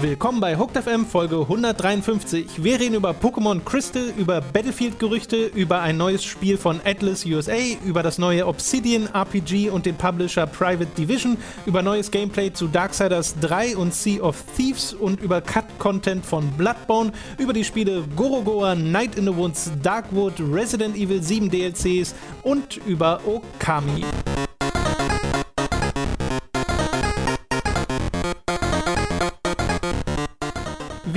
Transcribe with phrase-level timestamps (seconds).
[0.00, 2.64] Willkommen bei Hooked FM Folge 153.
[2.64, 8.02] Wir reden über Pokémon Crystal, über Battlefield-Gerüchte, über ein neues Spiel von Atlas USA, über
[8.02, 11.36] das neue Obsidian RPG und den Publisher Private Division,
[11.66, 17.12] über neues Gameplay zu Darksiders 3 und Sea of Thieves und über Cut-Content von Bloodborne,
[17.36, 23.20] über die Spiele Gorogoa, Night in the Woods, Darkwood, Resident Evil 7 DLCs und über
[23.26, 24.04] Okami.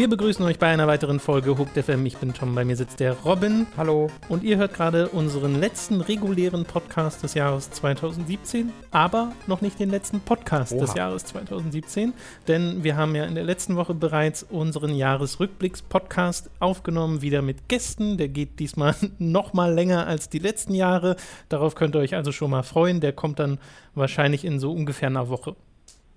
[0.02, 2.08] Wir begrüßen euch bei einer weiteren Folge Hooked FM.
[2.08, 3.68] Ich bin Tom, bei mir sitzt der Robin.
[3.78, 4.10] Hallo.
[4.30, 9.92] Und ihr hört gerade unseren letzten regulären Podcast des Jahres 2017, aber noch nicht den
[9.92, 10.82] letzten Podcast Oha.
[10.82, 12.14] des Jahres 2017,
[12.48, 18.18] denn wir haben ja in der letzten Woche bereits unseren Jahresrückblicks-Podcast aufgenommen, wieder mit Gästen.
[18.18, 21.16] Der geht diesmal noch mal länger als die letzten Jahre.
[21.48, 23.02] Darauf könnt ihr euch also schon mal freuen.
[23.02, 23.60] Der kommt dann
[23.94, 25.56] wahrscheinlich in so ungefähr einer Woche.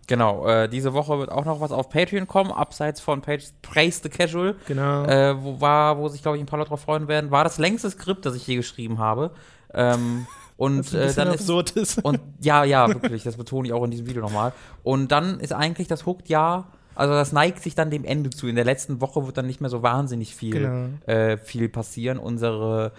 [0.06, 4.00] Genau, äh, diese Woche wird auch noch was auf Patreon kommen, abseits von Page Praise
[4.02, 4.56] the Casual.
[4.66, 5.04] Genau.
[5.04, 7.30] Äh, wo, war, wo sich, glaube ich, ein paar Leute drauf freuen werden.
[7.30, 9.30] War das längste Skript, das ich je geschrieben habe.
[9.72, 12.04] Ähm, und äh, dann ist, ist.
[12.04, 14.52] Und ja, ja, wirklich, das betone ich auch in diesem Video nochmal.
[14.82, 18.46] Und dann ist eigentlich das Hooked-Jahr, also das neigt sich dann dem Ende zu.
[18.46, 20.88] In der letzten Woche wird dann nicht mehr so wahnsinnig viel, genau.
[21.06, 22.18] äh, viel passieren.
[22.18, 22.92] Unsere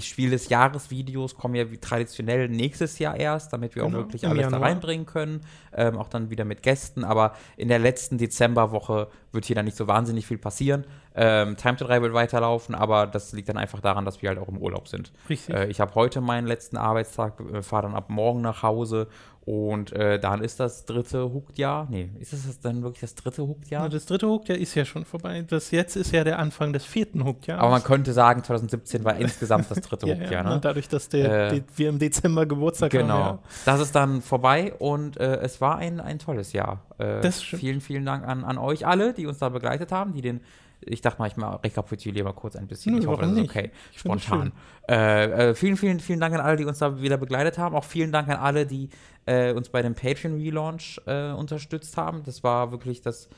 [0.00, 4.02] Spiel des Jahres Videos kommen ja wie traditionell nächstes Jahr erst, damit wir genau, auch
[4.02, 4.60] wirklich alles Januar.
[4.60, 5.40] da reinbringen können.
[5.74, 7.04] Ähm, auch dann wieder mit Gästen.
[7.04, 10.84] Aber in der letzten Dezemberwoche wird hier dann nicht so wahnsinnig viel passieren.
[11.14, 14.38] Ähm, Time to 3 wird weiterlaufen, aber das liegt dann einfach daran, dass wir halt
[14.38, 15.12] auch im Urlaub sind.
[15.28, 15.54] Richtig.
[15.54, 19.08] Äh, ich habe heute meinen letzten Arbeitstag, äh, fahre dann ab morgen nach Hause
[19.46, 21.86] und äh, dann ist das dritte Hooked-Jahr.
[21.88, 23.88] Nee, ist das dann wirklich das dritte Hooked-Jahr?
[23.88, 25.44] Das dritte Hooked-Jahr ist ja schon vorbei.
[25.46, 27.62] Das jetzt ist ja der Anfang des vierten Hooked-Jahres.
[27.62, 30.32] Aber man könnte sagen, 2017 war insgesamt das dritte Hooked-Jahr.
[30.32, 30.58] ja, ne?
[30.60, 33.14] Dadurch, dass der, äh, wir im Dezember Geburtstag genau.
[33.14, 33.36] haben.
[33.36, 33.42] Genau.
[33.44, 33.62] Ja.
[33.66, 36.82] Das ist dann vorbei und äh, es war ein, ein tolles Jahr.
[36.98, 40.22] Äh, das vielen, vielen Dank an, an euch alle, die uns da begleitet haben, die
[40.22, 40.40] den
[40.86, 42.94] ich dachte mal, ich mal rekapituliere mal kurz ein bisschen.
[42.94, 43.70] Nö, ich hoffe, das ist okay.
[43.94, 44.52] Spontan.
[44.88, 47.74] Äh, äh, vielen, vielen, vielen Dank an alle, die uns da wieder begleitet haben.
[47.74, 48.88] Auch vielen Dank an alle, die
[49.26, 52.22] äh, uns bei dem Patreon-Relaunch äh, unterstützt haben.
[52.24, 53.28] Das war wirklich das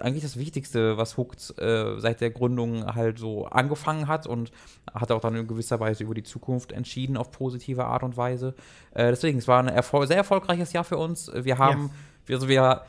[0.00, 4.50] eigentlich das Wichtigste, was Hooked äh, seit der Gründung halt so angefangen hat und
[4.92, 8.54] hat auch dann in gewisser Weise über die Zukunft entschieden auf positive Art und Weise.
[8.94, 11.30] Äh, deswegen, es war ein Erfol sehr erfolgreiches Jahr für uns.
[11.34, 11.90] Wir haben,
[12.28, 12.36] ja.
[12.36, 12.82] also wir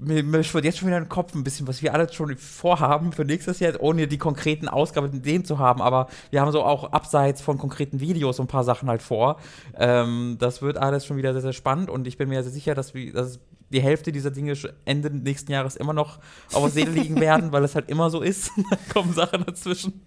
[0.00, 2.36] mir, mir schwirrt jetzt schon wieder in den Kopf ein bisschen, was wir alle schon
[2.36, 5.82] vorhaben für nächstes Jahr, ohne die konkreten Ausgaben zu haben.
[5.82, 9.38] Aber wir haben so auch abseits von konkreten Videos so ein paar Sachen halt vor.
[9.76, 12.74] Ähm, das wird alles schon wieder sehr, sehr spannend und ich bin mir sehr sicher,
[12.74, 13.40] dass, wir, dass
[13.70, 16.18] die Hälfte dieser Dinge Ende nächsten Jahres immer noch
[16.52, 18.50] auf der Seele liegen werden, weil es halt immer so ist.
[18.70, 20.00] da kommen Sachen dazwischen.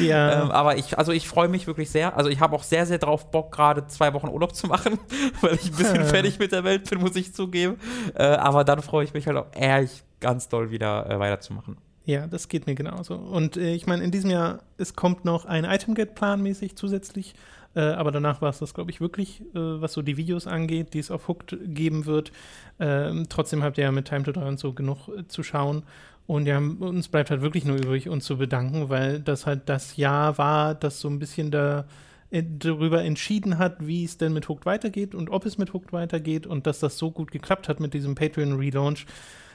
[0.00, 0.42] Ja.
[0.42, 2.16] Ähm, aber ich, also ich freue mich wirklich sehr.
[2.16, 4.98] Also ich habe auch sehr, sehr drauf Bock, gerade zwei Wochen Urlaub zu machen,
[5.40, 7.78] weil ich ein bisschen fertig mit der Welt bin, muss ich zugeben.
[8.14, 11.76] Äh, aber dann freue ich mich halt auch ehrlich ganz doll wieder äh, weiterzumachen.
[12.04, 13.14] Ja, das geht mir genauso.
[13.14, 17.34] Und äh, ich meine, in diesem Jahr, es kommt noch ein Itemgate planmäßig zusätzlich.
[17.74, 20.94] Äh, aber danach war es das, glaube ich, wirklich, äh, was so die Videos angeht,
[20.94, 22.32] die es auf Hooked geben wird.
[22.80, 25.84] Ähm, trotzdem habt ihr ja mit Time to 3 und so genug äh, zu schauen.
[26.30, 29.96] Und ja, uns bleibt halt wirklich nur übrig, uns zu bedanken, weil das halt das
[29.96, 31.86] Jahr war, das so ein bisschen da
[32.30, 35.92] äh, darüber entschieden hat, wie es denn mit Hooked weitergeht und ob es mit Hooked
[35.92, 39.06] weitergeht und dass das so gut geklappt hat mit diesem Patreon-Relaunch.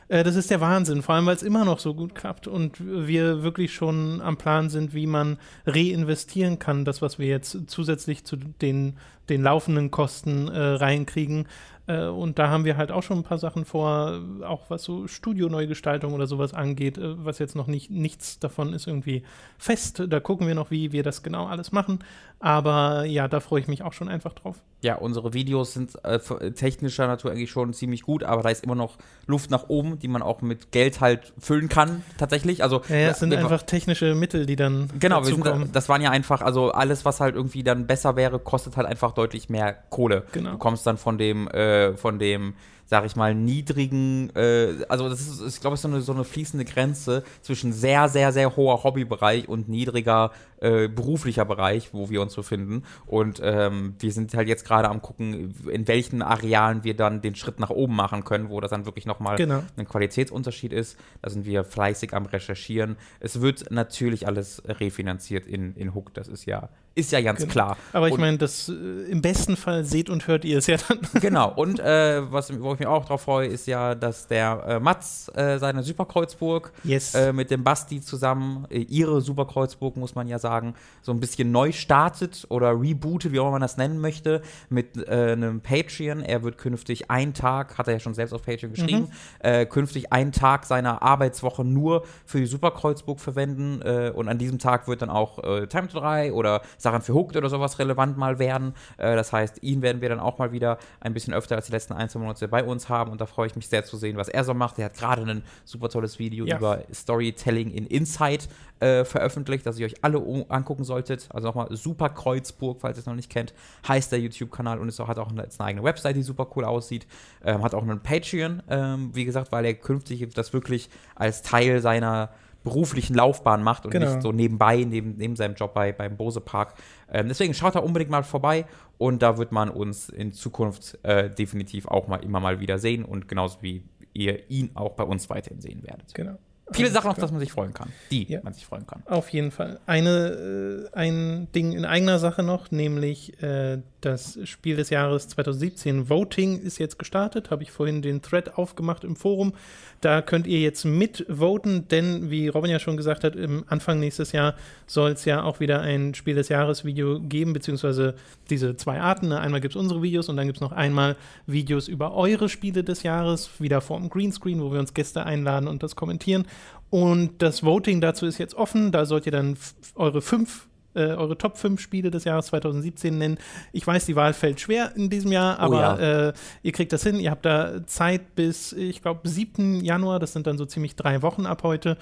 [0.10, 2.76] Äh, das ist der Wahnsinn, vor allem weil es immer noch so gut klappt und
[2.80, 8.26] wir wirklich schon am Plan sind, wie man reinvestieren kann, das, was wir jetzt zusätzlich
[8.26, 8.98] zu den,
[9.30, 11.48] den laufenden Kosten äh, reinkriegen.
[11.88, 15.08] Äh, und da haben wir halt auch schon ein paar Sachen vor, auch was so
[15.08, 19.24] Studio-Neugestaltung oder sowas angeht, äh, was jetzt noch nicht, nichts davon ist irgendwie
[19.58, 20.04] fest.
[20.08, 22.00] Da gucken wir noch, wie wir das genau alles machen.
[22.40, 24.58] Aber ja, da freue ich mich auch schon einfach drauf.
[24.82, 26.20] Ja, unsere Videos sind äh,
[26.52, 30.08] technischer Natur eigentlich schon ziemlich gut, aber da ist immer noch Luft nach oben, die
[30.08, 32.62] man auch mit Geld halt füllen kann, tatsächlich.
[32.62, 34.90] Also, ja, ja es sind einfach technische Mittel, die dann.
[35.00, 38.78] Genau, sind, das waren ja einfach, also alles, was halt irgendwie dann besser wäre, kostet
[38.78, 40.26] halt einfach deutlich mehr Kohle.
[40.32, 40.52] Genau.
[40.52, 42.54] Du kommst dann von dem, äh, von dem
[42.86, 46.14] sag ich mal, niedrigen, äh, also das ist, ich glaube, es ist so eine, so
[46.14, 52.10] eine fließende Grenze zwischen sehr, sehr, sehr hoher Hobbybereich und niedriger äh, beruflicher Bereich, wo
[52.10, 52.84] wir uns befinden.
[53.08, 57.36] Und ähm, wir sind halt jetzt gerade am gucken, in welchen Arealen wir dann den
[57.36, 59.64] Schritt nach oben machen können, wo das dann wirklich nochmal genau.
[59.78, 60.98] ein Qualitätsunterschied ist.
[61.22, 62.98] Da sind wir fleißig am Recherchieren.
[63.20, 67.52] Es wird natürlich alles refinanziert in, in Hook, das ist ja ist ja ganz genau.
[67.52, 67.78] klar.
[67.92, 71.00] Aber ich meine, das äh, im besten Fall seht und hört ihr es ja dann.
[71.22, 71.52] Genau.
[71.54, 75.30] Und äh, was, wo ich mich auch drauf freue, ist ja, dass der äh, Mats
[75.36, 77.14] äh, seine Superkreuzburg Yes.
[77.14, 81.52] äh, mit dem Basti zusammen, äh, ihre Superkreuzburg, muss man ja sagen, so ein bisschen
[81.52, 86.22] neu startet oder rebootet, wie auch immer man das nennen möchte, mit einem Patreon.
[86.22, 89.10] Er wird künftig einen Tag, hat er ja schon selbst auf Patreon geschrieben,
[89.40, 93.82] äh, künftig einen Tag seiner Arbeitswoche nur für die Superkreuzburg verwenden
[94.14, 97.50] und an diesem Tag wird dann auch Time to 3 oder Sachen für Hooked oder
[97.50, 98.74] sowas relevant mal werden.
[98.98, 101.74] Äh, das heißt, ihn werden wir dann auch mal wieder ein bisschen öfter als die
[101.74, 104.16] letzten ein, zwei Monate bei uns haben und da freue ich mich sehr zu sehen,
[104.18, 104.80] was er so macht.
[104.80, 106.58] Er hat gerade ein super tolles Video Ja.
[106.58, 108.48] über Storytelling in Insight
[108.80, 111.28] äh, veröffentlicht, das ihr euch alle angucken solltet.
[111.34, 113.54] Also nochmal Super Kreuzburg, falls ihr es noch nicht kennt,
[113.88, 117.08] heißt der YouTube-Kanal und auch, hat auch eine, eine eigene Website, die super cool aussieht.
[117.44, 121.82] Ähm, hat auch einen Patreon, ähm, wie gesagt, weil er künftig das wirklich als Teil
[121.82, 122.30] seiner
[122.66, 124.10] beruflichen Laufbahn macht und Genau.
[124.12, 126.74] nicht so nebenbei, neben, neben seinem Job bei, beim Bose Park.
[127.10, 128.66] Ähm, deswegen schaut da unbedingt mal vorbei
[128.98, 133.06] und da wird man uns in Zukunft äh, definitiv auch mal immer mal wieder sehen
[133.06, 133.84] und genauso wie
[134.14, 136.14] ihr ihn auch bei uns weiterhin sehen werdet.
[136.14, 136.38] Genau.
[136.72, 137.90] Viele Sachen, auf das man sich freuen kann.
[138.10, 138.40] Die Ja.
[138.42, 139.04] man sich freuen kann.
[139.06, 139.80] Auf jeden Fall.
[139.86, 146.10] Eine, äh, ein Ding in eigener Sache noch, nämlich äh, das Spiel des Jahres 2017.
[146.10, 149.54] Voting ist jetzt gestartet, habe ich vorhin den Thread aufgemacht im Forum.
[150.02, 154.32] Da könnt ihr jetzt mitvoten, denn wie Robin ja schon gesagt hat, im Anfang nächstes
[154.32, 154.56] Jahr
[154.86, 158.16] soll es ja auch wieder ein Spiel des Jahres Video geben, beziehungsweise
[158.50, 159.30] diese zwei Arten.
[159.30, 159.40] Ne?
[159.40, 161.16] Einmal gibt es unsere Videos und dann gibt es noch einmal
[161.48, 165.82] Videos über eure Spiele des Jahres, wieder vorm Greenscreen, wo wir uns Gäste einladen und
[165.82, 166.46] das kommentieren.
[166.90, 168.92] Und das Voting dazu ist jetzt offen.
[168.92, 169.58] Da sollt ihr dann
[169.96, 173.38] eure fünf, äh, eure Top 5 Spiele des Jahres 2017 nennen.
[173.72, 176.28] Ich weiß, die Wahl fällt schwer in diesem Jahr, aber ja.
[176.30, 176.34] äh,
[176.64, 177.20] ihr kriegt das hin.
[177.20, 179.84] Ihr habt da Zeit bis, ich glaube, 7.
[179.84, 180.20] Januar.
[180.20, 181.98] Das sind dann so ziemlich drei Wochen ab heute.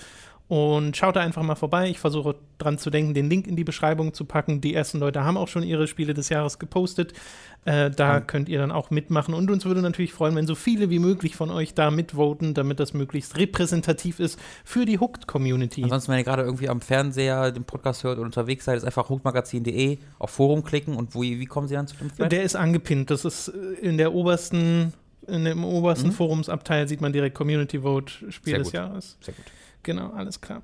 [0.49, 1.89] Und schaut da einfach mal vorbei.
[1.89, 4.61] Ich versuche dran zu denken, den Link in die Beschreibung zu packen.
[4.61, 7.13] Die ersten Leute haben auch schon ihre Spiele des Jahres gepostet.
[7.65, 8.27] Äh, da Mhm.
[8.27, 9.33] könnt ihr dann auch mitmachen.
[9.33, 12.79] Und uns würde natürlich freuen, wenn so viele wie möglich von euch da mitvoten, damit
[12.81, 15.83] das möglichst repräsentativ ist für die Hooked-Community.
[15.83, 19.07] Ansonsten, wenn ihr gerade irgendwie am Fernseher den Podcast hört und unterwegs seid, ist einfach
[19.09, 22.31] hookmagazin.de auf Forum klicken und wo, wie kommen Sie dann zu dem Thread?
[22.31, 23.09] Der ist angepinnt.
[23.09, 23.51] Das ist äh,
[23.81, 24.93] in der obersten,
[25.25, 26.13] in dem obersten Mhm.
[26.13, 28.73] Forumsabteil sieht man direkt Community Vote Spiel Sehr des gut.
[28.73, 29.17] Jahres.
[29.21, 29.45] Sehr gut.
[29.83, 30.63] Genau, alles klar.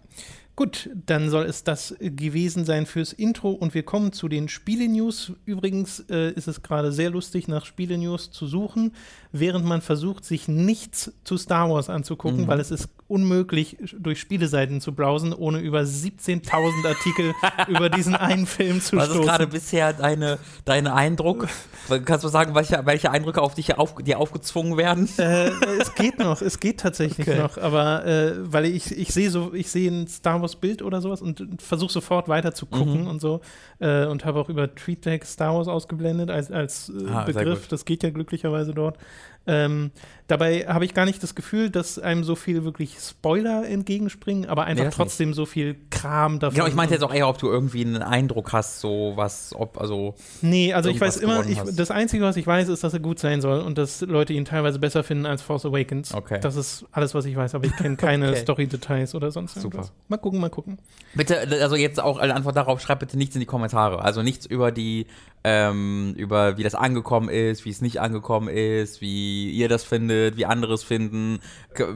[0.59, 5.31] Gut, dann soll es das gewesen sein fürs Intro und wir kommen zu den Spiele-News.
[5.45, 8.91] Übrigens äh, ist es gerade sehr lustig, nach Spiele-News zu suchen,
[9.31, 12.47] während man versucht, sich nichts zu Star Wars anzugucken, Mhm.
[12.47, 17.33] weil es ist unmöglich, durch Spieleseiten zu browsen, ohne über 17.000 Artikel
[17.69, 19.27] über diesen einen Film zu Was ist stoßen.
[19.29, 21.47] gerade bisher deine, dein Eindruck?
[22.03, 25.07] Kannst du sagen, welche, welche Eindrücke auf dich auf, dir aufgezwungen werden?
[25.17, 27.39] Äh, es geht noch, es geht tatsächlich Okay.
[27.39, 31.01] noch, aber äh, weil ich, ich sehe so, ich sehe ein Star Wars Bild oder
[31.01, 33.07] sowas und versuche sofort weiter zu gucken Mhm.
[33.07, 33.42] und so
[33.80, 37.68] äh, und habe auch über TweetDeck Star Wars ausgeblendet als, als äh, Ah, Begriff.
[37.68, 38.98] Das geht ja glücklicherweise dort.
[39.48, 39.92] Ähm,
[40.28, 44.66] dabei habe ich gar nicht das Gefühl, dass einem so viel wirklich Spoiler entgegenspringen, aber
[44.66, 46.56] einfach das trotzdem so viel Kram davon.
[46.56, 49.80] Genau, ich meinte jetzt auch eher, ob du irgendwie einen Eindruck hast, so was, ob,
[49.80, 53.00] also, Nee, also ich weiß immer, ich, das Einzige, was ich weiß, ist, dass er
[53.00, 56.13] gut sein soll und dass Leute ihn teilweise besser finden als Force Awakens.
[56.13, 56.40] Okay.
[56.42, 58.40] Das ist alles, was ich weiß, aber ich kenne keine Okay.
[58.42, 59.78] Story-Details oder sonst Super.
[59.78, 59.92] irgendwas.
[60.10, 60.77] Mal gucken, mal gucken.
[61.15, 64.03] bitte, also jetzt auch eine Antwort darauf, schreibt bitte nichts in die Kommentare.
[64.03, 65.07] Also nichts über die,
[65.43, 70.37] ähm, über wie das angekommen ist, wie es nicht angekommen ist, wie ihr das findet,
[70.37, 71.39] wie andere es finden.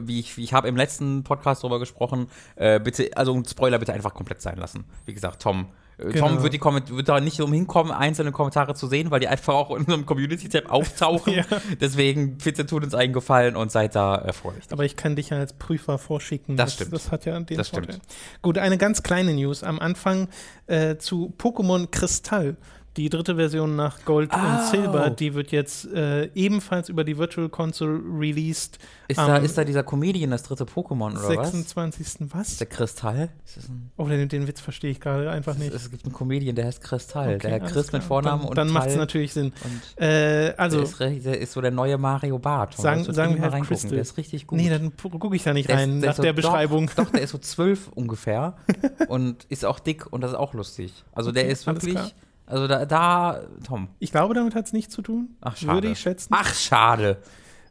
[0.00, 3.92] Wie ich, ich habe im letzten Podcast darüber gesprochen, äh, bitte, also ein Spoiler bitte
[3.92, 4.84] einfach komplett sein lassen.
[5.06, 5.68] Wie gesagt, Tom.
[5.98, 6.28] Äh, Genau.
[6.28, 9.54] Tom wird, die Komment wird da nicht umhinkommen, einzelne Kommentare zu sehen, weil die einfach
[9.54, 11.34] auch in unserem Community-Tab auftauchen.
[11.34, 11.44] Ja.
[11.80, 14.72] Deswegen, bitte tut uns einen Gefallen und seid da äh, vorsichtig.
[14.72, 16.56] Aber ich kann dich ja als Prüfer vorschicken.
[16.56, 16.92] Das stimmt.
[16.92, 17.94] Das hat ja den Das Vorteil.
[17.94, 18.06] stimmt.
[18.42, 20.28] Gut, eine ganz kleine News am Anfang
[20.66, 22.56] äh, zu Pokémon Kristall.
[22.96, 24.36] Die dritte Version nach Gold Oh.
[24.38, 28.78] und Silber, die wird jetzt äh, ebenfalls über die Virtual Console released.
[29.08, 31.50] Ist, da, ist da dieser Comedian, das dritte Pokémon, oder was?
[31.52, 32.28] 26.
[32.32, 32.56] Was?
[32.58, 33.30] Der Kristall?
[33.44, 35.74] Ist Oh, den, den Witz verstehe ich gerade einfach nicht.
[35.74, 37.34] es, es gibt einen Comedian, der heißt Kristall.
[37.34, 38.00] Okay, der Chris klar.
[38.00, 39.52] mit Vornamen dann, und Dann macht es natürlich Sinn.
[39.96, 42.76] Äh, also, der, ist, der ist so der neue Mario Bart.
[42.76, 43.68] Sagen- sagen wir mal halt reingucken.
[43.76, 43.90] Crystal.
[43.90, 44.58] Der ist richtig gut.
[44.58, 46.86] nee, dann gucke ich da nicht Der ist- rein, der nach ist so- der Beschreibung.
[46.94, 48.54] Doch, doch, der ist so zwölf ungefähr
[49.08, 50.92] und ist auch dick und das ist auch lustig.
[51.12, 51.98] Also der ist wirklich.
[52.46, 53.88] Also da, da, Tom.
[53.98, 55.36] Ich glaube, damit hat es nichts zu tun.
[55.40, 55.74] Ach, schade.
[55.74, 56.34] Würde ich schätzen.
[56.36, 57.18] Ach, schade.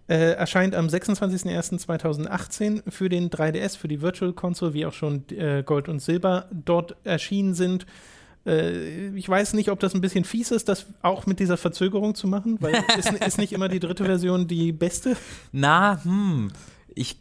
[0.07, 5.63] Äh, erscheint am 26.01.2018 für den 3DS, für die Virtual Console, wie auch schon äh,
[5.63, 7.85] Gold und Silber dort erschienen sind.
[8.45, 12.15] Äh, ich weiß nicht, ob das ein bisschen fies ist, das auch mit dieser Verzögerung
[12.15, 15.15] zu machen, weil ist, ist nicht immer die dritte Version die beste.
[15.51, 16.51] Na, hm,
[16.95, 17.17] ich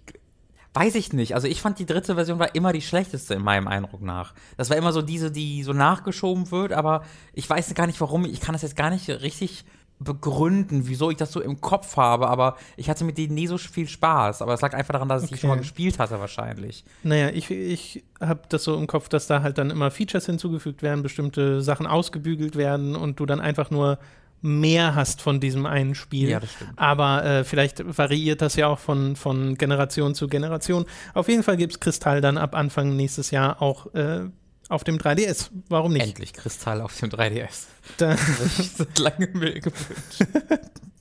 [0.75, 1.35] weiß ich nicht.
[1.35, 4.33] Also ich fand die dritte Version war immer die schlechteste in meinem Eindruck nach.
[4.57, 8.25] Das war immer so diese, die so nachgeschoben wird, aber ich weiß gar nicht warum.
[8.25, 9.65] Ich kann das jetzt gar nicht richtig
[9.99, 13.57] begründen, wieso ich das so im Kopf habe, aber ich hatte mit denen nie so
[13.57, 14.43] viel Spaß.
[14.43, 15.41] Aber es lag einfach daran, dass ich die Okay.
[15.43, 16.85] schon mal gespielt hatte, wahrscheinlich.
[17.05, 20.83] Naja, ich, ich habe das so im Kopf, dass da halt dann immer Features hinzugefügt
[20.83, 23.99] werden, bestimmte Sachen ausgebügelt werden und du dann einfach nur
[24.43, 26.29] mehr hast von diesem einen Spiel.
[26.29, 26.73] Ja, das stimmt.
[26.77, 30.85] Aber äh, vielleicht variiert das ja auch von, von Generation zu Generation.
[31.15, 34.23] Auf jeden Fall gibt es Kristall dann ab Anfang nächstes Jahr auch äh,
[34.69, 35.51] auf dem 3DS.
[35.69, 36.07] Warum nicht?
[36.07, 37.67] Endlich Kristall auf dem 3DS.
[37.99, 40.27] Da, Das ich seit langem mir gewünscht.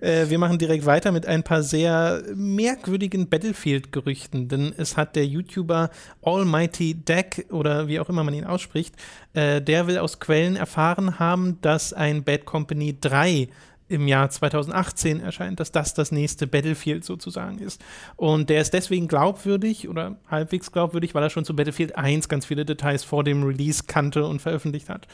[0.00, 5.26] äh, wir machen direkt weiter mit ein paar sehr merkwürdigen Battlefield-Gerüchten, denn es hat der
[5.26, 5.90] YouTuber
[6.22, 8.94] Almighty Deck oder wie auch immer man ihn ausspricht,
[9.34, 13.48] äh, der will aus Quellen erfahren haben, dass ein Bad Company 3
[13.88, 17.80] im Jahr 2018 erscheint, dass das das nächste Battlefield sozusagen ist.
[18.16, 22.46] Und der ist deswegen glaubwürdig oder halbwegs glaubwürdig, weil er schon zu Battlefield 1 ganz
[22.46, 25.06] viele Details vor dem Release kannte und veröffentlicht hat.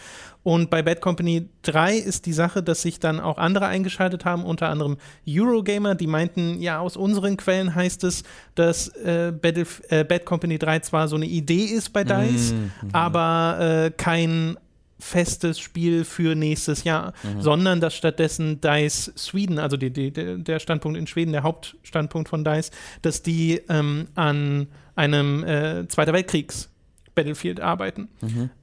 [0.43, 4.45] Und bei Bad Company 3 ist die Sache, dass sich dann auch andere eingeschaltet haben,
[4.45, 4.97] unter anderem
[5.29, 8.25] Eurogamer, die meinten, ja, aus unseren Quellen heißt es,
[8.55, 12.55] dass äh, Battlef äh, Bad Company 3 zwar so eine Idee ist bei DICE,
[12.93, 14.57] aber äh, kein
[15.03, 20.99] festes Spiel für nächstes Jahr, sondern dass stattdessen DICE Sweden, also die, die, der Standpunkt
[20.99, 22.71] in Schweden, der Hauptstandpunkt von DICE,
[23.03, 26.69] dass die ähm, an einem äh, Zweiter Weltkriegs
[27.15, 28.09] Battlefield arbeiten,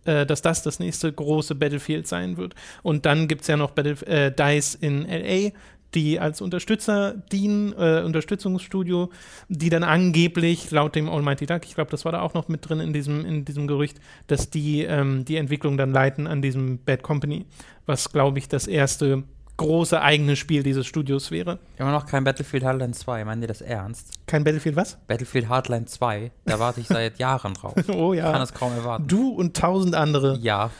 [0.05, 2.55] äh, dass das das nächste große Battlefield sein wird.
[2.81, 5.51] Und dann gibt es ja noch Battle äh, DICE in LA,
[5.95, 9.09] die als Unterstützer dienen, äh, Unterstützungsstudio,
[9.47, 12.67] die dann angeblich laut dem Almighty Duck, ich glaube, das war da auch noch mit
[12.67, 16.79] drin in diesem, in diesem Gerücht, dass die ähm, die Entwicklung dann leiten an diesem
[16.79, 17.45] Bad Company,
[17.85, 19.23] was, glaube ich, das erste
[19.59, 21.59] große eigene Spiel dieses Studios wäre.
[21.77, 23.25] Immer noch kein Battlefield Hardline 2.
[23.25, 24.13] Meinen die das ernst?
[24.25, 24.97] Kein Battlefield, was?
[25.07, 27.73] Battlefield Hardline 2, da warte ich seit Jahren drauf.
[27.89, 28.43] Oh Ich kann ja.
[28.43, 29.07] es kaum erwarten.
[29.07, 30.37] Du und tausend andere.
[30.37, 30.71] Ja.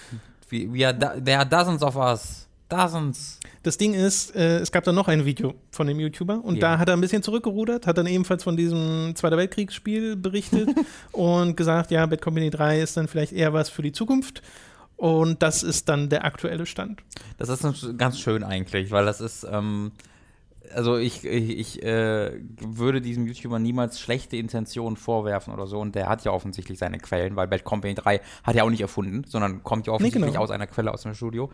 [0.50, 2.49] We, we are there are dozens of us.
[2.70, 3.40] Dozens.
[3.64, 6.62] Das Ding ist, äh, es gab dann noch ein Video von dem YouTuber und Ja.
[6.62, 10.70] da hat er ein bisschen zurückgerudert, hat dann ebenfalls von diesem Zweiter Weltkriegsspiel berichtet
[11.12, 14.44] und gesagt, ja, Bad Company 3 ist dann vielleicht eher was für die Zukunft.
[14.98, 17.02] Und das ist dann der aktuelle Stand.
[17.38, 19.94] Das ist ganz schön eigentlich, weil das ist, ähm,
[20.76, 25.96] also ich, ich, ich äh, würde diesem YouTuber niemals schlechte Intentionen vorwerfen oder so und
[25.96, 29.24] der hat ja offensichtlich seine Quellen, weil Bad Company 3 hat er auch nicht erfunden,
[29.26, 30.44] sondern kommt ja offensichtlich genau.
[30.44, 31.50] aus einer Quelle aus dem Studio.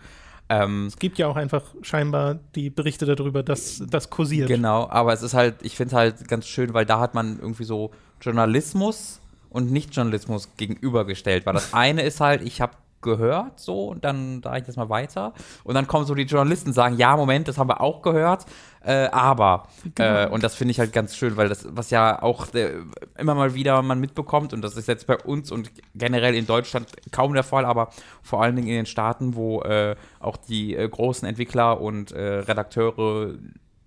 [0.49, 4.47] Ähm, Es gibt ja auch einfach scheinbar die Berichte darüber, dass das kursiert.
[4.47, 7.63] Genau, aber es ist halt, ich finde halt ganz schön, weil da hat man irgendwie
[7.63, 11.45] so Journalismus und Nicht-Journalismus gegenübergestellt.
[11.45, 14.89] Weil das eine ist halt, ich habe gehört, so, und dann da ich das mal
[14.89, 15.33] weiter.
[15.63, 18.45] Und dann kommen so die Journalisten und sagen, ja, Moment, das haben wir auch gehört,
[18.85, 19.67] äh, aber.
[19.97, 22.73] Äh, und das finde ich halt ganz schön, weil das, was ja auch äh,
[23.17, 26.87] immer mal wieder man mitbekommt, und das ist jetzt bei uns und generell in Deutschland
[27.11, 27.89] kaum der Fall, aber
[28.21, 32.39] vor allen Dingen in den Staaten, wo äh, auch die äh, großen Entwickler und äh,
[32.39, 33.35] Redakteure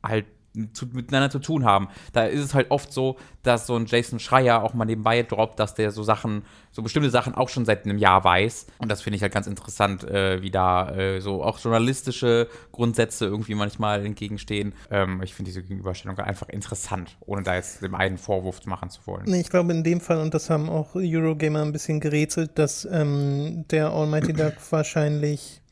[0.03, 0.27] halt
[0.73, 1.89] zu, miteinander zu tun haben.
[2.13, 5.59] Da ist es halt oft so, dass so ein Jason Schreier auch mal nebenbei droppt,
[5.59, 8.67] dass der so Sachen, so bestimmte Sachen auch schon seit einem Jahr weiß.
[8.79, 13.27] Und das finde ich halt ganz interessant, äh, wie da äh, so auch journalistische Grundsätze
[13.27, 14.75] irgendwie manchmal entgegenstehen.
[14.91, 19.07] Ähm, ich finde diese Gegenüberstellung einfach interessant, ohne da jetzt dem einen Vorwurf machen zu
[19.07, 19.25] wollen.
[19.27, 22.87] Nee, ich glaube in dem Fall, und das haben auch Eurogamer ein bisschen gerätselt, dass
[22.91, 25.63] ähm, der Almighty Duck wahrscheinlich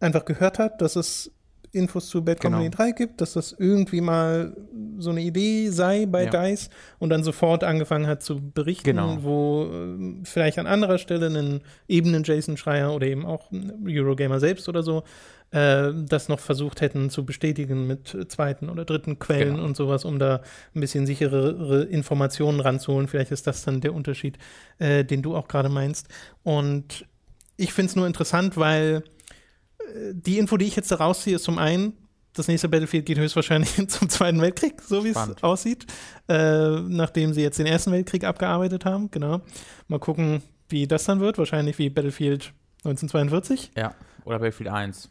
[0.00, 1.33] einfach gehört hat, dass es
[1.74, 2.58] Infos zu Bad Genau.
[2.58, 4.56] Company 3 gibt, dass das irgendwie mal
[4.98, 6.30] so eine Idee sei bei Ja.
[6.30, 9.18] DICE und dann sofort angefangen hat zu berichten, Genau.
[9.22, 13.50] wo äh, vielleicht an anderer Stelle einen eben einen Jason Schreier oder eben auch
[13.86, 15.02] Eurogamer selbst oder so
[15.50, 19.64] äh, das noch versucht hätten zu bestätigen mit zweiten oder dritten Quellen Genau.
[19.66, 20.40] und sowas, um da
[20.74, 23.06] ein bisschen sicherere Informationen ranzuholen.
[23.06, 24.36] Vielleicht ist das dann der Unterschied,
[24.78, 26.08] äh, den du auch gerade meinst.
[26.42, 27.06] Und
[27.56, 29.04] ich finde es nur interessant, weil
[30.12, 31.92] die Info, die ich jetzt da rausziehe, ist zum einen,
[32.32, 35.86] das nächste Battlefield geht höchstwahrscheinlich zum Zweiten Weltkrieg, so wie es aussieht,
[36.28, 39.10] äh, nachdem sie jetzt den Ersten Weltkrieg abgearbeitet haben.
[39.10, 39.40] Genau.
[39.88, 41.38] Mal gucken, wie das dann wird.
[41.38, 42.52] Wahrscheinlich wie Battlefield
[42.84, 45.10] 1942 Ja, oder Battlefield 1.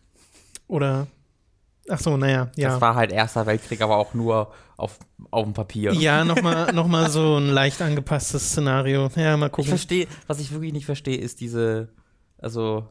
[0.68, 1.08] oder
[1.90, 2.70] Ach so, naja, ja.
[2.70, 5.00] Das war halt Erster Weltkrieg, aber auch nur auf,
[5.32, 5.92] auf dem Papier.
[5.94, 9.10] ja, nochmal noch mal so ein leicht angepasstes Szenario.
[9.18, 9.68] Ja, mal Ich gucken.
[9.70, 11.90] verstehe, was ich wirklich nicht verstehe, ist diese,
[12.38, 12.88] also,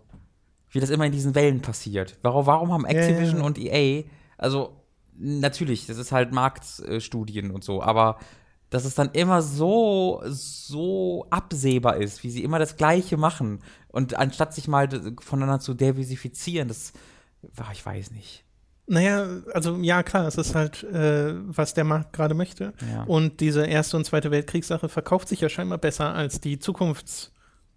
[0.73, 2.19] wie das immer in diesen Wellen passiert.
[2.23, 3.47] Warum, warum haben Activision ja.
[3.47, 4.05] und EA,
[4.39, 4.77] also,
[5.17, 8.19] natürlich, das ist halt Marktstudien und so, aber
[8.71, 14.17] dass es dann immer so, so absehbar ist, wie sie immer das Gleiche machen und
[14.19, 14.89] anstatt sich mal
[15.21, 16.95] voneinander zu diversifizieren, das,
[17.59, 18.45] ach, ich weiß nicht.
[18.87, 22.73] Naja, also ja, klar, es ist halt, äh, was der Markt gerade möchte.
[22.93, 23.05] Ja.
[23.05, 26.59] Und diese Erste und Zweite Weltkriegssache verkauft sich ja scheinbar besser als die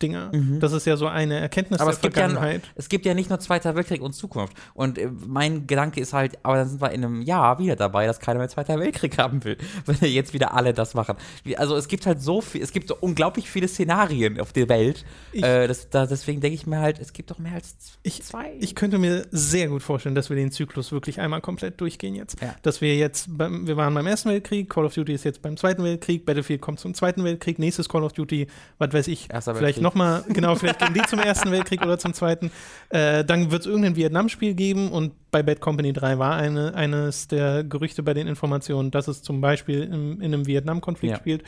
[0.02, 0.32] Dinger.
[0.34, 0.60] Mhm.
[0.60, 2.64] Das ist ja so eine Erkenntnis aber der es gibt Vergangenheit.
[2.64, 4.54] Ja, es gibt ja nicht nur Zweiter Weltkrieg und Zukunft.
[4.74, 8.06] Und äh, mein Gedanke ist halt, aber dann sind wir in einem Jahr wieder dabei,
[8.06, 11.16] dass keiner mehr Zweiter Weltkrieg haben will, wenn jetzt wieder alle das machen.
[11.56, 15.06] Also es gibt halt so viel, es gibt so unglaublich viele Szenarien auf der Welt.
[15.32, 18.54] Ich, äh, das, da, deswegen denke ich mir halt, es gibt doch mehr als zwei.
[18.58, 22.16] Ich, ich könnte mir sehr gut vorstellen, dass wir den Zyklus wirklich einmal komplett durchgehen
[22.16, 22.42] jetzt.
[22.42, 22.54] Ja.
[22.64, 25.56] Dass wir jetzt, beim, wir waren beim Ersten Weltkrieg, Call of Duty ist jetzt beim
[25.56, 28.48] Zweiten Weltkrieg, Battlefield kommt zum Zweiten Weltkrieg, nächstes Call of Duty,
[28.78, 32.14] was weiß ich, Erster vielleicht nochmal, genau, vielleicht gehen die zum Ersten Weltkrieg oder zum
[32.14, 32.52] Zweiten.
[32.90, 37.28] Äh, dann wird es irgendein Vietnam-Spiel geben und bei Bad Company 3 war eine, eines
[37.28, 41.18] der Gerüchte bei den Informationen, dass es zum Beispiel im, in einem Vietnam-Konflikt ja.
[41.18, 41.44] spielt.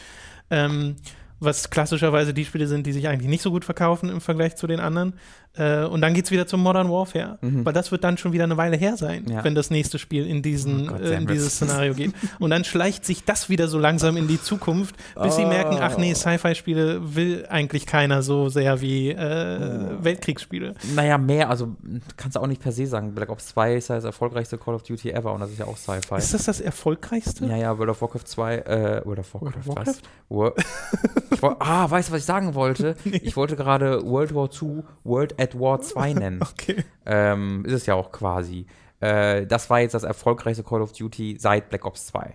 [0.49, 0.95] Ähm,
[1.39, 4.65] was klassischerweise die Spiele sind, die sich eigentlich nicht so gut verkaufen im Vergleich zu
[4.65, 5.13] den anderen.
[5.57, 7.65] Äh, und dann geht es wieder zum Modern Warfare, mhm.
[7.65, 9.43] weil das wird dann schon wieder eine Weile her sein, ja.
[9.43, 12.13] wenn das nächste Spiel in, diesen, oh äh, in dieses Szenario geht.
[12.39, 15.37] Und dann schleicht sich das wieder so langsam in die Zukunft, bis oh.
[15.37, 19.15] sie merken, ach nee, Sci-Fi-Spiele will eigentlich keiner so sehr wie äh,
[19.99, 20.03] oh.
[20.03, 20.75] Weltkriegsspiele.
[20.95, 21.75] Naja, mehr, also
[22.15, 23.13] kannst du auch nicht per se sagen.
[23.13, 25.65] Black Ops 2 ist ja das erfolgreichste Call of Duty ever und das ist ja
[25.65, 26.17] auch Sci-Fi.
[26.17, 27.45] Ist das das erfolgreichste?
[27.45, 29.87] Ja, ja, World of Warcraft 2, äh, World of Warcraft, World of Warcraft?
[29.87, 30.01] was?
[30.29, 30.53] wollt,
[31.59, 32.95] ah, weißt du, was ich sagen wollte?
[33.03, 33.21] nee.
[33.23, 36.41] Ich wollte gerade World War 2, World at War 2 nennen.
[36.41, 36.83] okay.
[37.05, 38.65] Ähm, ist es ja auch quasi.
[38.99, 42.33] Äh, das war jetzt das erfolgreichste Call of Duty seit Black Ops 2.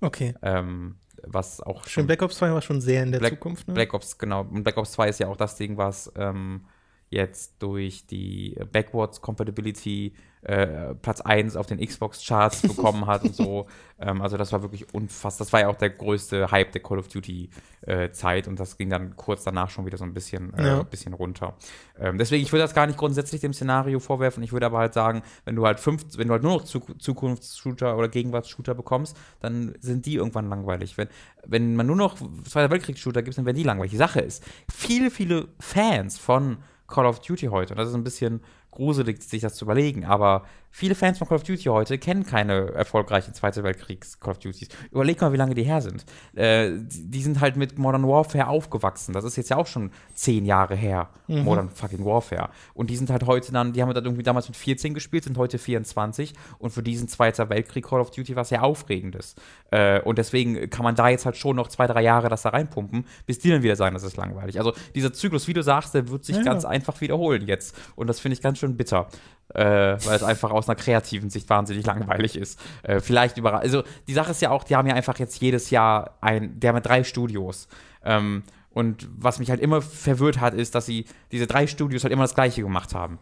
[0.00, 0.34] Okay.
[0.42, 0.96] Ähm,
[1.26, 2.06] was auch schon.
[2.06, 3.68] Black Ops 2 war schon sehr in der Black, Zukunft.
[3.68, 3.74] Ne?
[3.74, 4.40] Black Ops, genau.
[4.42, 6.64] Und Black Ops 2 ist ja auch das Ding, was ähm,
[7.10, 13.66] jetzt durch die Backwards Compatibility äh, Platz 1 auf den Xbox-Charts bekommen hat und so.
[13.98, 15.44] Ähm, also das war wirklich unfassbar.
[15.44, 18.88] Das war ja auch der größte Hype der Call of Duty-Zeit äh, und das ging
[18.88, 20.82] dann kurz danach schon wieder so ein bisschen, äh, ja.
[20.82, 21.54] bisschen runter.
[21.98, 24.42] Ähm, deswegen, ich würde das gar nicht grundsätzlich dem Szenario vorwerfen.
[24.42, 27.96] Ich würde aber halt sagen, wenn du halt fünf, wenn du halt nur noch Zukunftsshooter
[27.96, 30.96] oder Gegenwartsshooter bekommst, dann sind die irgendwann langweilig.
[30.96, 31.08] Wenn,
[31.44, 33.90] wenn man nur noch Zweiter Weltkriegs-Shooter gibt, dann werden die langweilig.
[33.90, 34.42] Die Sache ist,
[34.72, 39.42] viele, viele Fans von Call of Duty heute, und das ist ein bisschen gruselig, sich
[39.42, 43.62] das zu überlegen, aber viele Fans von Call of Duty heute kennen keine erfolgreichen Zweite
[43.62, 44.68] Weltkriegs-Call of Duties.
[44.90, 46.04] Überleg mal, wie lange die her sind.
[46.34, 49.12] Äh, die, sind halt mit Modern Warfare aufgewachsen.
[49.12, 51.42] Das ist jetzt ja auch schon zehn Jahre her, mhm.
[51.42, 52.50] Modern fucking Warfare.
[52.74, 55.36] Und die sind halt heute dann, die haben dann irgendwie damals mit 14 gespielt, sind
[55.36, 59.34] heute 24 und für diesen Zweiter Weltkrieg Call of Duty was sehr Aufregendes.
[59.70, 62.50] Äh, und deswegen kann man da jetzt halt schon noch zwei, drei Jahre das da
[62.50, 64.58] reinpumpen, bis die dann wieder sagen, das ist langweilig.
[64.58, 66.42] Also dieser Zyklus, wie du sagst, der wird sich ja.
[66.42, 67.76] ganz einfach wiederholen jetzt.
[67.96, 69.08] Und das finde ich ganz schön bitter
[69.54, 72.60] äh, weil es einfach aus einer kreativen Sicht wahnsinnig langweilig ist.
[72.82, 73.60] Äh, vielleicht überall.
[73.60, 76.72] Also die Sache ist ja auch, die haben ja einfach jetzt jedes Jahr ein, der
[76.72, 77.68] mit drei Studios.
[78.04, 82.12] Ähm, und was mich halt immer verwirrt hat, ist, dass sie diese drei Studios halt
[82.12, 83.18] immer das Gleiche gemacht haben.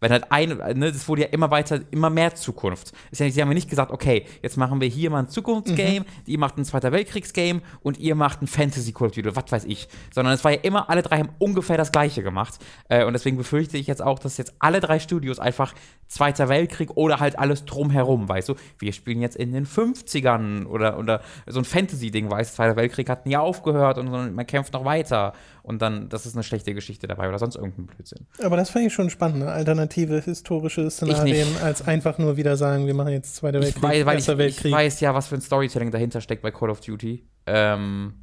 [0.00, 2.92] Wenn halt ein, ne, das wurde ja immer weiter, immer mehr Zukunft.
[3.10, 5.28] Ist ja nicht, sie haben ja nicht gesagt, okay, jetzt machen wir hier mal ein
[5.28, 6.06] Zukunftsgame, mhm.
[6.26, 9.64] ihr macht ein Zweiter Weltkriegsgame und ihr macht ein Fantasy Call of Duty, was weiß
[9.64, 9.88] ich.
[10.14, 12.58] Sondern es war ja immer, alle drei haben ungefähr das Gleiche gemacht.
[12.88, 15.74] Äh, und deswegen befürchte ich jetzt auch, dass jetzt alle drei Studios einfach
[16.08, 18.54] Zweiter Weltkrieg oder halt alles drumherum, weißt du?
[18.78, 22.56] Wir spielen jetzt in den 50ern oder, oder so ein Fantasy-Ding, weißt du?
[22.56, 25.32] Zweiter Weltkrieg hat nie aufgehört und man kämpft noch weiter
[25.66, 28.26] und dann, das ist eine schlechte Geschichte dabei oder sonst irgendein Blödsinn.
[28.40, 29.50] Aber das fand ich schon spannend, ne?
[29.50, 34.28] alternative historische Szenarien, als einfach nur wieder sagen, wir machen jetzt Zweiter Weltkrieg, ich weiß,
[34.28, 34.66] ich, Weltkrieg.
[34.66, 37.26] Ich weiß ja, was für ein Storytelling dahinter steckt bei Call of Duty.
[37.46, 38.14] Ähm,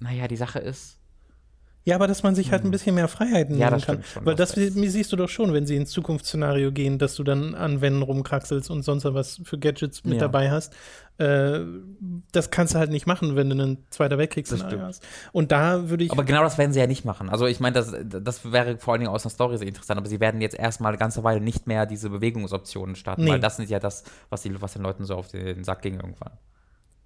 [0.00, 0.97] naja, die Sache ist,
[1.84, 2.72] ja, aber dass man sich halt ein mhm.
[2.72, 4.02] bisschen mehr Freiheiten ja, nehmen kann.
[4.02, 7.54] Schon, Weil das siehst du doch schon, wenn sie ins Zukunftsszenario gehen, dass du dann
[7.54, 10.20] an Wänden rumkraxelst und sonst was für Gadgets mit ja.
[10.20, 10.74] dabei hast.
[11.16, 11.60] Äh,
[12.30, 15.02] das kannst du halt nicht machen, wenn du einen Zweiter Weltkriegsszenario hast.
[15.32, 16.12] Und da würde ich.
[16.12, 17.30] Aber genau das werden sie ja nicht machen.
[17.30, 20.08] Also ich meine, das, das wäre vor allen Dingen aus einer Story sehr interessant, aber
[20.08, 23.30] sie werden jetzt erstmal eine ganze Weile nicht mehr diese Bewegungsoptionen starten, nee.
[23.30, 25.94] weil das sind ja das, was, die, was den Leuten so auf den Sack ging
[25.94, 26.32] irgendwann.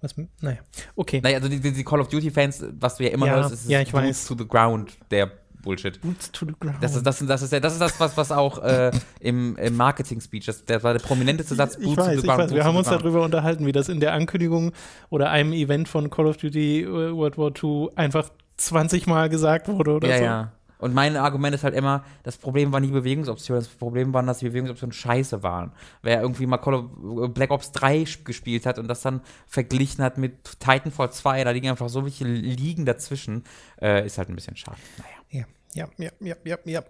[0.03, 0.57] Was, naja,
[0.95, 1.21] okay.
[1.23, 3.79] Naja, also die, die Call of Duty-Fans, was du ja immer ja, hörst, ist ja,
[3.79, 4.25] ich Boots weiß.
[4.25, 5.31] to the Ground, der
[5.63, 5.99] Bullshit.
[6.01, 6.77] Boots to the ground.
[6.81, 10.45] Das ist das, das, ist, das, ist das was, was auch äh, im, im Marketing-Speech,
[10.45, 12.39] das, das war der prominenteste Satz, Boots ich weiß, to the ground.
[12.39, 12.55] Ich weiß.
[12.55, 14.73] Wir haben uns darüber unterhalten, wie das in der Ankündigung
[15.09, 19.67] oder einem Event von Call of Duty äh, World War II einfach 20 Mal gesagt
[19.69, 20.23] wurde oder ja, so.
[20.23, 20.51] Ja, ja.
[20.83, 24.39] Und mein Argument ist halt immer, das Problem war nie Bewegungsoptionen, das Problem war, dass
[24.39, 25.71] die Bewegungsoptionen scheiße waren.
[26.01, 26.85] Wer irgendwie mal Call of
[27.23, 31.51] äh, Black Ops 3 gespielt hat und das dann verglichen hat mit Titanfall 2, da
[31.51, 33.45] liegen einfach so welche Liegen dazwischen,
[33.81, 34.77] äh, ist halt ein bisschen schade.
[34.97, 35.45] Naja.
[35.73, 36.83] Ja, ja, ja, ja, ja.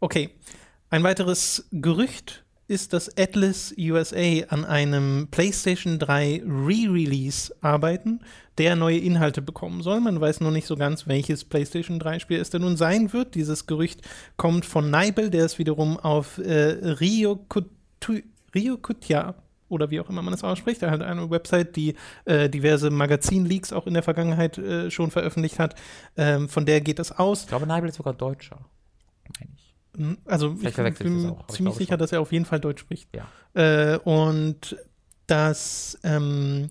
[0.00, 0.30] Okay.
[0.88, 2.41] Ein weiteres Gerücht
[2.72, 8.20] ist, dass Atlas USA an einem PlayStation 3 Re-Release arbeiten,
[8.56, 10.00] der neue Inhalte bekommen soll.
[10.00, 13.34] Man weiß noch nicht so ganz, welches PlayStation 3-Spiel es denn nun sein wird.
[13.34, 14.00] Dieses Gerücht
[14.38, 18.20] kommt von Nibel, der es wiederum auf äh, Rio, Kutu,
[18.54, 19.34] Rio Kutya
[19.68, 20.82] oder wie auch immer man es ausspricht.
[20.82, 25.58] Er hat eine Website, die äh, diverse Magazin-Leaks auch in der Vergangenheit äh, schon veröffentlicht
[25.58, 25.74] hat.
[26.16, 27.42] Ähm, von der geht es aus.
[27.42, 28.58] Ich glaube, Nibel ist sogar Deutscher.
[29.38, 29.61] Meine ich.
[29.96, 31.98] Hm, also Vielleicht ich bin auch, ziemlich sicher, schon.
[31.98, 33.08] dass er auf jeden Fall Deutsch spricht.
[33.14, 33.26] Ja.
[33.54, 34.76] Äh, und
[35.26, 36.70] das, ähm,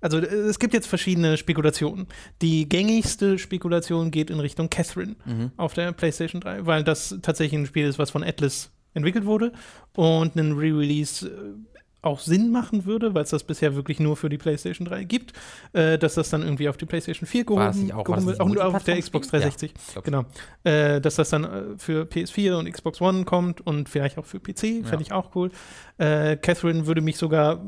[0.00, 2.06] also äh, es gibt jetzt verschiedene Spekulationen.
[2.42, 5.52] Die gängigste Spekulation geht in Richtung Catherine Mhm.
[5.56, 9.52] auf der PlayStation 3, weil das tatsächlich ein Spiel ist, was von Atlas entwickelt wurde
[9.94, 11.75] und ein Re-Release äh,
[12.06, 15.32] auch Sinn machen würde, weil es das bisher wirklich nur für die PlayStation 3 gibt,
[15.72, 18.40] äh, dass das dann irgendwie auf die PlayStation 4 War das gehoben, auch- gehoben wird,
[18.40, 18.98] auch nur auf der?
[18.98, 19.74] Xbox 360.
[19.92, 20.24] glaub Genau.
[20.64, 24.40] Äh, dass das dann äh, für PS4 und Xbox One kommt und vielleicht auch für
[24.40, 25.00] PC, fände Ja.
[25.00, 25.50] ich auch cool.
[25.98, 27.60] Äh, Catherine würde mich sogar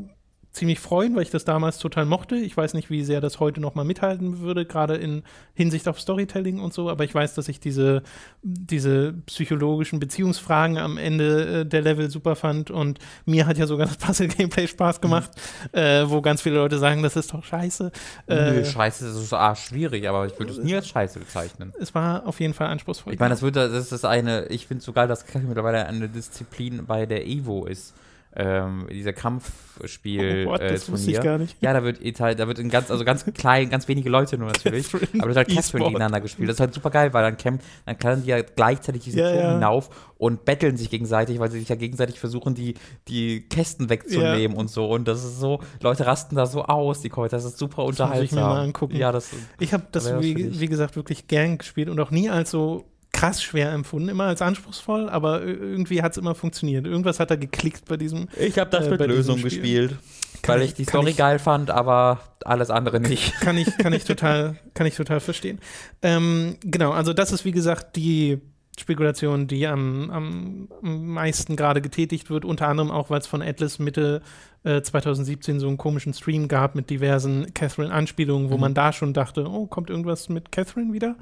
[0.53, 2.37] ziemlich freuen, weil ich das damals total mochte.
[2.37, 5.23] Ich weiß nicht, wie sehr das heute noch mal mithalten würde, gerade in
[5.55, 8.03] Hinsicht auf Storytelling und so, aber ich weiß, dass ich diese,
[8.43, 13.87] diese psychologischen Beziehungsfragen am Ende äh, der Level super fand und mir hat ja sogar
[13.87, 15.31] das Puzzle-Gameplay Spaß gemacht,
[15.73, 17.93] äh, wo ganz viele Leute sagen, das ist doch scheiße.
[18.27, 21.73] Nö, Äh, scheiße, das ist ah, schwierig, aber ich würde es nie als scheiße bezeichnen.
[21.79, 23.13] es war auf jeden Fall anspruchsvoll.
[23.13, 26.09] Ich meine, das wird, das ist eine, ich finde so geil, dass Kaki mittlerweile eine
[26.09, 27.95] Disziplin bei der Evo ist.
[28.41, 30.45] Ähm, dieser Kampfspiel.
[30.47, 31.31] Oh Gott, äh, das wusste ich Turnier.
[31.33, 31.57] gar nicht.
[31.61, 34.87] Ja, da wird da wird in ganz, also ganz klein, ganz wenige Leute nur natürlich.
[34.95, 36.49] Aber da wird halt Catherine gegeneinander gespielt.
[36.49, 39.31] Das ist halt super geil, weil dann kämpfen, dann klettern die ja gleichzeitig diese Ja,
[39.31, 39.53] Turm ja.
[39.55, 42.75] hinauf und betteln sich gegenseitig, weil sie sich ja gegenseitig versuchen, die,
[43.09, 44.87] die Kästen wegzunehmen und so.
[44.89, 47.95] Und das ist so, Leute rasten da so aus, die Kommentare, das ist super muss
[47.95, 48.41] ich mir unterhaltsam.
[48.41, 48.97] mal angucken.
[48.97, 52.31] Ja, das Ich habe das, ja, wie, wie gesagt, wirklich gern gespielt und auch nie
[52.31, 52.85] als so
[53.19, 56.87] krass schwer empfunden, immer als anspruchsvoll, aber ir- irgendwie hat es immer funktioniert.
[56.87, 58.29] Irgendwas hat da geklickt bei diesem.
[58.39, 59.51] Ich habe das Äh, mit Lösung Spiel.
[59.51, 59.97] gespielt,
[60.43, 63.33] Kann weil ich- ich die Story ich- geil fand, aber alles andere nicht.
[63.41, 65.59] Kann ich, kann ich total, kann ich total verstehen.
[66.03, 68.39] Ähm, genau, also das ist wie gesagt die
[68.79, 73.43] Spekulation, die am, am, am meisten gerade getätigt wird, unter anderem auch, weil es von
[73.43, 74.23] Atlas Mitte
[74.63, 78.61] äh, 2017 so einen komischen Stream gab mit diversen Catherine-Anspielungen, wo Mhm.
[78.61, 81.17] man da schon dachte, oh, kommt irgendwas mit Catherine wieder?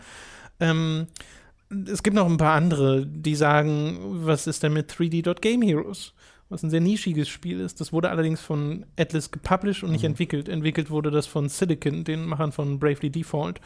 [0.60, 1.06] Ähm,
[1.90, 6.12] es gibt noch ein paar andere, die sagen, was ist denn mit 3D.Game Heroes?
[6.48, 7.80] Was ein sehr nischiges Spiel ist.
[7.80, 10.10] Das wurde allerdings von Atlas gepublished und nicht Mhm.
[10.10, 10.48] entwickelt.
[10.48, 13.60] Entwickelt wurde das von Silicon, den Machern von Bravely Default.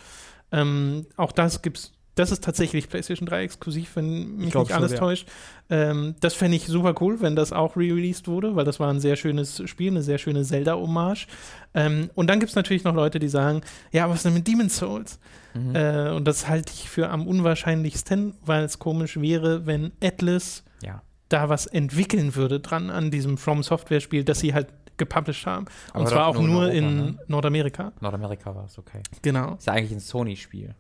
[0.51, 1.93] Ähm, auch das gibt's.
[2.17, 4.99] Das ist tatsächlich PlayStation 3 exklusiv, wenn mich nicht alles ja.
[4.99, 5.29] täuscht.
[5.71, 8.99] Ähm, das fände ich super cool, wenn das auch re-released wurde, weil das war ein
[9.01, 11.29] sehr schönes Spiel, eine sehr schöne Zelda-Hommage.
[11.73, 13.61] Ähm, und dann gibt es natürlich noch Leute, die sagen,
[13.93, 15.21] ja, was ist denn mit Demon's Souls?
[15.55, 15.75] Mhm.
[15.75, 21.03] Äh, und das halte ich für am unwahrscheinlichsten, weil es komisch wäre, wenn Atlas ja.
[21.29, 25.67] da was entwickeln würde dran an diesem From Software Spiel, das sie halt gepublished haben.
[25.93, 27.19] Aber und zwar auch nur nur in in, Europa, ne?
[27.27, 27.93] Nordamerika.
[28.01, 29.03] Nordamerika war es, okay.
[29.23, 29.55] Genau.
[29.55, 30.75] Ist ja eigentlich ein Sony-Spiel.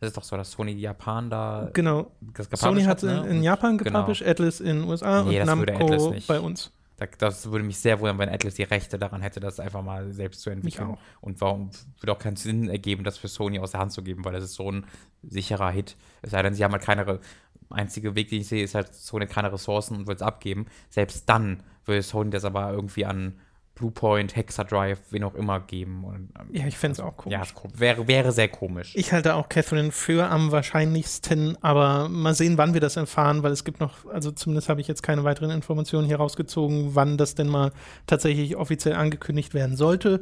[0.00, 2.10] Das ist doch so, dass Sony Japan da Genau.
[2.54, 3.20] Sony hat ne?
[3.26, 3.90] in, in Japan genau.
[3.90, 6.72] gepublished, Atlas in USA Nee, und Namco bei uns.
[7.00, 10.12] Da, das würde mich sehr wundern, wenn Atlas die Rechte daran hätte, das einfach mal
[10.12, 10.98] selbst zu entwickeln.
[11.22, 14.22] Und warum würde auch keinen Sinn ergeben, das für Sony aus der Hand zu geben,
[14.24, 14.84] weil das ist so ein
[15.22, 15.96] sicherer Hit.
[16.20, 17.20] Es sei denn, sie haben halt keine,
[17.70, 20.66] einzige Weg, den ich sehe, ist halt Sony keine Ressourcen und will es abgeben.
[20.90, 23.40] Selbst dann würde Sony das aber irgendwie an
[23.80, 26.04] Bluepoint, Hexadrive, wen auch immer geben.
[26.04, 27.38] Und, ähm, Ja, ich fände es auch komisch.
[27.38, 28.92] ja, kom- wäre, wäre sehr komisch.
[28.94, 33.52] Ich halte auch Catherine für am wahrscheinlichsten, aber mal sehen, wann wir das erfahren, weil
[33.52, 37.34] es gibt noch, also zumindest habe ich jetzt keine weiteren Informationen hier rausgezogen, wann das
[37.34, 37.72] denn mal
[38.06, 40.20] tatsächlich offiziell angekündigt werden sollte.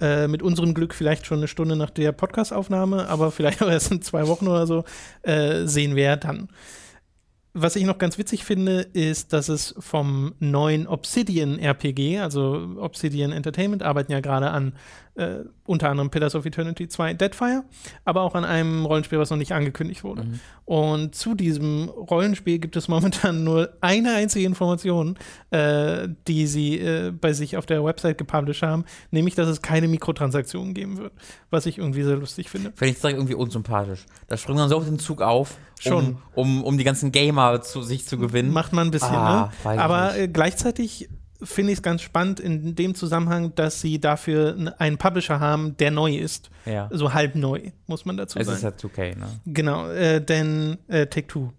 [0.00, 3.90] Äh, mit unserem Glück vielleicht schon eine Stunde nach der Podcastaufnahme, aber vielleicht auch erst
[3.90, 4.84] in zwei Wochen oder so,
[5.22, 6.48] äh, sehen wir dann.
[7.52, 13.32] Was ich noch ganz witzig finde, ist, dass es vom neuen Obsidian RPG, also Obsidian
[13.32, 14.74] Entertainment, arbeiten ja gerade an
[15.14, 17.64] äh, unter anderem Pillars of Eternity 2 Deadfire,
[18.04, 20.24] aber auch an einem Rollenspiel, was noch nicht angekündigt wurde.
[20.24, 20.40] Mhm.
[20.64, 25.18] Und zu diesem Rollenspiel gibt es momentan nur eine einzige Information,
[25.50, 29.88] äh, die sie äh, bei sich auf der Website gepublished haben, nämlich, dass es keine
[29.88, 31.12] Mikrotransaktionen geben wird,
[31.50, 32.72] was ich irgendwie sehr lustig finde.
[32.74, 34.06] Finde ich direkt irgendwie unsympathisch.
[34.28, 36.18] Da springen dann so auf den Zug auf, Schon.
[36.34, 38.52] Um, um, um die ganzen Gamer zu sich zu gewinnen.
[38.52, 39.80] Macht man ein bisschen, Ah, ne?
[39.80, 41.08] Aber äh, gleichzeitig
[41.42, 45.90] finde ich es ganz spannend in dem Zusammenhang, dass sie dafür einen Publisher haben, der
[45.90, 46.50] neu ist.
[46.66, 46.88] ja.
[46.92, 48.58] So halb neu, muss man dazu Es sagen.
[48.58, 49.26] ist halt 2K, ne?
[49.46, 51.52] Genau, äh, denn äh, Take-Two.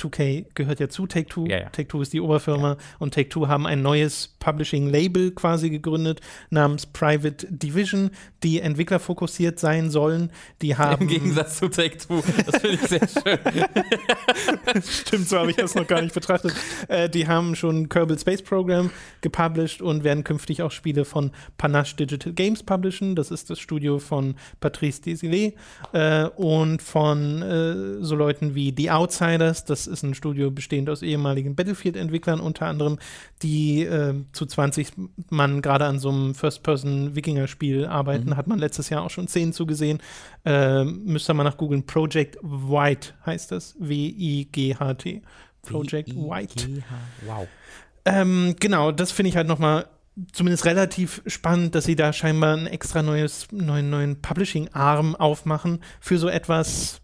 [0.00, 1.46] 2K gehört ja zu Take-Two.
[1.46, 1.68] Ja, ja.
[1.70, 8.10] Take-Two ist die Oberfirma und Take-Two haben ein neues Publishing-Label quasi gegründet namens Private Division,
[8.42, 10.30] die entwicklerfokussiert sein sollen.
[10.60, 12.22] Die haben Im Gegensatz zu Take-Two.
[12.44, 14.82] Das finde ich sehr schön.
[14.82, 16.52] Stimmt, so habe ich das noch gar nicht betrachtet.
[16.88, 18.90] Äh, die haben schon Kerbal Space Program
[19.22, 23.16] gepublished und werden künftig auch Spiele von Panache Digital Games publishen.
[23.16, 25.56] Das ist das Studio von Patrice Desilets
[25.92, 29.64] äh, und von äh, so Leuten wie The Outsiders.
[29.64, 32.98] Das das ist ein Studio bestehend aus ehemaligen Battlefield-Entwicklern unter anderem,
[33.42, 34.92] die äh, zu 20
[35.30, 38.30] Mann gerade an so einem First-Person-Wikinger-Spiel arbeiten.
[38.30, 38.36] Mhm.
[38.36, 39.98] Hat man letztes Jahr auch schon Szenen zugesehen.
[40.44, 41.86] Äh, müsst ihr mal nach googeln.
[41.86, 43.76] Project White heißt das.
[43.78, 45.22] W-I-G-H-T.
[45.62, 46.82] Project White.
[47.26, 47.48] Wow.
[48.04, 49.86] Ähm, genau, das finde ich halt nochmal
[50.32, 56.18] zumindest relativ spannend, dass sie da scheinbar einen extra neues, neuen, neuen Publishing-Arm aufmachen für
[56.18, 57.00] so etwas,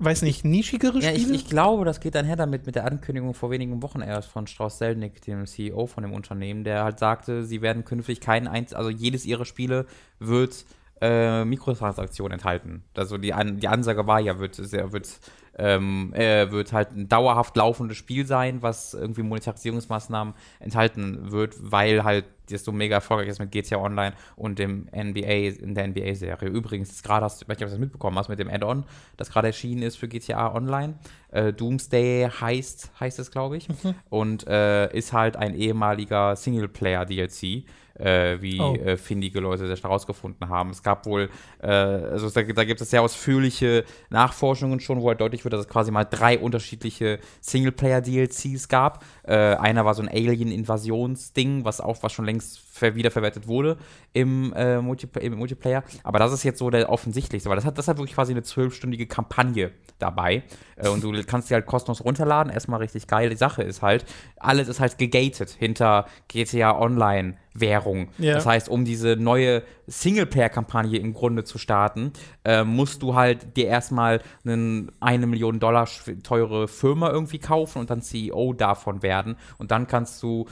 [0.00, 1.12] weiß nicht, nischigere Spiele.
[1.12, 4.28] Ja, ich, ich, glaube, das geht einher damit mit der Ankündigung vor wenigen Wochen erst
[4.28, 8.48] von Strauss Selnick, dem CEO von dem Unternehmen, der halt sagte, sie werden künftig keinen
[8.48, 9.86] eins, also jedes ihrer Spiele
[10.18, 10.64] wird
[11.00, 12.82] äh, Mikrotransaktionen enthalten.
[12.96, 15.20] Also die, An die Ansage war ja, wird, wird
[15.58, 22.04] ähm, äh, wird halt ein dauerhaft laufendes Spiel sein, was irgendwie Monetarisierungsmaßnahmen enthalten wird, weil
[22.04, 26.48] halt das so mega erfolgreich ist mit GTA Online und dem NBA, in der NBA-Serie.
[26.48, 28.84] Übrigens, gerade hast du, ich weiß nicht, ob du das mitbekommen hast, mit dem Add-on,
[29.16, 30.94] das gerade erschienen ist für GTA Online.
[31.30, 33.68] Äh, Doomsday heißt, heißt es, glaube ich.
[33.68, 33.94] Mhm.
[34.08, 37.64] Und äh, ist halt ein ehemaliger Singleplayer-DLC
[38.00, 38.74] äh, wie oh.
[38.74, 40.70] äh, findige Leute das herausgefunden haben.
[40.70, 41.30] Es gab wohl,
[41.62, 45.60] äh, also da, da, gibt es sehr ausführliche Nachforschungen schon, wo halt deutlich wird, dass
[45.60, 49.04] es quasi mal drei unterschiedliche Singleplayer-DLCs gab.
[49.22, 53.76] Äh, einer war so ein Alien-Invasionsding, was auch was schon längst wiederverwertet wurde
[54.12, 55.84] im, äh, Multipl im, Multiplayer.
[56.02, 58.42] Aber das ist jetzt so der offensichtlichste, weil das hat, das hat wirklich quasi eine
[58.42, 60.42] zwölfstündige Kampagne dabei.
[60.76, 62.52] Äh, und du kannst die halt kostenlos runterladen.
[62.52, 63.30] Erstmal richtig geil.
[63.30, 64.04] Die Sache ist halt,
[64.38, 68.08] alles ist halt gegated hinter GTA Online Währung.
[68.18, 68.34] Ja.
[68.34, 72.12] Das heißt, um diese neue Singleplayer-Kampagne im Grunde zu starten,
[72.44, 75.88] äh, musst du halt dir erstmal eine eine Million Dollar
[76.22, 79.36] teure Firma irgendwie kaufen und dann CEO davon werden.
[79.58, 80.46] Und dann kannst du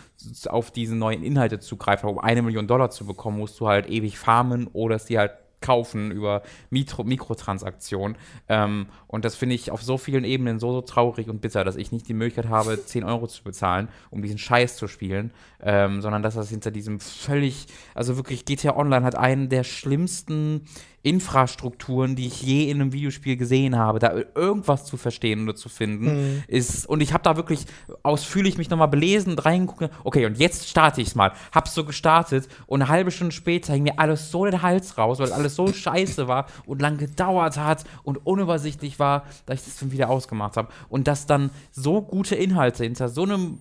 [0.48, 2.17] auf diese neuen Inhalte zugreifen.
[2.18, 6.42] Eine Million Dollar zu bekommen, musst du halt ewig farmen oder sie halt kaufen über
[6.70, 8.16] Mikro Mikrotransaktionen.
[8.48, 11.76] Ähm, und das finde ich auf so vielen Ebenen so, so traurig und bitter, dass
[11.76, 16.00] ich nicht die Möglichkeit habe, 10 Euro zu bezahlen, um diesen Scheiß zu spielen, ähm,
[16.00, 20.66] sondern dass das hinter diesem völlig, also wirklich GTA Online hat einen der schlimmsten
[21.08, 25.68] Infrastrukturen, die ich je in einem Videospiel gesehen habe, da irgendwas zu verstehen oder zu
[25.68, 26.42] finden, mhm.
[26.46, 27.64] ist, und ich habe da wirklich
[28.02, 31.32] ausführlich mich nochmal belesen, reingeguckt, okay, und jetzt starte ich es mal.
[31.52, 35.18] Hab's so gestartet und eine halbe Stunde später hing mir alles so den Hals raus,
[35.18, 39.78] weil alles so scheiße war und lang gedauert hat und unübersichtlich war, dass ich das
[39.78, 40.68] dann wieder ausgemacht habe.
[40.88, 43.58] Und dass dann so gute Inhalte hinter so einem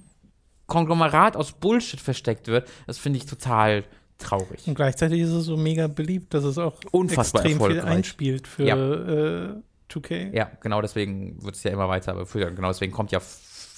[0.68, 3.86] Konglomerat aus Bullshit versteckt wird, das finde ich total
[4.18, 4.68] traurig.
[4.68, 8.66] Und gleichzeitig ist es so mega beliebt, dass es auch Unfassbar extrem viel einspielt für
[8.66, 8.76] ja.
[8.76, 9.56] äh,
[9.90, 10.36] 2K.
[10.36, 12.14] Ja, genau deswegen wird es ja immer weiter.
[12.34, 13.20] Genau deswegen kommt ja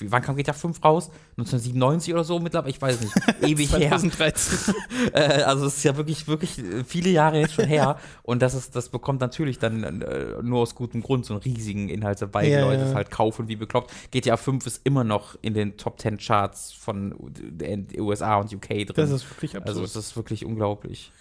[0.07, 1.09] wann kam GTA 5 raus?
[1.37, 2.71] 1997 oder so mittlerweile?
[2.71, 3.13] Ich weiß nicht.
[3.41, 4.73] Ewig 2013.
[4.73, 5.13] her.
[5.39, 7.97] äh, also es ist ja wirklich, wirklich viele Jahre jetzt schon her.
[8.23, 11.89] Und das ist, das bekommt natürlich dann äh, nur aus gutem Grund so einen riesigen
[11.89, 12.89] Inhalt ja, die Leute ja.
[12.89, 13.91] es halt kaufen wie bekloppt.
[14.11, 18.67] GTA 5 ist immer noch in den Top 10 Charts von den USA und UK
[18.69, 18.87] drin.
[18.95, 19.69] Das ist wirklich absurd.
[19.69, 21.11] Also es ist wirklich unglaublich.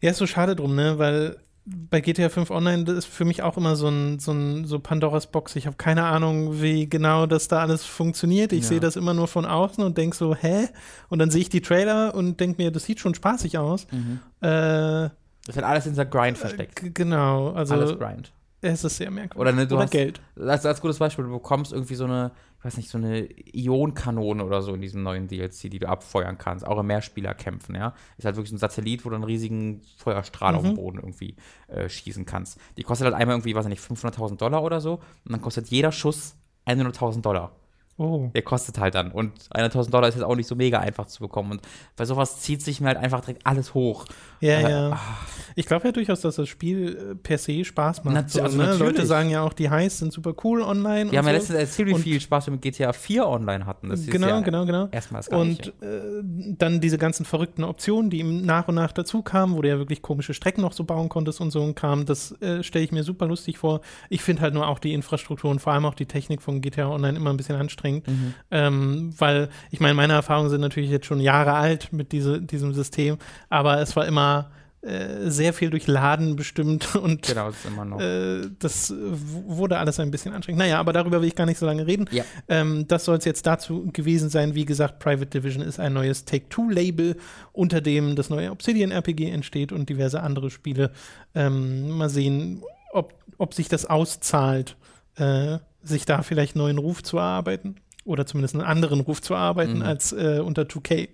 [0.00, 0.98] Ja, ist so schade drum, ne?
[0.98, 4.64] Weil bei GTA 5 Online das ist für mich auch immer so ein, so ein
[4.66, 5.56] so Pandoras Box.
[5.56, 8.52] Ich habe keine Ahnung, wie genau das da alles funktioniert.
[8.52, 8.68] Ich ja.
[8.68, 10.68] sehe das immer nur von außen und denke so, hä?
[11.08, 13.86] Und dann sehe ich die Trailer und denke mir, das sieht schon spaßig aus.
[13.90, 14.20] Mhm.
[14.40, 15.10] Äh,
[15.46, 16.94] das hat alles in der Grind versteckt.
[16.94, 17.74] Genau, also.
[17.74, 18.32] Alles Grind.
[18.60, 19.40] Es ist sehr merkwürdig.
[19.40, 20.20] Oder, ne, du oder hast, Geld.
[20.38, 24.44] Als, als gutes Beispiel, du bekommst irgendwie so eine, ich weiß nicht, so eine Ionkanone
[24.44, 26.66] oder so in diesem neuen DLC, die du abfeuern kannst.
[26.66, 27.94] Auch im Mehrspielerkämpfen, ja.
[28.16, 30.58] Ist halt wirklich so ein Satellit, wo du einen riesigen Feuerstrahl mhm.
[30.58, 30.76] auf den mhm.
[30.76, 31.36] Boden irgendwie
[31.68, 32.58] äh, schießen kannst.
[32.76, 34.94] Die kostet halt einmal irgendwie, weiß ich nicht, 500.000 Dollar oder so.
[34.94, 37.52] Und dann kostet jeder Schuss 100.000 Dollar.
[37.98, 38.30] Oh.
[38.34, 39.10] Der kostet halt dann.
[39.10, 41.52] Und 100.000 Dollar ist jetzt auch nicht so mega einfach zu bekommen.
[41.52, 41.62] Und
[41.96, 44.04] bei sowas zieht sich mir halt einfach direkt alles hoch.
[44.40, 44.90] Ja, äh, ja.
[44.92, 45.26] Ach.
[45.54, 48.14] Ich glaube ja durchaus, dass das Spiel äh, per se Spaß macht.
[48.14, 48.76] Nat so, also ne?
[48.76, 51.10] Leute sagen ja auch, die Highs sind super cool online.
[51.10, 51.30] Wir haben so.
[51.30, 53.88] ja letztens erzählt, wie viel Spaß wir mit GTA 4 online hatten.
[53.88, 54.88] Das genau, ja genau, genau.
[54.92, 59.22] Erstmal das Und äh, dann diese ganzen verrückten Optionen, die ihm nach und nach dazu
[59.22, 62.04] kamen, wo du ja wirklich komische Strecken noch so bauen konntest und so und kam,
[62.04, 63.80] das äh, stelle ich mir super lustig vor.
[64.10, 66.90] Ich finde halt nur auch die Infrastruktur und vor allem auch die Technik von GTA
[66.90, 67.85] Online immer ein bisschen anstrengend.
[67.94, 68.34] Mhm.
[68.50, 72.74] Ähm, weil, ich meine, meine Erfahrungen sind natürlich jetzt schon Jahre alt mit diese, diesem
[72.74, 73.18] System,
[73.48, 74.50] aber es war immer
[74.86, 78.00] äh, sehr viel durch Laden bestimmt und genau, das.
[78.00, 80.60] Äh, das wurde alles ein bisschen anstrengend.
[80.60, 82.06] Naja, aber darüber will ich gar nicht so lange reden.
[82.12, 82.24] Ja.
[82.46, 84.54] Ähm, das soll es jetzt dazu gewesen sein.
[84.54, 87.16] Wie gesagt, Private Division ist ein neues Take-Two-Label,
[87.52, 90.92] unter dem das neue Obsidian RPG entsteht und diverse andere Spiele.
[91.34, 94.76] Ähm, mal sehen, ob, ob sich das auszahlt,
[95.16, 99.34] äh, sich da vielleicht einen neuen Ruf zu erarbeiten oder zumindest einen anderen Ruf zu
[99.34, 99.82] erarbeiten mhm.
[99.82, 101.08] als äh, unter 2K.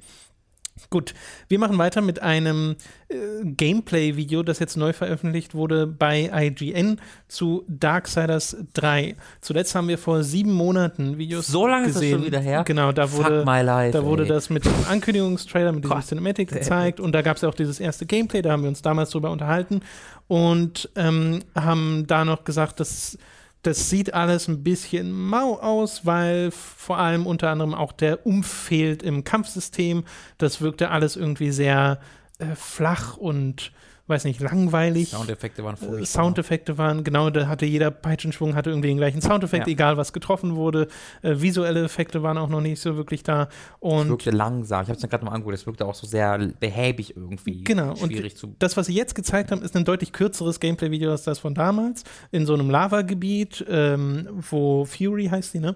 [0.89, 1.13] Gut,
[1.49, 2.77] wir machen weiter mit einem
[3.09, 9.17] äh, Gameplay-Video, das jetzt neu veröffentlicht wurde bei IGN zu Darksiders 3.
[9.43, 12.19] Zuletzt haben wir vor sieben Monaten Videos So lange ist das gesehen.
[12.19, 12.65] schon wieder her?
[12.65, 17.01] Genau, da wurde, life, da wurde das mit dem Ankündigungstrailer, mit diesem Gott, Cinematic gezeigt
[17.01, 19.31] und da gab es ja auch dieses erste Gameplay, da haben wir uns damals drüber
[19.31, 19.81] unterhalten
[20.27, 23.19] und ähm, haben da noch gesagt, dass
[23.63, 28.47] das sieht alles ein bisschen mau aus, weil vor allem unter anderem auch der Umf
[28.47, 30.05] fehlt im Kampfsystem.
[30.39, 32.01] Das wirkte alles irgendwie sehr
[32.39, 33.73] äh, flach und
[34.09, 35.11] weiß nicht, langweilig.
[35.11, 36.07] Soundeffekte waren Äh, furchtbar.
[36.07, 39.73] Soundeffekte waren, genau, da hatte jeder Peitschenschwung hatte irgendwie den gleichen Soundeffekt, Ja.
[39.73, 40.89] egal was getroffen wurde.
[41.23, 43.45] Äh, visuelle Effekte waren auch noch nicht so wirklich da.
[43.45, 43.49] Es
[43.81, 44.83] Und wirkte langsam.
[44.83, 45.55] Ich habe es mir gerade mal angeguckt.
[45.57, 47.63] Es wirkte auch so sehr behäbig irgendwie.
[47.65, 48.55] Genau, und Schwierig zu.
[48.59, 52.05] das, was sie jetzt gezeigt haben, ist ein deutlich kürzeres Gameplay-Video als das von damals.
[52.33, 55.75] In so einem Lavagebiet, ähm, wo Fury heißt die, ne?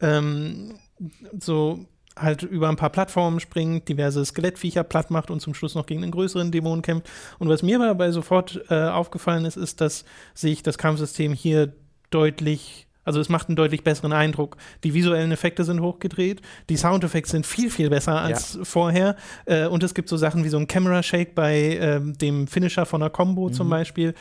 [0.00, 0.74] Ähm,
[1.38, 1.86] so
[2.20, 6.02] halt über ein paar Plattformen springt, diverse Skelettviecher platt macht und zum Schluss noch gegen
[6.02, 7.08] einen größeren Dämon kämpft.
[7.38, 10.04] Und was mir dabei sofort äh, aufgefallen ist, ist, dass
[10.34, 11.72] sich das Kampfsystem hier
[12.10, 14.58] deutlich also es macht einen deutlich besseren Eindruck.
[14.84, 19.16] Die visuellen Effekte sind hochgedreht, die Soundeffekte sind viel, viel besser als vorher.
[19.46, 22.84] Äh, und es gibt so Sachen wie so ein Camera Shake bei ähm, dem Finisher
[22.84, 23.52] von einer Combo Mhm.
[23.54, 24.12] zum Beispiel,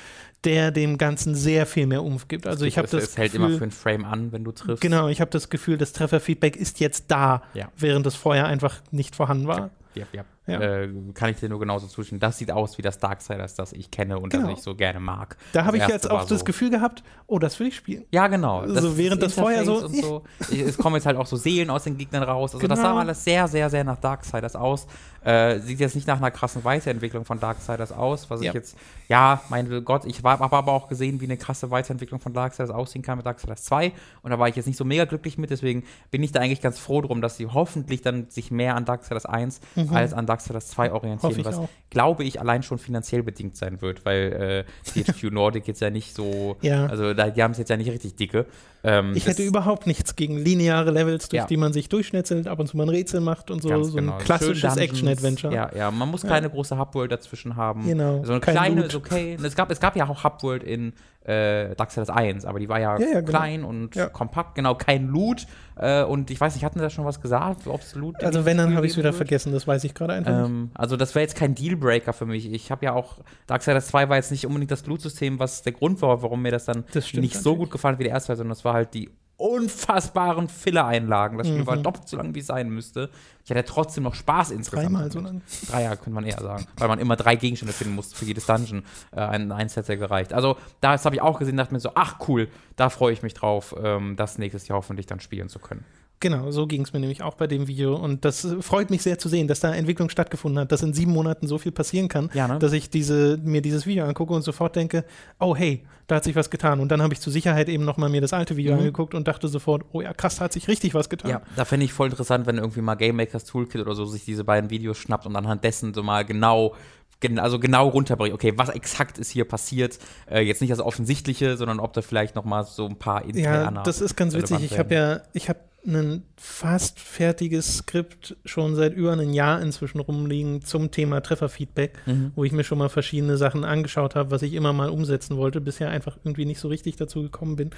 [0.43, 2.47] der dem Ganzen sehr viel mehr Umf gibt.
[2.47, 4.82] Also ich habe das es hält Gefühl, immer für einen Frame an, wenn du triffst.
[4.82, 7.71] genau, ich habe das Gefühl, das Trefferfeedback ist jetzt da, Ja.
[7.78, 9.71] während es vorher einfach nicht vorhanden war.
[9.95, 10.06] Ja, ja.
[10.13, 10.26] Ja.
[10.47, 12.19] Äh, kann ich dir nur genauso zustimmen.
[12.19, 14.49] Das sieht aus wie das Darksiders, das ich kenne und Genau.
[14.49, 15.36] das ich so gerne mag.
[15.53, 18.05] Da habe ich jetzt auch das so- Gefühl gehabt, oh, das will ich spielen.
[18.12, 18.65] Ja, genau.
[18.67, 20.23] So während das vorher so- so.
[20.51, 22.55] Es kommen jetzt halt auch so Seelen aus den Gegnern raus.
[22.55, 22.93] Also das Genau.
[22.95, 24.88] sah alles sehr, sehr, sehr nach Darksiders aus.
[25.23, 28.49] Äh, sieht jetzt nicht nach einer krassen Weiterentwicklung von Darksiders aus, was Ja.
[28.49, 28.77] ich jetzt,
[29.10, 33.01] ja, mein Gott, ich habe aber auch gesehen, wie eine krasse Weiterentwicklung von Darksiders aussehen
[33.01, 35.83] kann mit Darksiders 2 und da war ich jetzt nicht so mega glücklich mit, deswegen
[36.12, 39.25] bin ich da eigentlich ganz froh drum, dass sie hoffentlich dann sich mehr an Darksiders
[39.25, 39.60] 1
[39.91, 41.69] als an Darksiders 2 orientieren, was auch.
[41.89, 46.15] glaube ich allein schon finanziell bedingt sein wird, weil äh, THQ Nordic jetzt ja nicht
[46.15, 46.86] so, Ja.
[46.88, 48.45] also da, die haben es jetzt ja nicht richtig dicke.
[48.84, 51.45] Ähm, Ich hätte überhaupt nichts gegen lineare Levels, durch Ja.
[51.47, 53.69] die man sich durchschnetzelt, ab und zu mal ein Rätsel macht und so.
[53.69, 54.17] Ganz so ein genau.
[54.17, 54.78] klassisches.
[54.78, 55.54] Action-Adventure.
[55.54, 57.86] Ja, ja, man muss keine große Hubworld dazwischen haben.
[57.86, 58.23] Genau.
[58.23, 58.86] So eine Kein kleine Loot.
[58.89, 59.38] ist okay.
[59.43, 60.93] Es gab, es gab ja auch Hubworld in
[61.27, 63.29] äh, Darksiders 1, aber die war ja, Ja, ja, genau.
[63.29, 64.07] klein und Ja.
[64.07, 65.45] kompakt, genau, kein Loot.
[65.75, 68.45] Äh, und ich weiß nicht, hatten Sie da schon was gesagt, ob es Loot Also
[68.45, 69.15] wenn, dann habe ich es wieder wird?
[69.15, 70.45] vergessen, das weiß ich gerade einfach.
[70.45, 72.51] Ähm, also das wäre jetzt kein Dealbreaker für mich.
[72.51, 76.01] Ich habe ja auch, Darksiders 2 war jetzt nicht unbedingt das Loot-System, was der Grund
[76.01, 78.49] war, warum mir das dann Das nicht so gut gefallen hat wie der erste sondern
[78.55, 81.38] das war halt die unfassbaren Filler-Einlagen.
[81.38, 81.67] Das Spiel Mhm.
[81.67, 83.10] war doppelt so lang, wie es sein müsste.
[83.45, 84.88] Ich hatte trotzdem noch Spaß insgesamt.
[84.88, 85.41] Dreimal so lang.
[85.69, 88.45] Drei Jahre könnte man eher sagen, weil man immer drei Gegenstände finden musste für jedes
[88.45, 88.84] Dungeon.
[89.12, 90.34] Äh, ein, ein Set gereicht.
[90.34, 93.34] Also das habe ich auch gesehen, dachte mir so, ach cool, da freue ich mich
[93.34, 95.86] drauf, ähm, das nächstes Jahr hoffentlich dann spielen zu können.
[96.19, 97.95] Genau, so ging es mir nämlich auch bei dem Video.
[97.95, 101.12] Und das freut mich sehr zu sehen, dass da Entwicklung stattgefunden hat, dass in sieben
[101.12, 102.58] Monaten so viel passieren kann, Ja, ne?
[102.60, 105.06] dass ich diese, mir dieses Video angucke und sofort denke,
[105.39, 106.80] oh hey, da hat sich was getan.
[106.80, 108.80] Und dann habe ich zur Sicherheit eben nochmal mir das alte Video Mhm.
[108.80, 111.30] angeguckt und dachte sofort, oh ja, krass, da hat sich richtig was getan.
[111.30, 114.25] Ja, da fände ich voll interessant, wenn irgendwie mal Game Makers Toolkit oder so sich
[114.25, 116.73] diese beiden Videos schnappt und anhand dessen so mal genau,
[117.19, 119.97] gen also genau runterbringt, okay, was exakt ist hier passiert.
[120.30, 123.30] Äh, jetzt nicht das Offensichtliche, sondern ob da vielleicht noch mal so ein paar Ja,
[123.30, 124.63] interne das ist ganz witzig.
[124.63, 129.99] Ich habe ja, ich habe ein fast fertiges Skript schon seit über einem Jahr inzwischen
[129.99, 132.32] rumliegen zum Thema Trefferfeedback, Mhm.
[132.36, 135.62] wo ich mir schon mal verschiedene Sachen angeschaut habe, was ich immer mal umsetzen wollte,
[135.62, 137.69] bisher einfach irgendwie nicht so richtig dazu gekommen bin.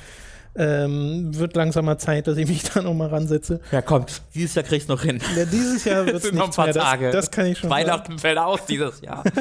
[0.56, 3.62] Ähm, wird langsamer Zeit, dass ich mich da noch mal ransetze.
[3.72, 5.20] Ja, kommt, dieses Jahr kriegst du noch hin.
[5.38, 6.74] Ja, dieses Jahr wird es noch ein paar mehr.
[6.74, 7.12] Das, Tage.
[7.12, 7.82] das kann ich schon sagen.
[7.82, 9.24] Weihnachten fällt aus dieses Jahr.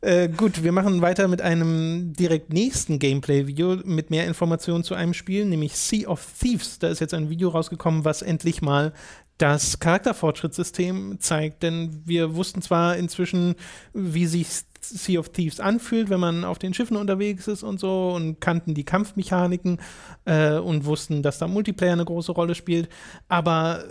[0.00, 5.12] Äh, gut, wir machen weiter mit einem direkt nächsten Gameplay-Video mit mehr Informationen zu einem
[5.12, 6.78] Spiel, nämlich Sea of Thieves.
[6.78, 8.92] Da ist jetzt ein Video rausgekommen, was endlich mal
[9.38, 13.54] das Charakterfortschrittssystem zeigt, denn wir wussten zwar inzwischen,
[13.92, 14.48] wie sich
[14.88, 18.74] Sea of Thieves anfühlt, wenn man auf den Schiffen unterwegs ist und so und kannten
[18.74, 19.80] die Kampfmechaniken
[20.24, 22.88] äh, und wussten, dass da Multiplayer eine große Rolle spielt,
[23.28, 23.84] aber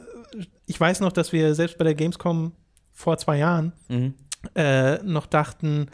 [0.66, 2.52] ich weiß noch, dass wir selbst bei der Gamescom
[2.92, 4.14] vor zwei Jahren mhm.
[4.56, 5.88] äh, noch dachten,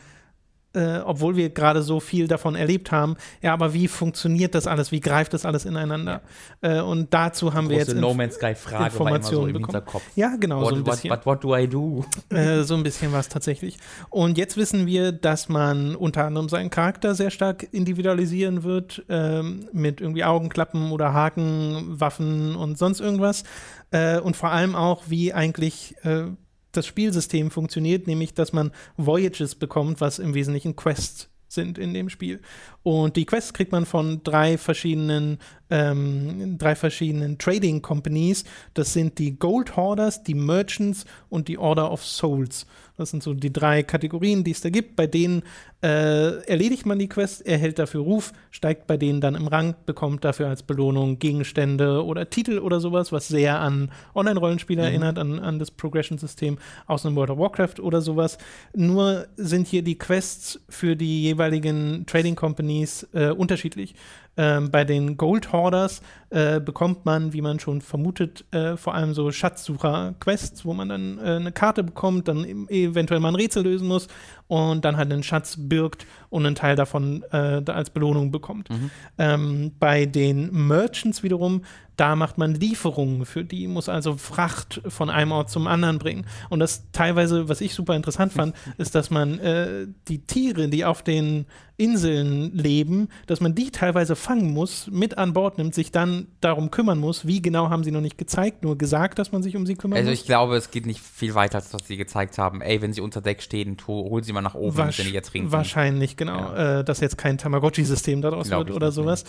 [0.74, 4.92] äh, obwohl wir gerade so viel davon erlebt haben, ja, aber wie funktioniert das alles?
[4.92, 6.22] Wie greift das alles ineinander?
[6.62, 10.04] Äh, und dazu haben wir jetzt No Man's Sky Frage war immer so Informationen bekommen.
[10.16, 11.10] Ja, genau, What, so ein what, bisschen.
[11.12, 12.06] what, what do I do?
[12.30, 13.78] Äh, so ein bisschen war es tatsächlich.
[14.10, 19.68] Und jetzt wissen wir, dass man unter anderem seinen Charakter sehr stark individualisieren wird, ähm,
[19.72, 23.44] mit irgendwie Augenklappen oder Haken, Waffen und sonst irgendwas.
[23.92, 26.26] Äh, und vor allem auch, wie eigentlich äh,
[26.74, 32.10] das Spielsystem funktioniert, nämlich, dass man Voyages bekommt, was im Wesentlichen Quests sind in dem
[32.10, 32.42] Spiel.
[32.84, 35.40] Und die Quests kriegt man von drei verschiedenen
[35.74, 38.44] ähm, drei verschiedenen Trading Companies.
[38.76, 42.68] Das sind die Gold Hoarders, die Merchants und die Order of Souls.
[42.96, 44.96] Das sind so die drei Kategorien, die es da gibt.
[44.96, 45.42] Bei denen
[45.82, 50.24] äh, erledigt man die Quest, erhält dafür Ruf, steigt bei denen dann im Rang, bekommt
[50.24, 54.88] dafür als Belohnung Gegenstände oder Titel oder sowas, was sehr an Online-Rollenspiele mhm.
[54.88, 58.38] erinnert, an, an das Progression-System aus einem World of Warcraft oder sowas.
[58.76, 62.73] Nur sind hier die Quests für die jeweiligen Trading Companies
[63.14, 63.96] äh, unterschiedlich.
[64.36, 66.02] Ähm, bei den Gold Hoarders
[66.34, 71.20] äh, bekommt man, wie man schon vermutet, äh, vor allem so Schatzsucher-Quests, wo man dann
[71.20, 74.08] äh, eine Karte bekommt, dann eventuell mal ein Rätsel lösen muss
[74.48, 78.72] und dann halt einen Schatz birgt und einen Teil davon äh, als Belohnung bekommt.
[78.72, 78.90] Mhm.
[79.20, 81.62] Ähm, bei den Merchants wiederum
[81.96, 86.26] da macht man Lieferungen für die, muss also Fracht von einem Ort zum anderen bringen.
[86.50, 90.86] Und das teilweise, was ich super interessant fand, ist, dass man äh, die Tiere, die
[90.86, 91.46] auf den
[91.78, 96.72] Inseln leben, dass man die teilweise fangen muss, mit an Bord nimmt, sich dann darum
[96.72, 97.28] kümmern muss.
[97.28, 99.98] Wie genau haben sie noch nicht gezeigt, nur gesagt, dass man sich um sie kümmern
[99.98, 100.20] also muss?
[100.20, 102.62] Also ich glaube, es geht nicht viel weiter, als was sie gezeigt haben.
[102.62, 105.30] Ey, wenn sie unter Deck stehen, hol sie mal nach oben, Wasch wenn die jetzt
[105.30, 105.52] trinken.
[105.52, 106.40] Wahrscheinlich, genau.
[106.40, 106.80] Ja.
[106.80, 109.26] Äh, dass jetzt kein Tamagotchi-System daraus wird oder sowas.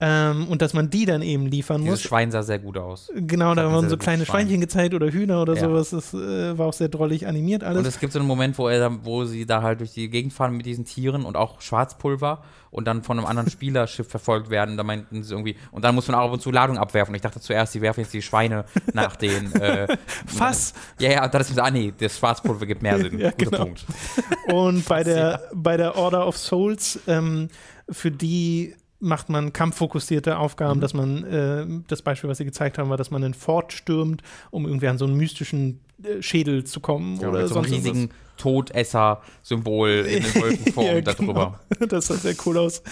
[0.00, 2.08] Ähm, und dass man die dann eben liefern Dieses muss.
[2.08, 3.10] Schwein sah sehr gut aus.
[3.14, 4.38] Genau, da wurden so kleine Schwein.
[4.38, 5.60] Schweinchen gezeigt oder Hühner oder ja.
[5.60, 5.90] sowas.
[5.90, 7.80] Das äh, war auch sehr drollig animiert alles.
[7.80, 10.32] Und es gibt so einen Moment, wo, er, wo sie da halt durch die Gegend
[10.32, 14.76] fahren mit diesen Tieren und auch Schwarzpulver und dann von einem anderen Spielerschiff verfolgt werden.
[14.76, 17.14] Da meinten sie irgendwie, und dann muss man auch ab und zu Ladung abwerfen.
[17.14, 19.52] Ich dachte zuerst, sie werfen jetzt die Schweine nach den.
[19.54, 19.96] Äh,
[20.26, 20.74] Fass!
[20.98, 23.18] Ja, ja, da ist mir ah nee, das Schwarzpulver gibt mehr Sinn.
[23.18, 23.58] ja, genau.
[23.58, 23.84] Punkt.
[24.52, 27.48] Und bei der, bei der Order of Souls, ähm,
[27.88, 30.80] für die macht man kampffokussierte Aufgaben, mhm.
[30.80, 34.22] dass man, äh, das Beispiel, was sie gezeigt haben, war, dass man einen Fort stürmt,
[34.50, 35.80] um irgendwie an so einen mystischen
[36.20, 37.18] Schädel zu kommen.
[37.20, 41.60] Ja, oder mit so einem riesigen Todesser-Symbol in den Wolkenform ja, darüber.
[41.68, 41.86] Genau.
[41.88, 42.82] Das sah sehr cool aus.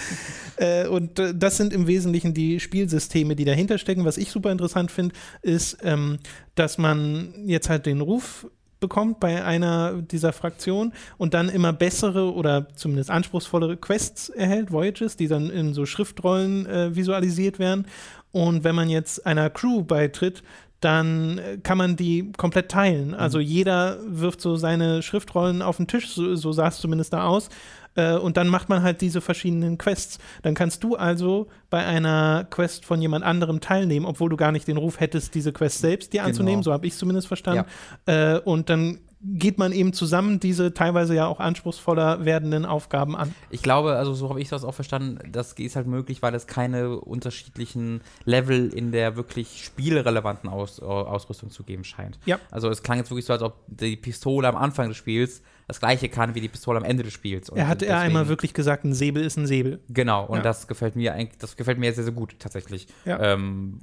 [0.57, 4.05] Äh, und äh, das sind im Wesentlichen die Spielsysteme, die dahinter stecken.
[4.05, 6.19] Was ich super interessant finde, ist, ähm,
[6.55, 8.47] dass man jetzt halt den Ruf
[8.79, 15.15] bekommt bei einer dieser Fraktionen und dann immer bessere oder zumindest anspruchsvollere Quests erhält, Voyages,
[15.17, 17.87] die dann in so Schriftrollen äh, visualisiert werden.
[18.31, 20.43] Und wenn man jetzt einer Crew beitritt,
[20.79, 23.13] dann äh, kann man die komplett teilen.
[23.13, 23.45] Also mhm.
[23.45, 27.49] jeder wirft so seine Schriftrollen auf den Tisch, so, so sah es zumindest da aus.
[27.95, 30.19] Äh, und dann macht man halt diese verschiedenen Quests.
[30.43, 34.67] Dann kannst du also bei einer Quest von jemand anderem teilnehmen, obwohl du gar nicht
[34.67, 36.61] den Ruf hättest, diese Quest selbst dir anzunehmen.
[36.61, 36.63] Genau.
[36.63, 37.65] So habe ich es zumindest verstanden.
[38.07, 38.35] Ja.
[38.35, 43.33] Äh, und dann geht man eben zusammen diese teilweise ja auch anspruchsvoller werdenden Aufgaben an.
[43.49, 46.45] Ich glaube, also so habe ich das auch verstanden, das ist halt möglich, weil es
[46.45, 52.19] keine unterschiedlichen Level in der wirklich spielrelevanten Aus, Ausrüstung zu geben scheint.
[52.25, 52.39] Ja.
[52.51, 55.79] Also es klang jetzt wirklich so, als ob die Pistole am Anfang des Spiels das
[55.79, 57.49] gleiche kann wie die Pistole am Ende des Spiels.
[57.49, 59.81] Und er hat er einmal wirklich gesagt, ein Säbel ist ein Säbel.
[59.89, 60.43] Genau, und ja.
[60.43, 62.87] das gefällt mir eigentlich, das gefällt mir sehr, sehr gut tatsächlich.
[63.03, 63.33] Ja.
[63.33, 63.79] Ähm,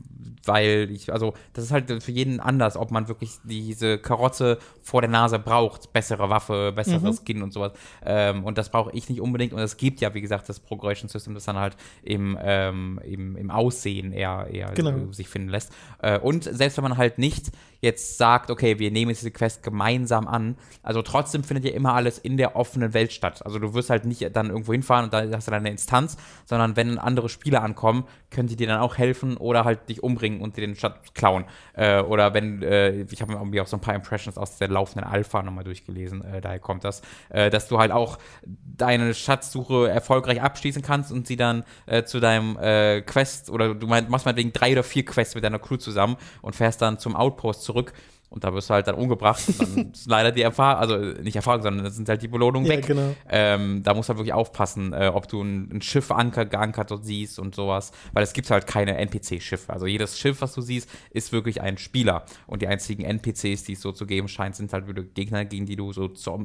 [0.47, 5.03] weil ich, also das ist halt für jeden anders, ob man wirklich diese Karotze vor
[5.03, 7.24] der Nase braucht, bessere Waffe, besseres mhm.
[7.24, 7.72] Skin und sowas.
[8.05, 9.53] Ähm, und das brauche ich nicht unbedingt.
[9.53, 13.37] Und es gibt ja, wie gesagt, das Progression System, das dann halt im, ähm, im,
[13.37, 15.12] im Aussehen eher, eher genau.
[15.12, 15.72] sich finden lässt.
[16.01, 19.62] Äh, und selbst wenn man halt nicht jetzt sagt, okay, wir nehmen jetzt diese Quest
[19.62, 23.44] gemeinsam an, also trotzdem findet ihr immer alles in der offenen Welt statt.
[23.44, 26.16] Also du wirst halt nicht dann irgendwo hinfahren und da hast du dann eine Instanz,
[26.44, 30.40] sondern wenn andere Spieler ankommen, können die dir dann auch helfen oder halt dich umbringen
[30.40, 31.44] und dir den Stadt klauen.
[31.74, 35.08] Äh, oder wenn, äh, ich habe mir auch so ein paar Impressions aus der laufenden
[35.08, 40.42] Alpha nochmal durchgelesen, äh, daher kommt das, äh, dass du halt auch deine Schatzsuche erfolgreich
[40.42, 44.52] abschließen kannst und sie dann äh, zu deinem äh, Quest oder du machst mal wegen
[44.52, 47.92] drei oder vier Quests mit deiner Crew zusammen und fährst dann zum Outpost zurück
[48.30, 49.42] und da wirst du halt dann umgebracht.
[49.58, 52.76] dann ist leider die Erfahrung, also nicht Erfahrung, sondern das sind halt die Belohnungen ja,
[52.76, 52.86] weg.
[52.86, 53.14] Genau.
[53.28, 56.90] Ähm, da musst du halt wirklich aufpassen, äh, ob du ein, ein, Schiff anker, geankert
[56.90, 57.92] dort siehst und sowas.
[58.12, 59.72] Weil es gibt halt keine NPC-Schiffe.
[59.72, 62.24] Also jedes Schiff, was du siehst, ist wirklich ein Spieler.
[62.46, 65.66] Und die einzigen NPCs, die es so zu geben scheint, sind halt wieder Gegner, gegen
[65.66, 66.38] die du so, so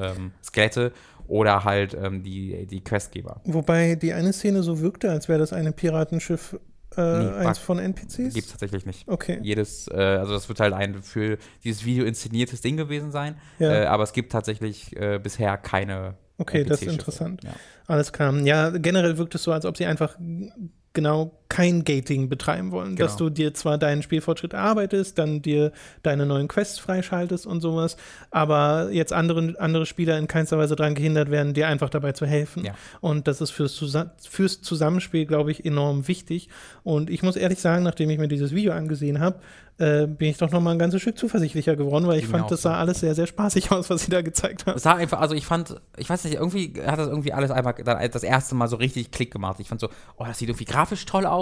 [0.00, 0.92] ähm, Skelette
[1.28, 3.40] oder halt ähm, die, die Questgeber.
[3.44, 6.56] Wobei die eine Szene so wirkte, als wäre das ein Piratenschiff
[6.96, 8.34] äh, nee, eins von NPCs?
[8.34, 9.06] Gibt es tatsächlich nicht.
[9.08, 9.38] Okay.
[9.42, 13.36] Jedes, äh, also das wird halt ein für dieses Video inszeniertes Ding gewesen sein.
[13.58, 13.72] Ja.
[13.72, 16.14] Äh, aber es gibt tatsächlich äh, bisher keine.
[16.38, 17.42] Okay, das ist interessant.
[17.44, 17.52] Ja.
[17.86, 18.32] Alles klar.
[18.40, 20.16] Ja, generell wirkt es so, als ob sie einfach
[20.92, 23.06] genau kein Gating betreiben wollen, genau.
[23.06, 25.72] dass du dir zwar deinen Spielfortschritt erarbeitest, dann dir
[26.02, 27.96] deine neuen Quests freischaltest und sowas,
[28.30, 32.26] aber jetzt andere, andere Spieler in keinster Weise daran gehindert werden, dir einfach dabei zu
[32.26, 32.64] helfen.
[32.64, 32.74] Ja.
[33.00, 33.82] Und das ist fürs,
[34.28, 36.48] fürs Zusammenspiel, glaube ich, enorm wichtig.
[36.82, 39.40] Und ich muss ehrlich sagen, nachdem ich mir dieses Video angesehen habe,
[39.78, 42.62] äh, bin ich doch noch mal ein ganzes Stück zuversichtlicher geworden, weil ich, fand, das
[42.62, 44.76] sah alles sehr, sehr spaßig aus, was sie da gezeigt haben.
[44.76, 47.74] Es sah einfach, also ich fand, ich weiß nicht, irgendwie hat das irgendwie alles einmal
[47.74, 49.60] das erste Mal so richtig Klick gemacht.
[49.60, 51.37] Ich fand so, oh, das sieht irgendwie grafisch toll aus.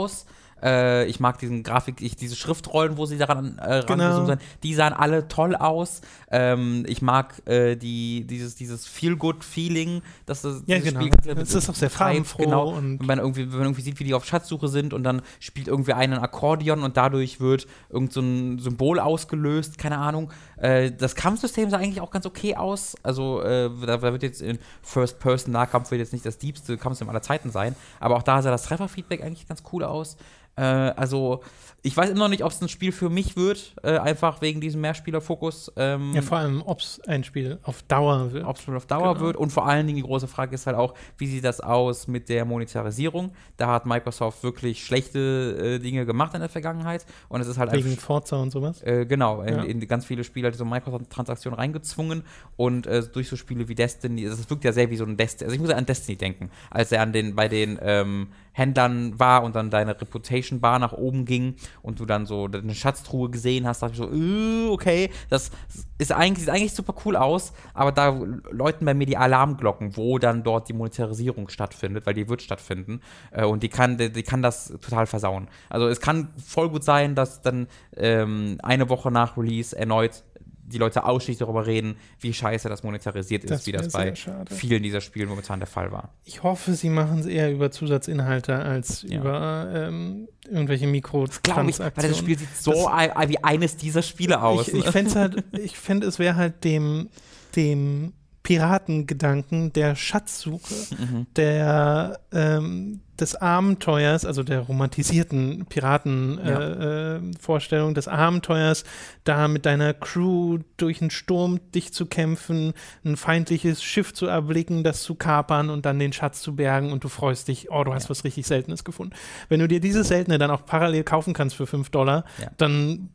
[0.62, 4.24] Äh, ich mag diesen Grafik, ich, diese Schriftrollen, wo sie daran äh, Genau.
[4.24, 6.00] sind, die sahen alle toll aus.
[6.30, 11.00] Ähm, ich mag äh, die, dieses, dieses Feel-Good-Feeling, dass das Ja, genau.
[11.02, 12.70] Spiel ganz Es ist auch sehr farbenfroh Genau.
[12.74, 15.20] und- wenn man irgendwie, wenn man irgendwie sieht, wie die auf Schatzsuche sind und dann
[15.40, 20.30] spielt irgendwie einer ein Akkordeon und dadurch wird irgend so ein Symbol ausgelöst, keine Ahnung.
[20.56, 22.96] Äh, das Kampfsystem sah eigentlich auch ganz okay aus.
[23.02, 27.22] Also äh, da, da wird jetzt in First-Person-Nahkampf wird jetzt nicht das diebste Kampfsystem aller
[27.22, 30.16] Zeiten sein, aber auch da sah das Trefferfeedback eigentlich ganz cool aus.
[30.56, 31.42] Äh, also
[31.86, 34.60] ich weiß immer noch nicht, ob es ein Spiel für mich wird, äh, einfach wegen
[34.60, 35.70] diesem Mehrspielerfokus.
[35.76, 38.44] Ähm, Ja, vor allem, ob es ein Spiel auf Dauer wird.
[38.44, 39.20] ob es auf Dauer Genau.
[39.26, 39.36] wird.
[39.36, 42.28] Und vor allen Dingen die große Frage ist halt auch, wie sieht das aus mit
[42.28, 43.30] der Monetarisierung?
[43.56, 47.06] Da hat Microsoft wirklich schlechte äh, Dinge gemacht in der Vergangenheit.
[47.28, 47.96] Und es ist halt Wegen.
[47.96, 48.82] Forza und sowas.
[48.82, 49.62] Äh, genau, in, Ja.
[49.62, 52.24] in ganz viele Spiele halt so Microtransaktionen reingezwungen
[52.56, 55.46] und äh, durch so Spiele wie Destiny, das wirkt ja sehr wie so ein Destiny,
[55.46, 59.20] also ich muss ja an Destiny denken, als er an den, bei den ähm, Händlern
[59.20, 63.28] war und dann deine Reputation Bar nach oben ging und du dann so eine Schatztruhe
[63.28, 65.50] gesehen hast, dachte ich so, äh, okay, das
[65.98, 68.18] ist eigentlich, sieht eigentlich super cool aus, aber da
[68.50, 73.02] läuten bei mir die Alarmglocken, wo dann dort die Monetarisierung stattfindet, weil die wird stattfinden
[73.30, 75.48] äh, und die kann, die, die kann das total versauen.
[75.68, 80.24] Also es kann voll gut sein, dass dann ähm, eine Woche nach Release erneut
[80.68, 84.12] die Leute ausschließlich darüber reden, wie scheiße das monetarisiert ist, Das wie das bei
[84.50, 86.12] vielen dieser Spiele momentan der Fall war.
[86.24, 89.20] Ich hoffe, sie machen es eher über Zusatzinhalte als Ja.
[89.20, 91.92] über ähm, irgendwelche Glaube ich, Mikrotransaktionen.
[91.96, 94.68] weil das Spiel sieht so Das- wie eines dieser Spiele aus.
[94.68, 97.10] Ich, ich fände halt, ich fände, es wäre halt dem,
[97.54, 98.12] dem
[98.46, 101.26] Piratengedanken der Schatzsuche, Mhm.
[101.34, 108.84] der ähm, des Abenteuers, also der romantisierten Piratenvorstellung äh, Vorstellung des Abenteuers,
[109.24, 112.72] da mit deiner Crew durch einen Sturm dich zu kämpfen,
[113.04, 117.02] ein feindliches Schiff zu erblicken, das zu kapern und dann den Schatz zu bergen und
[117.04, 119.14] du freust dich, oh, du hast was richtig Seltenes gefunden.
[119.48, 122.50] Wenn du dir dieses Seltene dann auch parallel kaufen kannst für 5 Dollar, Ja.
[122.58, 123.08] dann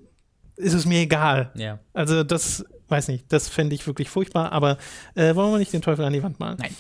[0.58, 1.52] ist es mir egal.
[1.56, 1.80] ja.
[1.94, 4.78] Also das, weiß nicht, das fände ich wirklich furchtbar, aber
[5.16, 6.58] äh, wollen wir nicht den Teufel an die Wand malen?
[6.60, 6.76] Nein.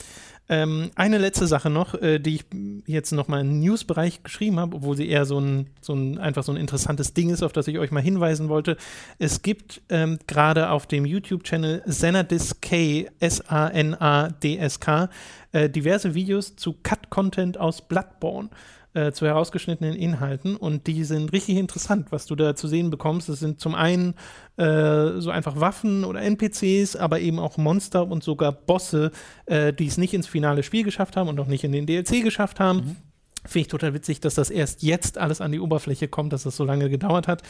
[0.51, 2.43] Ähm, eine letzte Sache noch, äh, die ich
[2.85, 6.43] jetzt noch mal im News-Bereich geschrieben habe, obwohl sie eher so ein, so ein, einfach
[6.43, 8.75] so ein interessantes Ding ist, auf das ich euch mal hinweisen wollte.
[9.17, 12.69] Es gibt ähm, gerade auf dem YouTube-Channel Xanadisc,
[13.21, 15.09] S-A-N-A-D-S-K,
[15.53, 18.49] äh, diverse Videos zu Cut-Content aus Bloodborne
[18.93, 23.29] äh, zu herausgeschnittenen Inhalten und die sind richtig interessant, was du da zu sehen bekommst.
[23.29, 24.15] Es sind zum einen
[24.57, 29.11] äh, so einfach Waffen oder NPCs, aber eben auch Monster und sogar Bosse,
[29.45, 32.23] äh, die es nicht ins finale Spiel geschafft haben und auch nicht in den DLC
[32.23, 32.97] geschafft haben.
[33.43, 36.55] Finde ich total witzig, dass das erst jetzt alles an die Oberfläche kommt, dass das
[36.55, 37.41] so lange gedauert hat,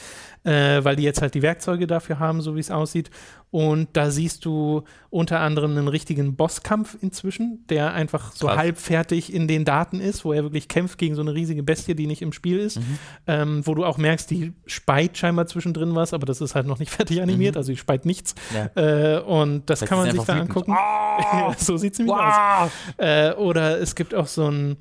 [0.43, 3.09] äh, weil die jetzt halt die Werkzeuge dafür haben, so wie es aussieht.
[3.51, 8.57] Und da siehst du unter anderem einen richtigen Bosskampf inzwischen, der einfach so Krass.
[8.57, 12.07] halbfertig in den Daten ist, wo er wirklich kämpft gegen so eine riesige Bestie, die
[12.07, 12.79] nicht im Spiel ist,
[13.27, 16.79] ähm, wo du auch merkst, die speit scheinbar zwischendrin was, aber das ist halt noch
[16.79, 18.35] nicht fertig animiert, also die speit nichts.
[18.55, 19.17] Ja.
[19.17, 20.49] Äh, und das Vielleicht kann man sich da wütend.
[20.49, 20.71] angucken.
[20.73, 21.49] Ah!
[21.49, 22.33] Ja, so sieht es nämlich aus.
[22.33, 22.71] Wow!
[23.05, 24.77] Äh, oder es gibt auch so ein,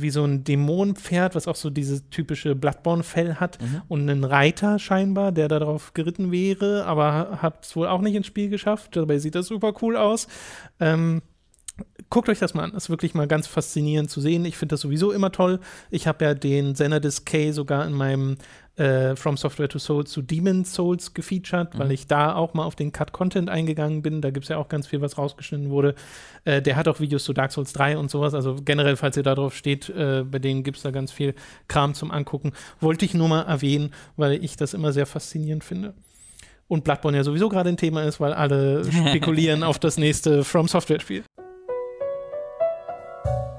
[0.00, 3.82] wie so ein Dämonenpferd, was auch so dieses typische Bloodborne-Fell hat Mhm.
[3.88, 8.26] und einen Reiter scheinbar, der darauf geritten wäre, aber hat es wohl auch nicht ins
[8.26, 8.96] Spiel geschafft.
[8.96, 10.28] Dabei sieht das super cool aus.
[10.80, 11.22] Ähm,
[12.08, 12.70] Guckt euch das mal an.
[12.72, 14.46] Das ist wirklich mal ganz faszinierend zu sehen.
[14.46, 15.60] Ich finde das sowieso immer toll.
[15.90, 18.36] Ich habe ja den Xanadis K sogar in meinem
[18.76, 22.76] äh, From Software to Souls zu Demon's Souls gefeatured, weil ich da auch mal auf
[22.76, 24.20] den Cut-Content eingegangen bin.
[24.20, 25.94] Da gibt es ja auch ganz viel, was rausgeschnitten wurde.
[26.44, 28.34] Äh, der hat auch Videos zu Dark Souls 3 und sowas.
[28.34, 31.34] Also generell, falls ihr da drauf steht, äh, bei denen gibt es da ganz viel
[31.68, 32.52] Kram zum Angucken.
[32.80, 35.94] Wollte ich nur mal erwähnen, weil ich das immer sehr faszinierend finde.
[36.68, 40.68] Und Bloodborne ja sowieso gerade ein Thema ist, weil alle spekulieren auf das nächste From
[40.68, 41.22] Software Spiel.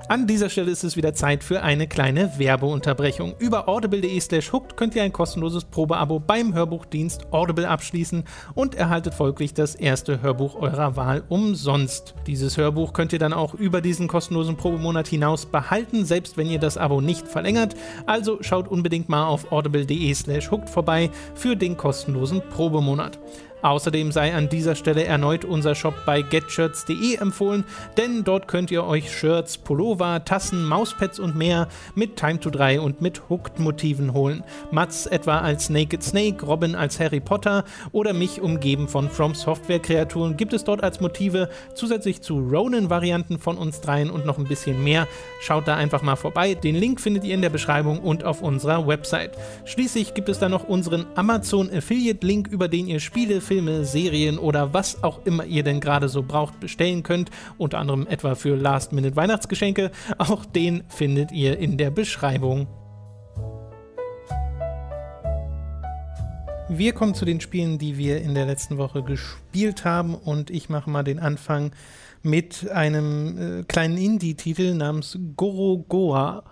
[0.10, 3.36] An dieser Stelle ist es wieder Zeit für eine kleine Werbeunterbrechung.
[3.40, 8.24] Über audible.de slash hooked könnt ihr ein kostenloses Probeabo beim Hörbuchdienst Audible abschließen
[8.56, 12.16] und erhaltet folglich das erste Hörbuch eurer Wahl umsonst.
[12.26, 16.60] Dieses Hörbuch könnt ihr dann auch über diesen kostenlosen Probemonat hinaus behalten, selbst wenn ihr
[16.60, 17.76] das Abo nicht verlängert.
[18.06, 23.20] Also schaut unbedingt mal auf audible.de slash hooked vorbei für den kostenlosen Probemonat.
[23.68, 27.66] Außerdem sei an dieser Stelle erneut unser Shop bei getshirts.de empfohlen,
[27.98, 32.80] denn dort könnt ihr euch Shirts, Pullover, Tassen, Mauspads und mehr mit Time to 3
[32.80, 34.46] und mit Hooked-Motiven holen.
[34.72, 40.38] Mats etwa als Naked Snake, Robin als Harry Potter oder mich umgeben von From Software-Kreaturen
[40.38, 44.82] gibt es dort als Motive, zusätzlich zu Ronin-Varianten von uns dreien und noch ein bisschen
[44.82, 45.10] mehr.
[45.42, 46.54] Schaut da einfach mal vorbei.
[46.54, 49.32] Den Link findet ihr in der Beschreibung und auf unserer Website.
[49.66, 54.74] Schließlich gibt es da noch unseren Amazon Affiliate-Link, über den ihr Spiele, Filme, Serien oder
[54.74, 57.30] was auch immer ihr denn gerade so braucht bestellen könnt.
[57.58, 59.92] Unter anderem etwa für Last-Minute-Weihnachtsgeschenke.
[60.18, 62.68] Auch den findet ihr in der Beschreibung.
[66.70, 70.68] Wir kommen zu den Spielen, die wir in der letzten Woche gespielt haben und ich
[70.68, 71.72] mache mal den Anfang
[72.24, 76.44] mit einem äh, kleinen Indie-Titel namens Gorogoa,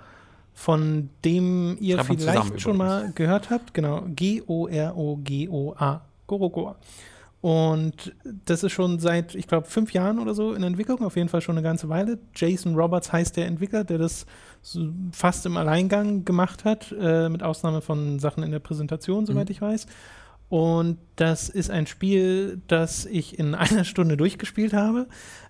[0.53, 3.73] von dem ihr vielleicht schon mal gehört habt.
[3.73, 6.01] Genau, G-O-R-O-G-O-A.
[6.27, 6.77] Gorogoa.
[7.41, 11.29] Und das ist schon seit, ich glaube, fünf Jahren oder so in Entwicklung, auf jeden
[11.29, 12.17] Fall schon eine ganze Weile.
[12.33, 14.25] Jason Roberts heißt der Entwickler, der das
[14.63, 19.49] so fast im Alleingang gemacht hat, äh, mit Ausnahme von Sachen in der Präsentation, soweit
[19.49, 19.51] mhm.
[19.51, 19.85] ich weiß.
[20.49, 25.07] Und das ist ein Spiel, das ich in einer Stunde durchgespielt habe.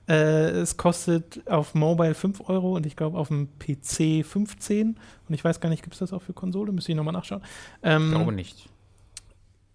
[0.10, 4.98] Äh, es kostet auf Mobile 5 Euro und ich glaube auf dem PC 15.
[5.30, 6.74] Und ich weiß gar nicht, gibt es das auch für Konsole?
[6.74, 7.42] Müsste ich nochmal nachschauen.
[7.84, 8.70] Ähm, ich glaube nicht.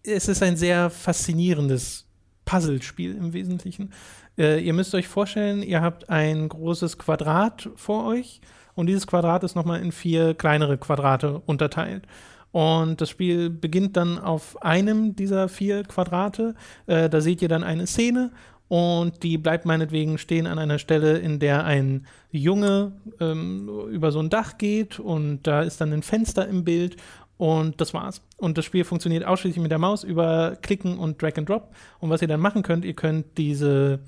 [0.02, 2.06] Es ist ein sehr faszinierendes
[2.46, 3.92] Puzzlespiel im Wesentlichen.
[4.38, 8.40] Äh, ihr müsst euch vorstellen, ihr habt ein großes Quadrat vor euch
[8.74, 12.06] und dieses Quadrat ist nochmal in vier kleinere Quadrate unterteilt.
[12.50, 16.54] Und das Spiel beginnt dann auf einem dieser vier Quadrate.
[16.86, 18.32] Äh, da seht ihr dann eine Szene
[18.70, 24.20] und die bleibt meinetwegen stehen an einer Stelle, in der ein Junge ähm, über so
[24.20, 26.96] ein Dach geht und da ist dann ein Fenster im Bild
[27.40, 28.20] und das war's.
[28.36, 31.74] Und das Spiel funktioniert ausschließlich mit der Maus über Klicken und Drag and Drop.
[31.98, 34.00] Und was ihr dann machen könnt, ihr könnt diese,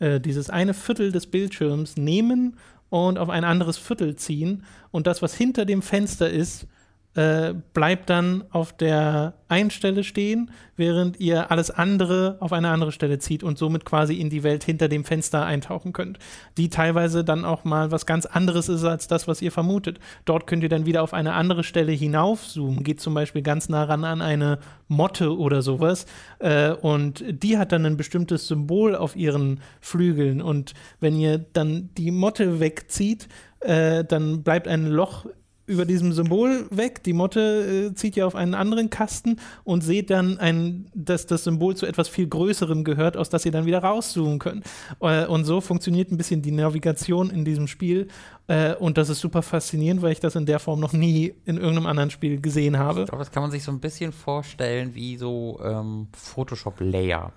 [0.00, 2.58] äh, dieses eine Viertel des Bildschirms nehmen
[2.90, 4.64] und auf ein anderes Viertel ziehen.
[4.90, 6.66] Und das, was hinter dem Fenster ist,
[7.14, 12.90] äh, bleibt dann auf der einen Stelle stehen, während ihr alles andere auf eine andere
[12.90, 16.18] Stelle zieht und somit quasi in die Welt hinter dem Fenster eintauchen könnt.
[16.56, 20.00] Die teilweise dann auch mal was ganz anderes ist als das, was ihr vermutet.
[20.24, 23.84] Dort könnt ihr dann wieder auf eine andere Stelle hinaufzoomen, geht zum Beispiel ganz nah
[23.84, 24.58] ran an eine
[24.88, 26.06] Motte oder sowas
[26.40, 31.90] äh, und die hat dann ein bestimmtes Symbol auf ihren Flügeln und wenn ihr dann
[31.96, 33.28] die Motte wegzieht,
[33.60, 35.26] äh, dann bleibt ein Loch
[35.66, 37.02] über diesem Symbol weg.
[37.04, 41.44] Die Motte äh, zieht ja auf einen anderen Kasten und seht dann, ein, dass das
[41.44, 44.64] Symbol zu etwas viel Größerem gehört, aus das ihr dann wieder rauszoomen könnt.
[45.00, 48.08] Äh, und so funktioniert ein bisschen die Navigation in diesem Spiel.
[48.46, 51.56] Äh, und das ist super faszinierend, weil ich das in der Form noch nie in
[51.56, 53.02] irgendeinem anderen Spiel gesehen habe.
[53.02, 57.32] Ich glaube, das kann man sich so ein bisschen vorstellen wie so ähm, Photoshop-Layer.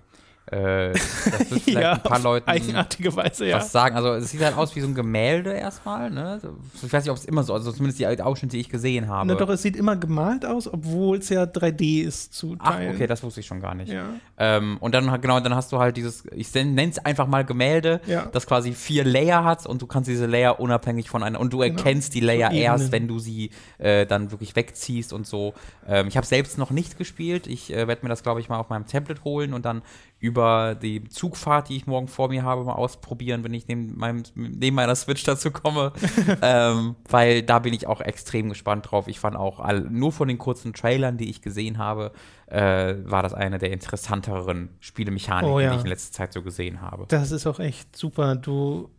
[0.51, 3.57] Äh, das wird vielleicht ja, ein paar Leuten eigenartige Weise, ja.
[3.57, 3.95] was sagen.
[3.95, 6.09] Also es sieht halt aus wie so ein Gemälde erstmal.
[6.09, 6.39] Ne?
[6.73, 9.27] Ich weiß nicht, ob es immer so, also zumindest die Ausschnitte, die ich gesehen habe.
[9.27, 12.91] Na doch, es sieht immer gemalt aus, obwohl es ja 3D ist zu teilen.
[12.91, 13.91] Ach, okay, das wusste ich schon gar nicht.
[13.91, 14.05] Ja.
[14.37, 17.99] Ähm, und dann genau, dann hast du halt dieses, ich nenne es einfach mal Gemälde,
[18.05, 18.27] ja.
[18.31, 21.59] das quasi vier Layer hat und du kannst diese Layer unabhängig von einer und du
[21.59, 21.75] genau.
[21.75, 25.53] erkennst die Layer so erst, wenn du sie äh, dann wirklich wegziehst und so.
[25.85, 27.47] Ähm, ich habe selbst noch nicht gespielt.
[27.47, 29.81] Ich äh, werde mir das, glaube ich, mal auf meinem Tablet holen und dann
[30.19, 34.23] über die Zugfahrt, die ich morgen vor mir habe, mal ausprobieren, wenn ich neben, meinem,
[34.33, 35.93] neben meiner Switch dazu komme.
[36.41, 39.07] ähm, weil da bin ich auch extrem gespannt drauf.
[39.07, 42.11] Ich fand auch all, nur von den kurzen Trailern, die ich gesehen habe,
[42.47, 45.71] äh, war das eine der interessanteren Spielemechaniken, oh, ja.
[45.71, 47.05] die ich in letzter Zeit so gesehen habe.
[47.09, 48.35] Das ist auch echt super.
[48.35, 48.89] Du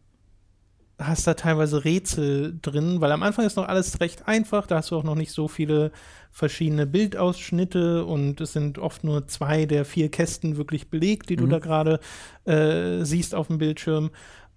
[0.99, 4.91] hast da teilweise Rätsel drin, weil am Anfang ist noch alles recht einfach, da hast
[4.91, 5.93] du auch noch nicht so viele
[6.31, 11.41] verschiedene Bildausschnitte und es sind oft nur zwei der vier Kästen wirklich belegt, die mhm.
[11.41, 12.01] du da gerade
[12.45, 14.11] äh, siehst auf dem Bildschirm.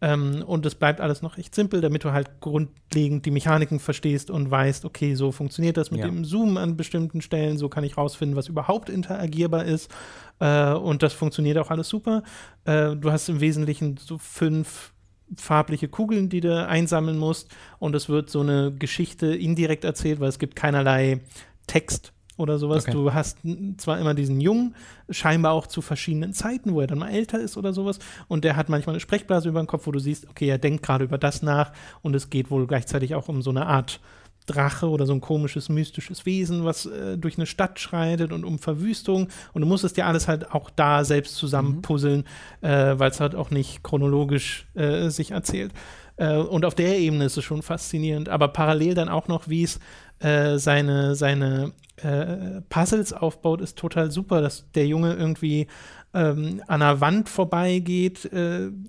[0.04, 4.32] Ähm, und es bleibt alles noch recht simpel, damit du halt grundlegend die Mechaniken verstehst
[4.32, 6.08] und weißt, okay, so funktioniert das mit ja.
[6.08, 9.92] dem Zoom an bestimmten Stellen, so kann ich rausfinden, was überhaupt interagierbar ist.
[10.40, 12.24] Äh, und das funktioniert auch alles super.
[12.66, 14.91] Äh, du hast im Wesentlichen so fünf
[15.38, 17.50] farbliche Kugeln, die du einsammeln musst.
[17.80, 21.22] Und es wird so eine Geschichte indirekt erzählt, weil es gibt keinerlei
[21.68, 22.84] Text oder sowas.
[22.84, 22.92] Okay.
[22.92, 23.40] Du hast
[23.78, 24.76] zwar immer diesen Jungen,
[25.10, 28.00] scheinbar auch zu verschiedenen Zeiten, wo er dann mal älter ist oder sowas.
[28.28, 30.84] Und der hat manchmal eine Sprechblase über den Kopf, wo du siehst, okay, er denkt
[30.84, 31.72] gerade über das nach.
[32.02, 34.00] Und es geht wohl gleichzeitig auch um so eine Art
[34.46, 38.60] Drache oder so ein komisches, mystisches Wesen, was äh, durch eine Stadt schreitet und um
[38.60, 39.28] Verwüstung.
[39.54, 42.26] Und du musst es dir alles halt auch da selbst zusammenpuzzeln,
[42.62, 42.68] mhm.
[42.68, 45.72] äh, weil es halt auch nicht chronologisch äh, sich erzählt.
[46.18, 48.30] Äh, und auf der Ebene ist es schon faszinierend.
[48.30, 49.80] Aber parallel dann auch noch, wie es
[50.20, 55.68] äh, seine, seine äh, Puzzles aufbaut, ist total super, dass der Junge irgendwie
[56.14, 58.30] ähm, an einer Wand vorbeigeht,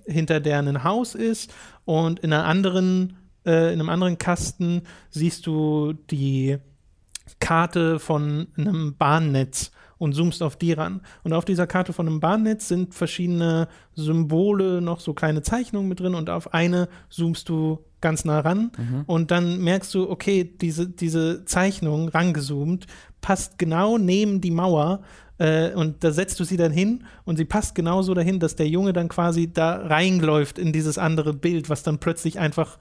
[0.05, 1.53] hinter der ein Haus ist
[1.85, 6.57] und in einer anderen äh, in einem anderen Kasten siehst du die
[7.39, 11.01] Karte von einem Bahnnetz und zoomst auf die ran.
[11.23, 15.99] Und auf dieser Karte von einem Bahnnetz sind verschiedene Symbole, noch so kleine Zeichnungen mit
[15.99, 19.03] drin und auf eine zoomst du ganz nah ran mhm.
[19.05, 22.85] und dann merkst du, okay, diese, diese Zeichnung rangezoomt
[23.21, 25.01] passt genau neben die Mauer,
[25.39, 28.67] Äh, und da setzt du sie dann hin und sie passt genauso dahin, dass der
[28.67, 32.77] Junge dann quasi da reinläuft in dieses andere Bild, was dann plötzlich einfach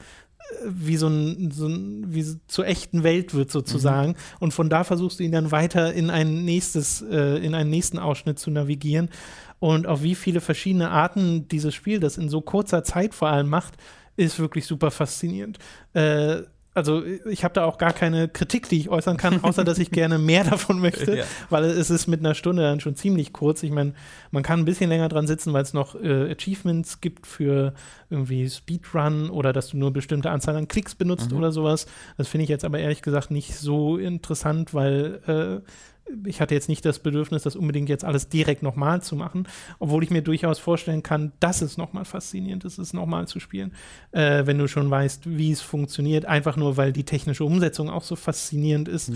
[0.66, 4.10] wie so ein, so ein wie so zur echten Welt wird sozusagen.
[4.12, 4.16] Mhm.
[4.40, 7.98] Und von da versuchst du ihn dann weiter in ein nächstes, äh, in einen nächsten
[7.98, 9.10] Ausschnitt zu navigieren.
[9.58, 13.48] Und auf wie viele verschiedene Arten dieses Spiel das in so kurzer Zeit vor allem
[13.48, 13.74] macht,
[14.16, 15.58] ist wirklich super faszinierend.
[15.94, 16.42] Äh,
[16.74, 19.90] also ich habe da auch gar keine Kritik, die ich äußern kann, außer dass ich
[19.92, 21.24] gerne mehr davon möchte, ja.
[21.50, 23.62] weil es ist mit einer Stunde dann schon ziemlich kurz.
[23.62, 23.92] Ich meine,
[24.30, 27.74] man kann ein bisschen länger dran sitzen, weil es noch äh, Achievements gibt für
[28.08, 31.38] irgendwie Speedrun oder dass du nur bestimmte Anzahl an Klicks benutzt mhm.
[31.38, 31.86] oder sowas.
[32.16, 35.68] Das finde ich jetzt aber ehrlich gesagt nicht so interessant, weil äh,
[36.26, 39.48] ich hatte jetzt nicht das Bedürfnis, das unbedingt jetzt alles direkt nochmal zu machen,
[39.78, 43.72] obwohl ich mir durchaus vorstellen kann, dass es nochmal faszinierend ist, es nochmal zu spielen,
[44.12, 48.02] äh, wenn du schon weißt, wie es funktioniert, einfach nur, weil die technische Umsetzung auch
[48.02, 49.12] so faszinierend ist.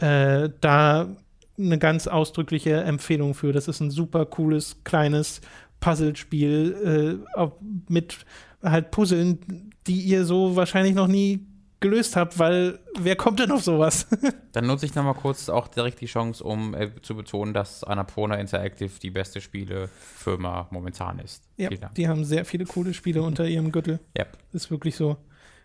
[0.00, 0.42] Ja.
[0.42, 1.16] Äh, da
[1.56, 3.52] eine ganz ausdrückliche Empfehlung für.
[3.52, 5.40] Das ist ein super cooles, kleines
[5.78, 7.46] Puzzlespiel äh,
[7.88, 8.16] mit
[8.62, 11.46] halt Puzzeln, die ihr so wahrscheinlich noch nie
[11.84, 14.06] gelöst habt, weil wer kommt denn auf sowas?
[14.52, 18.36] Dann nutze ich nochmal kurz auch direkt die Chance, um äh, zu betonen, dass Annapurna
[18.36, 21.42] Interactive die beste Spielefirma momentan ist.
[21.58, 24.00] Ja, die haben sehr viele coole Spiele unter ihrem Gürtel.
[24.16, 24.24] Ja.
[24.52, 25.18] Ist wirklich so.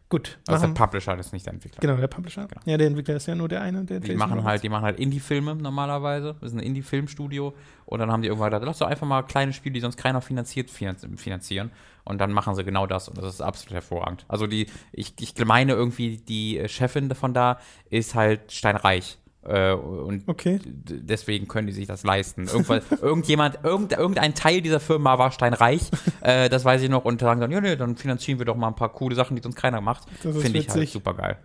[0.09, 0.39] Gut.
[0.47, 1.79] Also der Publisher ist nicht der Entwickler.
[1.81, 2.47] Genau, der Publisher.
[2.47, 2.61] Genau.
[2.65, 3.85] Ja, der Entwickler ist ja nur der eine.
[3.85, 6.35] Der die machen halt, die machen halt Indie-Filme normalerweise.
[6.41, 7.53] Das ist ein Indie-Filmstudio.
[7.85, 10.21] Und dann haben die irgendwann gedacht, lass doch einfach mal kleine Spiele, die sonst keiner
[10.21, 11.69] finanziert, finanzieren.
[12.05, 13.07] Und dann machen sie genau das.
[13.07, 14.25] Und das ist absolut hervorragend.
[14.27, 17.59] Also die, ich, ich meine irgendwie, die Chefin von da
[17.91, 19.19] ist halt steinreich.
[19.43, 20.59] Äh, und okay.
[20.65, 22.47] deswegen können die sich das leisten.
[23.01, 25.89] irgendjemand, irgend, irgendein Teil dieser Firma war steinreich,
[26.21, 28.67] äh, das weiß ich noch, und sagen dann, ja, nee, dann finanzieren wir doch mal
[28.67, 30.03] ein paar coole Sachen, die sonst keiner macht.
[30.19, 31.37] Finde ich halt super geil.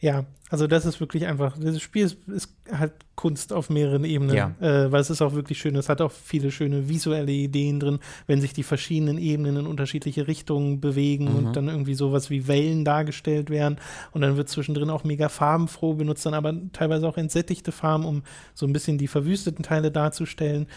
[0.00, 4.36] Ja, also das ist wirklich einfach, dieses Spiel ist, ist halt Kunst auf mehreren Ebenen,
[4.36, 4.54] ja.
[4.60, 7.98] äh, weil es ist auch wirklich schön, es hat auch viele schöne visuelle Ideen drin,
[8.28, 11.36] wenn sich die verschiedenen Ebenen in unterschiedliche Richtungen bewegen mhm.
[11.36, 13.78] und dann irgendwie sowas wie Wellen dargestellt werden
[14.12, 18.22] und dann wird zwischendrin auch mega farbenfroh, benutzt dann aber teilweise auch entsättigte Farben, um
[18.54, 20.68] so ein bisschen die verwüsteten Teile darzustellen.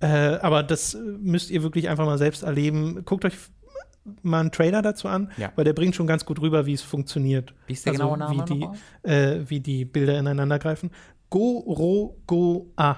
[0.00, 3.04] Äh, aber das müsst ihr wirklich einfach mal selbst erleben.
[3.04, 3.34] Guckt euch
[4.22, 5.52] mal einen Trailer dazu an, ja.
[5.56, 7.54] weil der bringt schon ganz gut rüber, wie es funktioniert.
[7.66, 10.90] Wie ist der also, genaue Name wie die, äh, wie die Bilder ineinander greifen.
[11.30, 12.96] Goro-Go-A.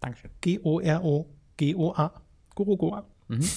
[0.00, 0.30] Dankeschön.
[0.40, 2.12] G-O-R-O-G-O-A.
[2.54, 3.04] Goro-Go-A.
[3.28, 3.48] Mhm.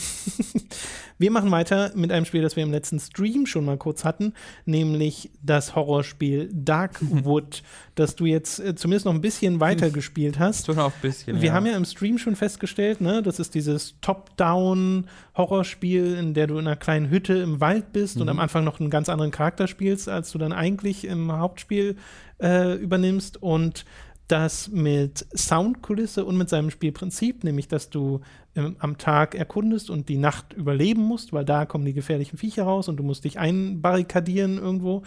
[1.18, 4.34] wir machen weiter mit einem Spiel, das wir im letzten Stream schon mal kurz hatten,
[4.66, 7.64] nämlich das Horrorspiel Darkwood,
[7.96, 10.66] das du jetzt äh, zumindest noch ein bisschen weiter gespielt hast.
[10.66, 11.42] Schon noch ein bisschen.
[11.42, 11.54] Wir ja.
[11.54, 16.68] haben ja im Stream schon festgestellt, ne, das ist dieses Top-Down-Horrorspiel, in der du in
[16.68, 18.24] einer kleinen Hütte im Wald bist mhm.
[18.24, 21.98] und am Anfang noch einen ganz anderen Charakter spielst, als du dann eigentlich im Hauptspiel
[22.42, 23.86] äh, übernimmst und
[24.28, 28.22] das mit Soundkulisse und mit seinem Spielprinzip, nämlich dass du
[28.56, 32.64] ähm, am Tag erkundest und die Nacht überleben musst, weil da kommen die gefährlichen Viecher
[32.64, 35.04] raus und du musst dich einbarrikadieren irgendwo,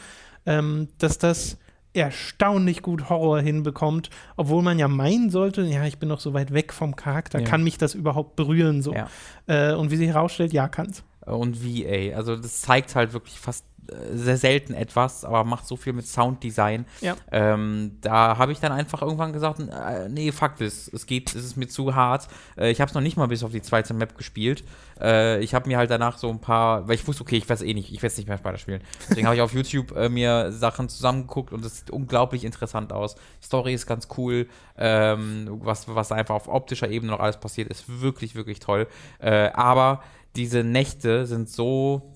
[0.47, 1.59] ähm, dass das
[1.95, 6.53] erstaunlich gut Horror hinbekommt, obwohl man ja meinen sollte, ja, ich bin noch so weit
[6.53, 7.45] weg vom Charakter, ja.
[7.45, 8.95] kann mich das überhaupt berühren so?
[8.95, 9.09] Ja.
[9.47, 11.03] Äh, und wie sich herausstellt, ja, kann's.
[11.29, 13.64] Und ey, also das zeigt halt wirklich fast
[14.12, 16.87] sehr selten etwas, aber macht so viel mit Sounddesign.
[17.01, 17.16] Ja.
[17.31, 21.45] Ähm, da habe ich dann einfach irgendwann gesagt, äh, nee, fuck this, es geht, es
[21.45, 22.29] ist mir zu hart.
[22.57, 24.64] Äh, ich habe es noch nicht mal bis auf die zweite Map gespielt.
[25.01, 27.62] Äh, ich habe mir halt danach so ein paar, weil ich wusste, okay, ich weiß
[27.62, 28.83] eh nicht, ich werde es nicht mehr weiter spielen.
[29.09, 33.16] Deswegen habe ich auf YouTube äh, mir Sachen zusammengeguckt und es sieht unglaublich interessant aus.
[33.43, 38.01] Story ist ganz cool, ähm, was, was einfach auf optischer Ebene noch alles passiert, ist
[38.01, 38.87] wirklich, wirklich toll.
[39.18, 40.03] Äh, aber
[40.39, 42.14] diese Nächte sind so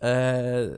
[0.00, 0.68] äh,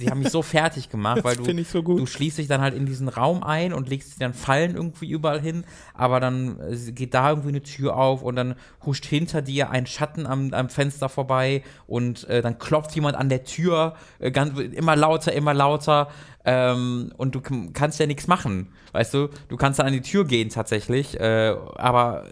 [0.00, 2.86] die haben mich so fertig gemacht, weil du, so du schließt dich dann halt in
[2.86, 7.30] diesen Raum ein und legst dann Fallen irgendwie überall hin, aber dann äh, geht da
[7.30, 8.54] irgendwie eine Tür auf und dann
[8.86, 13.28] huscht hinter dir ein Schatten am, am Fenster vorbei und äh, dann klopft jemand an
[13.28, 16.08] der Tür, äh, ganz, immer lauter, immer lauter
[16.44, 17.40] ähm, und du
[17.72, 19.30] kannst ja nichts machen, weißt du?
[19.48, 22.26] Du kannst dann an die Tür gehen tatsächlich, äh, aber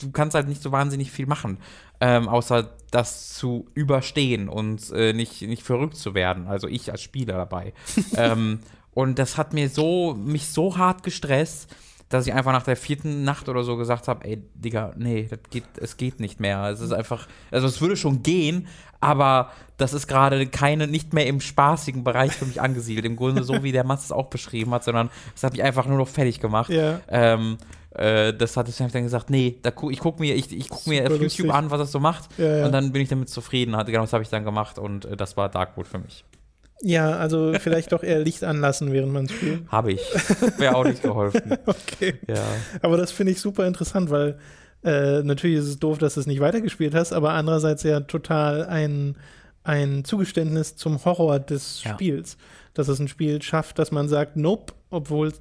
[0.00, 1.58] du kannst halt nicht so wahnsinnig viel machen
[2.00, 6.46] ähm, außer das zu überstehen und äh, nicht, nicht verrückt zu werden.
[6.46, 7.72] Also ich als Spieler dabei.
[8.16, 8.60] ähm,
[8.94, 11.68] und das hat mir so, mich so hart gestresst,
[12.08, 15.40] dass ich einfach nach der vierten Nacht oder so gesagt habe, ey, Digga, nee, das
[15.50, 16.64] geht, es geht nicht mehr.
[16.64, 18.66] Es ist einfach, also es würde schon gehen,
[18.98, 23.04] aber das ist gerade keine, nicht mehr im spaßigen Bereich für mich angesiedelt.
[23.04, 25.86] Im Grunde so, wie der Mats es auch beschrieben hat, sondern es hat mich einfach
[25.86, 26.70] nur noch fertig gemacht.
[26.70, 27.00] Ja.
[27.08, 27.58] Ähm,
[27.98, 30.86] äh, das hat ich dann gesagt, nee, da gu ich gucke mir, ich, ich guck
[30.86, 31.38] mir auf lustig.
[31.38, 32.28] YouTube an, was das so macht.
[32.38, 32.66] Ja, ja.
[32.66, 33.72] Und dann bin ich damit zufrieden.
[33.86, 36.24] Genau das habe ich dann gemacht und äh, das war Darkwood für mich.
[36.80, 39.68] Ja, also vielleicht doch eher Licht anlassen, während man spielt.
[39.72, 40.00] Habe ich.
[40.58, 41.58] Wäre auch nicht geholfen.
[41.66, 42.14] okay.
[42.28, 42.36] Ja.
[42.82, 44.38] Aber das finde ich super interessant, weil
[44.84, 48.64] äh, natürlich ist es doof, dass du es nicht weitergespielt hast, aber andererseits ja total
[48.66, 49.16] ein,
[49.64, 51.94] ein Zugeständnis zum Horror des Ja.
[51.94, 52.36] Spiels.
[52.74, 55.32] Dass es ein Spiel schafft, dass man sagt, nope, obwohl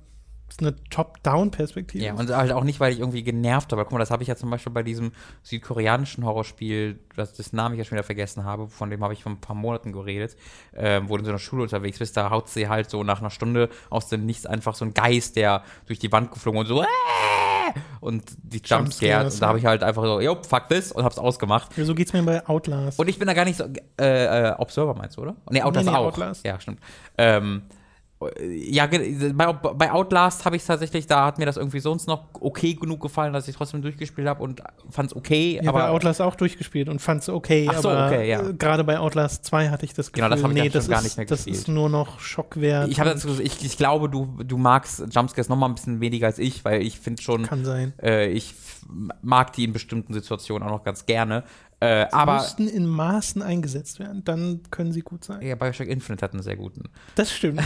[0.50, 2.20] es eine Top-Down-Perspektive Ja, ist.
[2.20, 3.84] und halt auch nicht, weil ich irgendwie genervt habe.
[3.84, 5.12] Guck mal, das habe ich ja zum Beispiel bei diesem
[5.44, 9.24] südkoreanischen Horrorspiel, das, das Namen ich ja schon wieder vergessen habe, von dem habe ich
[9.24, 10.38] vor ein paar Monaten geredet,
[10.76, 13.20] ähm, wo du in so einer Schule unterwegs bist, da haut sie halt so nach
[13.20, 16.66] einer Stunde aus dem Nichts einfach so ein Geist, der durch die Wand geflogen und
[16.68, 16.86] so "Äh!"
[18.00, 18.82] und die Jumpscare.
[18.82, 21.78] Jumpscares, Und da habe ich halt einfach so, yo, fuck this und hab's ausgemacht.
[21.78, 22.98] Ja, so geht's mir bei Outlast.
[23.00, 23.66] Und ich bin da gar nicht so.
[24.00, 25.36] Äh, äh, Observer meinst du, oder?
[25.50, 26.06] Nee, Outlast Nee, nee, auch.
[26.06, 26.46] Outlast.
[26.46, 26.80] Ja, stimmt.
[27.18, 27.64] Ähm,
[28.42, 32.74] ja, bei, bei Outlast habe ich tatsächlich, da hat mir das irgendwie sonst noch okay
[32.74, 35.60] genug gefallen, dass ich trotzdem durchgespielt habe und fand es okay.
[35.62, 38.42] ja, aber bei Outlast auch durchgespielt und fand's okay, Ach so, aber okay, ja.
[38.42, 40.90] äh, gerade bei Outlast 2 hatte ich das Gefühl, Genau, das hab ich nee, das
[40.90, 41.58] gar ist, nicht mehr das gespielt.
[41.58, 42.90] ist nur noch Schockwert.
[42.90, 46.40] ich, dazu, ich, ich glaube, du, du magst Jumpscares noch mal ein bisschen weniger als
[46.40, 47.94] ich, weil ich finde schon, kann sein.
[48.02, 48.56] äh, ich
[49.22, 51.44] mag die in bestimmten Situationen auch noch ganz gerne.
[51.80, 55.42] Äh, aber müssten in Maßen eingesetzt werden, dann können sie gut sein.
[55.44, 56.86] ja, Bioshock Infinite hat einen sehr guten.
[57.16, 57.62] Das stimmt.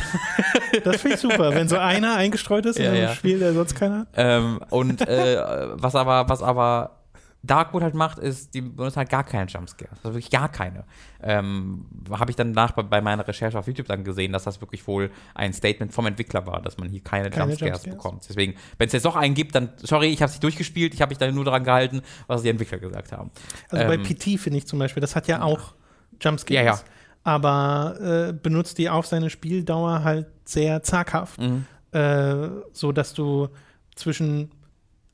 [0.84, 3.14] das finde ich super, wenn so einer eingestreut ist in Ja, einem ja.
[3.14, 4.08] Spiel, der sonst keiner hat.
[4.16, 5.38] Ähm, und äh,
[5.82, 7.01] was aber, was aber
[7.44, 9.98] Darkwood halt macht, ist, die benutzt halt gar keine Jumpscares.
[10.04, 10.84] Also wirklich gar keine.
[11.24, 14.62] Ähm, Habe ich dann nach bei, bei meiner Recherche auf YouTube dann gesehen, dass das
[14.62, 17.98] wirklich wohl ein Statement vom Entwickler war, dass man hier keine, Keine Jumpscares, Jumpscares.
[17.98, 18.26] bekommt.
[18.30, 21.02] Deswegen, wenn es jetzt doch einen gibt, dann, sorry, ich habe es nicht durchgespielt, ich
[21.02, 23.32] habe mich da nur daran gehalten, was die Entwickler gesagt haben.
[23.70, 25.74] Also bei Ähm, PT finde ich zum Beispiel, das hat ja auch
[26.22, 26.56] Jumpscares.
[26.56, 26.80] Ja, ja.
[27.24, 27.98] Aber
[28.30, 31.40] äh, benutzt die auf seine Spieldauer halt sehr zaghaft.
[31.40, 31.66] Mhm.
[31.92, 33.50] Äh, so dass du
[33.96, 34.52] zwischen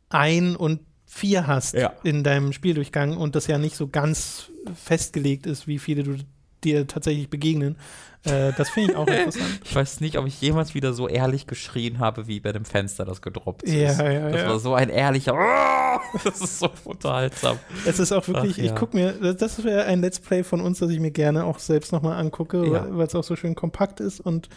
[0.10, 1.94] ein und vier hast Ja.
[2.04, 6.16] in deinem Spieldurchgang und das ja nicht so ganz festgelegt ist, wie viele du
[6.64, 7.78] dir tatsächlich begegnen.
[8.26, 9.62] Äh, das finde ich auch interessant.
[9.64, 13.06] Ich weiß nicht, ob ich jemals wieder so ehrlich geschrien habe, wie bei dem Fenster,
[13.06, 13.74] das gedroppt ist.
[13.74, 14.50] Ja, ja, das ja.
[14.50, 15.34] war so ein ehrlicher.
[16.24, 17.58] Das ist so unterhaltsam.
[17.86, 20.78] Es ist auch wirklich, Ach, ich gucke mir, das- wäre ein Let's Play von uns,
[20.80, 24.20] das ich mir gerne auch selbst nochmal angucke, weil es auch so schön kompakt ist
[24.20, 24.48] und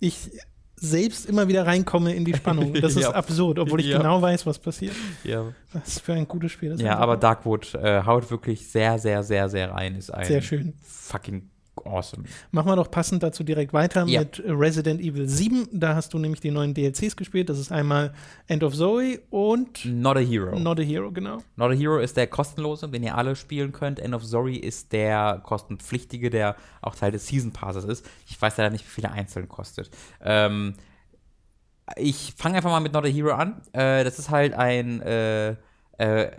[0.00, 0.30] ich
[0.78, 2.74] selbst immer wieder reinkomme in die Spannung.
[2.74, 3.10] Das ist Ja.
[3.12, 3.98] absurd, obwohl ich Ja.
[3.98, 4.94] genau weiß, was passiert.
[5.24, 5.46] Ja.
[5.84, 6.70] Ist für ein gutes Spiel.
[6.70, 9.94] Das Ja, ist aber einfach Darkwood äh, haut wirklich sehr, sehr, sehr, sehr rein.
[9.96, 10.74] Ist ein sehr schön.
[10.82, 11.48] fucking
[11.84, 12.24] awesome.
[12.50, 14.20] Machen wir doch passend dazu direkt weiter Ja.
[14.20, 15.68] mit Resident Evil 7.
[15.72, 17.48] Da hast du nämlich die neuen DLCs gespielt.
[17.48, 18.12] Das ist einmal
[18.46, 20.58] End of Zoe und Not a Hero.
[20.58, 21.38] Not a Hero, genau.
[21.56, 23.98] Not a Hero ist der kostenlose, den ihr alle spielen könnt.
[24.00, 28.06] End of Sorry ist der kostenpflichtige, der auch Teil des Season Passes ist.
[28.28, 29.90] Ich weiß leider nicht, wie viel er einzeln kostet.
[30.22, 30.74] Ähm,
[31.96, 33.60] ich fange einfach mal mit Not a Hero an.
[33.72, 35.54] Äh, das ist halt ein äh,
[35.98, 36.30] äh,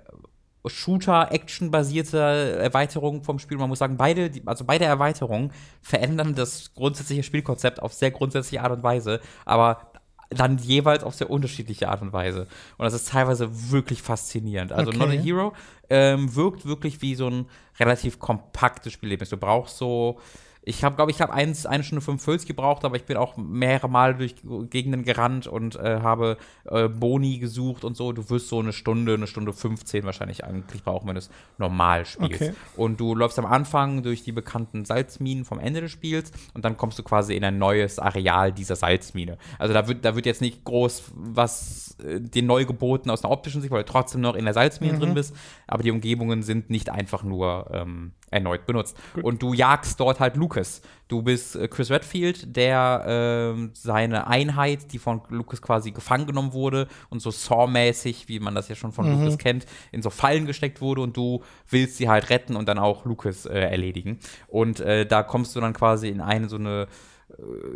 [0.70, 2.18] Shooter-Action-basierte
[2.60, 3.58] Erweiterung vom Spiel.
[3.58, 5.52] Man muss sagen, beide, also beide Erweiterungen
[5.82, 9.92] verändern das grundsätzliche Spielkonzept auf sehr grundsätzliche Art und Weise, aber
[10.30, 12.48] dann jeweils auf sehr unterschiedliche Art und Weise.
[12.78, 14.72] Und das ist teilweise wirklich faszinierend.
[14.72, 14.98] Also Okay.
[15.00, 15.54] Not a Hero
[15.90, 17.46] ähm, wirkt wirklich wie so ein
[17.80, 19.30] relativ kompaktes Spielerlebnis.
[19.30, 20.20] Du brauchst so
[20.68, 23.90] ich habe, glaube ich, habe eins, eine Stunde 45 gebraucht, aber ich bin auch mehrere
[23.90, 24.36] Mal durch
[24.70, 28.12] Gegenden gerannt und äh, habe äh, Boni gesucht und so.
[28.12, 32.06] Du wirst so eine Stunde, eine Stunde 15 wahrscheinlich eigentlich brauchen, wenn du es normal
[32.06, 32.42] spielst.
[32.42, 32.54] Okay.
[32.76, 36.76] Und du läufst am Anfang durch die bekannten Salzminen vom Ende des Spiels und dann
[36.76, 39.38] kommst du quasi in ein neues Areal dieser Salzmine.
[39.60, 43.62] Also da wird, da wird jetzt nicht groß was äh, neu geboten aus einer optischen
[43.62, 45.34] Sicht, weil du trotzdem noch in der Salzmine drin bist,
[45.66, 48.98] aber die Umgebungen sind nicht einfach nur ähm, erneut benutzt.
[49.22, 50.82] Und du jagst dort halt Lucas.
[51.08, 56.54] Du bist äh, Chris Redfield, der ähm, seine Einheit, die von Lucas quasi gefangen genommen
[56.54, 60.46] wurde und so Saw-mäßig, wie man das ja schon von Lucas kennt, in so Fallen
[60.46, 64.20] gesteckt wurde und du willst sie halt retten und dann auch Lucas äh, erledigen.
[64.48, 66.88] Und äh, da kommst du dann quasi in eine so eine äh,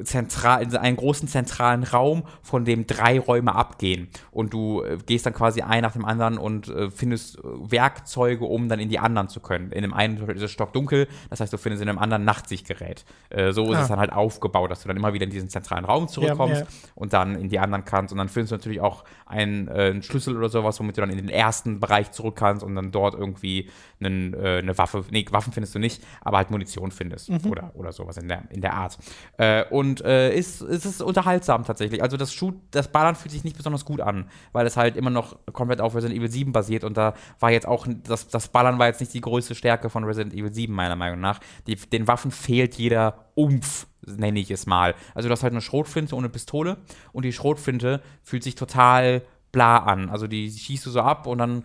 [0.03, 4.07] zentral, in einen großen zentralen Raum, von dem drei Räume abgehen.
[4.31, 8.45] Und du äh, gehst dann quasi ein nach dem anderen und äh, findest äh, Werkzeuge,
[8.45, 9.71] um dann in die anderen zu können.
[9.71, 13.05] In dem einen ist es stockdunkel, das heißt, du findest in dem anderen Nachtsichtgerät.
[13.29, 13.81] Äh, so ist Ah.
[13.81, 16.67] es dann halt aufgebaut, dass du dann immer wieder in diesen zentralen Raum zurückkommst ja.
[16.95, 18.13] und dann in die anderen kannst.
[18.13, 21.09] Und dann findest du natürlich auch einen, äh, einen Schlüssel oder sowas, womit du dann
[21.09, 25.25] in den ersten Bereich zurück kannst und dann dort irgendwie einen, äh, eine Waffe, nee,
[25.31, 28.73] Waffen findest du nicht, aber halt Munition findest oder, oder sowas in der, in der
[28.73, 28.97] Art.
[29.41, 32.03] Äh, und äh, ist, ist es unterhaltsam tatsächlich.
[32.03, 35.09] Also das Shoot, das Ballern fühlt sich nicht besonders gut an, weil es halt immer
[35.09, 38.77] noch komplett auf Resident Evil 7 basiert und da war jetzt auch, das, das Ballern
[38.77, 41.39] war jetzt nicht die größte Stärke von Resident Evil 7, meiner Meinung nach.
[41.65, 44.93] Die, den Waffen fehlt jeder Umf, nenne ich es mal.
[45.15, 46.77] Also du hast halt eine Schrotflinte ohne Pistole
[47.11, 50.11] und die Schrotflinte fühlt sich total bla an.
[50.11, 51.63] Also die schießt du so ab und dann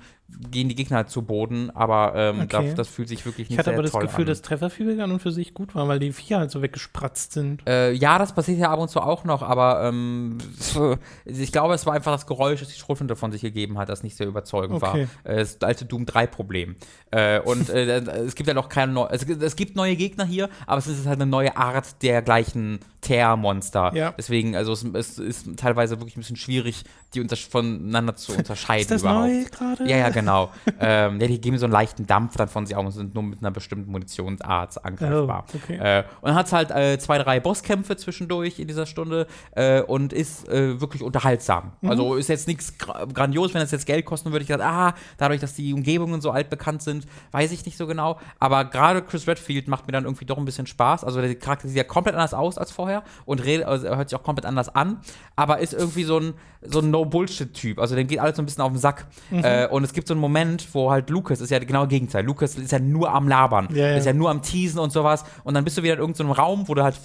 [0.51, 2.69] gehen die Gegner halt zu Boden, aber ähm, Okay.
[2.71, 4.29] da, das fühlt sich wirklich nicht Ich hatte sehr aber das toll Gefühl, an.
[4.29, 7.63] dass Trefferfeedback an und für sich gut war, weil die Viecher halt so weggespratzt sind.
[7.67, 10.39] Äh, ja, das passiert ja ab und zu auch noch, aber ähm,
[11.25, 14.03] ich glaube, es war einfach das Geräusch, das die Schrotflinte von sich gegeben hat, das
[14.03, 15.09] nicht sehr überzeugend Okay.
[15.25, 15.33] war.
[15.33, 16.77] Äh, das alte Doom 3-Problem.
[17.13, 20.25] Äh, und äh, es gibt ja noch keine neue, es, gibt- es gibt neue Gegner
[20.25, 23.93] hier, aber es ist halt eine neue Art der gleichen Teer-Monster.
[23.95, 24.13] Ja.
[24.19, 28.91] Deswegen, also es, es ist teilweise wirklich ein bisschen schwierig, die voneinander zu unterscheiden Ist
[28.91, 29.29] das überhaupt.
[29.29, 29.89] neu gerade?
[29.89, 30.51] Ja, ja, genau.
[30.81, 33.23] ähm, ja, die geben so einen leichten Dampf dann von sich aus und sind nur
[33.23, 35.45] mit einer bestimmten Munitionsart angreifbar.
[35.53, 35.77] Oh, okay.
[35.77, 39.83] äh, und dann hat es halt äh, zwei, drei Bosskämpfe zwischendurch in dieser Stunde äh,
[39.83, 41.73] und ist äh, wirklich unterhaltsam.
[41.81, 41.91] Mhm.
[41.91, 44.43] Also ist jetzt nichts gra grandios, wenn es jetzt Geld kosten würde.
[44.43, 48.19] Ich gedacht, ah, dadurch, dass die Umgebungen so altbekannt sind, weiß ich nicht so genau.
[48.39, 51.05] Aber gerade Chris Redfield macht mir dann irgendwie doch ein bisschen Spaß.
[51.05, 54.19] Also der Charakter sieht ja komplett anders aus als vorher und redet, also hört sich
[54.19, 55.01] auch komplett anders an,
[55.37, 57.79] aber ist irgendwie so ein, so ein No-Bullshit-Typ.
[57.79, 59.07] Also dem geht alles so ein bisschen auf den Sack.
[59.31, 59.45] Mhm.
[59.45, 62.25] Äh, und es gibt so einen Moment, wo halt Lucas ist ja genau das Gegenteil.
[62.25, 63.69] Lucas ist ja nur am Labern.
[63.73, 63.97] Ja, ja.
[63.97, 65.25] Ist ja nur am Teasen und sowas.
[65.45, 66.99] Und dann bist du wieder in irgendeinem Raum, wo du halt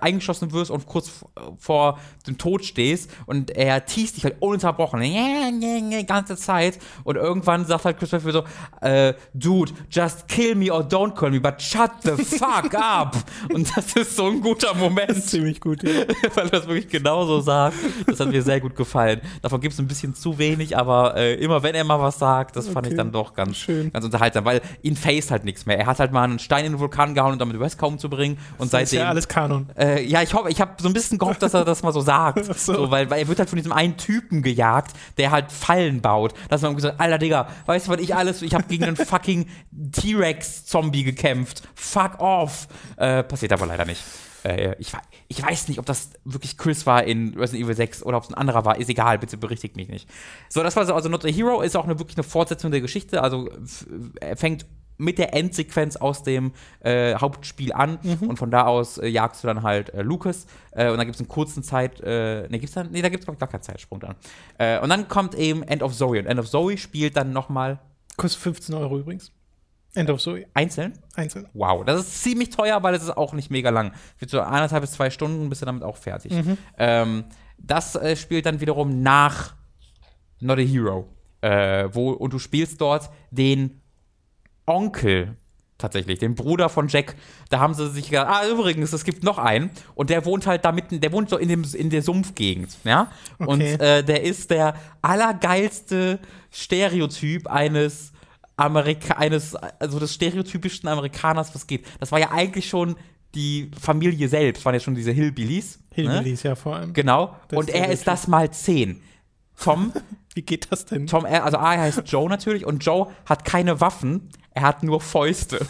[0.00, 1.24] eingeschossen wirst und kurz
[1.58, 3.10] vor dem Tod stehst.
[3.26, 5.02] Und er teast dich halt ununterbrochen.
[5.02, 6.78] Ja, ja, ja, ganze Zeit.
[7.04, 11.30] Und irgendwann sagt halt Chris Redfield so, äh, Dude, just kill me or don't kill
[11.30, 13.16] me, but shut the fuck up.
[13.52, 15.22] Und das ist so ein guter Moment.
[15.24, 15.90] Ziemlich gut, ja.
[16.34, 17.76] weil er das wirklich genauso sagt.
[18.06, 19.20] Das hat mir sehr gut gefallen.
[19.42, 22.47] Davon gibt es ein bisschen zu wenig, aber äh, immer wenn er mal was sagt,
[22.52, 22.96] das fand ich Okay.
[22.96, 23.92] dann doch ganz, Schön.
[23.92, 25.78] ganz unterhaltsam, weil ihn faced halt nichts mehr.
[25.78, 28.72] Er hat halt mal einen Stein in den Vulkan gehauen, um damit Wesker umzubringen und
[28.72, 29.00] Das ist seitdem.
[29.04, 29.66] ja alles Kanon.
[29.78, 32.00] Äh, ja, ich hoffe, ich habe so ein bisschen gehofft, dass er das mal so
[32.00, 32.44] sagt.
[32.58, 32.74] So.
[32.74, 32.90] so.
[32.90, 36.34] weil, weil er wird halt von diesem einen Typen gejagt, der halt Fallen baut.
[36.48, 39.46] Dass man gesagt, Alter Digga, weißt du, was ich alles, ich habe gegen einen fucking
[39.92, 41.62] T-Rex-Zombie gekämpft.
[41.74, 42.68] Fuck off.
[42.96, 44.02] Äh, passiert aber leider nicht.
[44.44, 44.92] Äh, ich,
[45.28, 48.30] ich weiß nicht, ob das wirklich Chris war in Resident Evil 6 oder ob es
[48.30, 48.78] ein anderer war.
[48.78, 50.08] Ist egal, bitte berichtigt mich nicht.
[50.48, 52.80] So, das war so, also Not a Hero ist auch eine, wirklich eine Fortsetzung der
[52.80, 53.22] Geschichte.
[53.22, 53.50] Also
[54.20, 54.66] er fängt
[54.98, 59.46] mit der Endsequenz aus dem äh, Hauptspiel an und von da aus äh, jagst du
[59.46, 62.74] dann halt äh, Lucas äh, und dann gibt es einen kurzen Zeit, äh, ne, gibt's
[62.74, 64.16] dann, nee, da gibt es gar keinen Zeitsprung dann.
[64.58, 67.78] Äh, und dann kommt eben End of Zoe und End of Zoe spielt dann nochmal
[68.18, 69.30] Kostet 15 Euro übrigens.
[69.94, 70.46] End of Zoe.
[70.54, 70.92] einzeln.
[71.14, 71.48] Einzeln.
[71.54, 73.92] Wow, das ist ziemlich teuer, weil es ist auch nicht mega lang.
[74.18, 76.32] Wird so eineinhalb bis zwei Stunden, bist du damit auch fertig.
[76.76, 77.24] Ähm,
[77.58, 79.54] das äh, spielt dann wiederum nach
[80.40, 81.08] Not a Hero.
[81.40, 83.80] Äh, wo, und du spielst dort den
[84.66, 85.36] Onkel
[85.78, 87.14] tatsächlich, den Bruder von Jack.
[87.50, 89.70] Da haben sie sich gedacht, ah, übrigens, es gibt noch einen.
[89.94, 93.10] Und der wohnt halt da mitten, der wohnt so in, dem, in der Sumpfgegend, ja.
[93.38, 93.74] Und Okay.
[93.74, 96.18] äh, der ist der allergeilste
[96.50, 98.12] Stereotyp eines
[98.58, 101.86] Amerika eines, also des stereotypischen Amerikaners, was geht.
[102.00, 102.96] Das war ja eigentlich schon
[103.34, 105.78] die Familie selbst, waren ja schon diese Hillbillies.
[105.96, 106.10] Ne?
[106.10, 106.92] Hillbillies ja vor allem.
[106.92, 107.36] Genau.
[107.48, 109.00] Das Und er ist das mal zehn.
[109.60, 109.92] Tom,
[110.34, 111.06] Wie geht das denn?
[111.06, 114.82] Tom, er- also A er heißt Joe natürlich und Joe hat keine Waffen, er hat
[114.82, 115.66] nur Fäuste.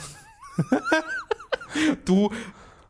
[2.04, 2.30] du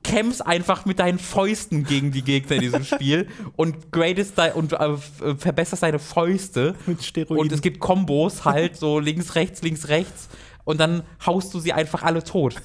[0.08, 4.72] kämpfst einfach mit deinen Fäusten gegen die Gegner in diesem Spiel und gradest da und
[4.72, 6.74] äh, f- verbesserst deine Fäuste.
[6.86, 7.38] Mit Steroiden.
[7.38, 10.28] Und es gibt Kombos halt, so links, rechts, links, rechts.
[10.64, 12.56] Und dann haust du sie einfach alle tot.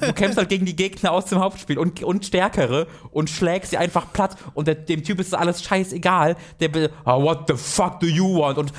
[0.00, 3.76] Du kämpfst halt gegen die Gegner aus dem Hauptspiel und, und stärkere und schlägst sie
[3.76, 4.36] einfach platt.
[4.54, 6.36] Und der, dem Typ ist das alles scheißegal.
[6.60, 8.56] Der be- oh, what the fuck do you want?
[8.58, 8.72] Und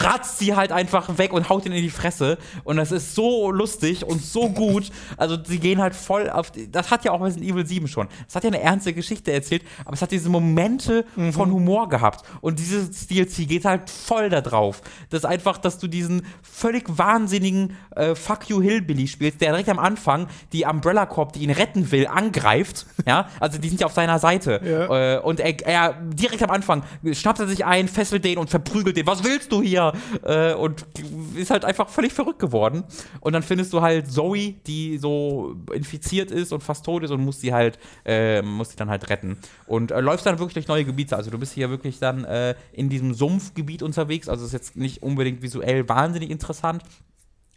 [0.00, 2.38] bratzt sie halt einfach weg und haut ihn in die Fresse.
[2.64, 4.90] Und das ist so lustig und so gut.
[5.18, 6.50] Also, sie gehen halt voll auf.
[6.50, 8.08] Die, das hat ja auch Resident Evil 7 schon.
[8.26, 12.24] Das hat ja eine ernste Geschichte erzählt, aber es hat diese Momente von Humor gehabt.
[12.40, 14.80] Und dieses DLC geht halt voll da drauf.
[15.10, 19.68] Das ist einfach, dass du diesen völlig wahnsinnigen äh, Fuck You Hillbilly spielst, der direkt
[19.68, 22.86] am Anfang die Umbrella Corp, die ihn retten will, angreift.
[23.06, 24.60] Ja, also die sind ja auf seiner Seite.
[24.62, 25.16] Ja.
[25.16, 28.96] Äh, und er, er direkt am Anfang schnappt er sich ein, fesselt den und verprügelt
[28.96, 29.06] den.
[29.06, 29.89] Was willst du hier?
[30.22, 30.86] Äh, und
[31.34, 32.84] ist halt einfach völlig verrückt geworden.
[33.20, 37.24] Und dann findest du halt Zoe, die so infiziert ist und fast tot ist und
[37.24, 39.38] musst sie halt, äh, musst sie dann halt retten.
[39.66, 41.16] Und äh, läufst dann wirklich durch neue Gebiete.
[41.16, 44.28] Also du bist hier wirklich dann äh, in diesem Sumpfgebiet unterwegs.
[44.28, 46.82] Also ist jetzt nicht unbedingt visuell wahnsinnig interessant.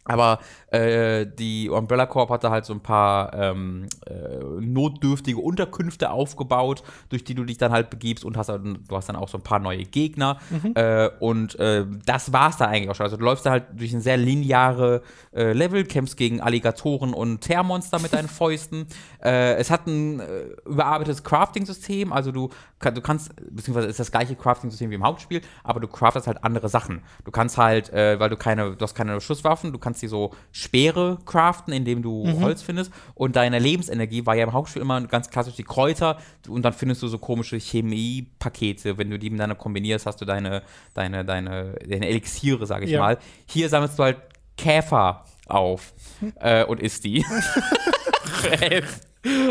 [0.04, 0.38] Aber
[0.68, 4.12] äh, die Umbrella Corp hatte halt so ein paar ähm, äh,
[4.60, 9.08] notdürftige Unterkünfte aufgebaut, durch die du dich dann halt begibst und hast dann, du hast
[9.08, 10.38] dann auch so ein paar neue Gegner.
[10.74, 13.04] Äh, und äh, das war's dann eigentlich auch schon.
[13.04, 15.02] Also du läufst da halt durch ein sehr lineare
[15.34, 18.86] äh, Level, kämpfst gegen Alligatoren und Teermonster mit deinen Fäusten.
[19.22, 20.24] Äh, es hat ein äh,
[20.66, 22.50] überarbeitetes Crafting-System, also du,
[22.92, 26.68] du kannst, beziehungsweise ist das gleiche Crafting-System wie im Hauptspiel, aber du craftest halt andere
[26.68, 27.02] Sachen.
[27.24, 30.32] Du kannst halt, äh, weil du keine, du hast keine Schusswaffen, du kannst dir so
[30.52, 32.40] Speere craften, indem du Mhm.
[32.42, 32.92] Holz findest.
[33.14, 36.18] Und deine Lebensenergie war ja im Hauptspiel immer ganz klassisch die Kräuter.
[36.48, 38.98] Und dann findest du so komische Chemiepakete.
[38.98, 40.62] Wenn du die miteinander kombinierst, hast du deine,
[40.94, 43.00] deine, deine, deine Elixiere, sage ich Ja.
[43.00, 43.18] mal.
[43.46, 44.18] Hier sammelst du halt
[44.56, 45.92] Käfer auf
[46.40, 47.24] äh, und isst die.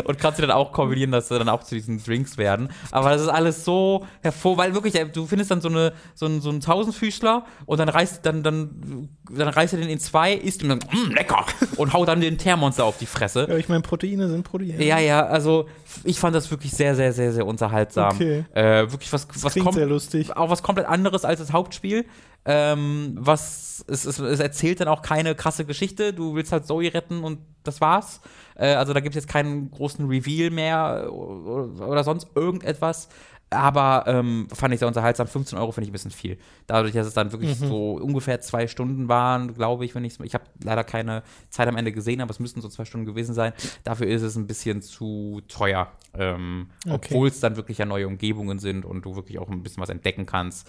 [0.04, 2.68] und kannst sie dann auch kombinieren, dass sie dann auch zu diesen Drinks werden.
[2.90, 6.26] Aber das ist alles so hervor, weil wirklich, äh, du findest dann so, eine, so,
[6.26, 10.34] einen, so einen Tausendfüßler und dann reißt, dann, dann, dann reißt er den in zwei,
[10.34, 11.44] isst ihn dann, mm, lecker,
[11.76, 13.46] und haut dann den Teermonster auf die Fresse.
[13.48, 14.82] Ja, ich meine, Proteine sind Proteine.
[14.82, 15.68] Ja, ja, also
[16.04, 18.14] ich fand das wirklich sehr, sehr, sehr, sehr unterhaltsam.
[18.14, 18.44] Okay.
[18.54, 20.36] Äh, wirklich was, was Klingt kommt sehr lustig.
[20.36, 22.04] auch was komplett anderes als das Hauptspiel.
[22.46, 26.12] Ähm, was es, es, es erzählt dann auch keine krasse Geschichte.
[26.12, 28.20] Du willst halt Zoe retten und das war's.
[28.54, 33.08] Äh, also da gibt es jetzt keinen großen Reveal mehr oder, oder sonst irgendetwas.
[33.50, 35.28] Aber ähm, fand ich sehr unterhaltsam.
[35.28, 36.38] 15 Euro finde ich ein bisschen viel.
[36.66, 40.34] Dadurch, dass es dann wirklich so ungefähr zwei Stunden waren, glaube ich, wenn ich Ich
[40.34, 43.52] habe leider keine Zeit am Ende gesehen, aber es müssten so zwei Stunden gewesen sein.
[43.84, 45.88] Dafür ist es ein bisschen zu teuer.
[46.14, 47.08] Ähm, Okay.
[47.10, 49.88] Obwohl es dann wirklich ja neue Umgebungen sind und du wirklich auch ein bisschen was
[49.88, 50.68] entdecken kannst.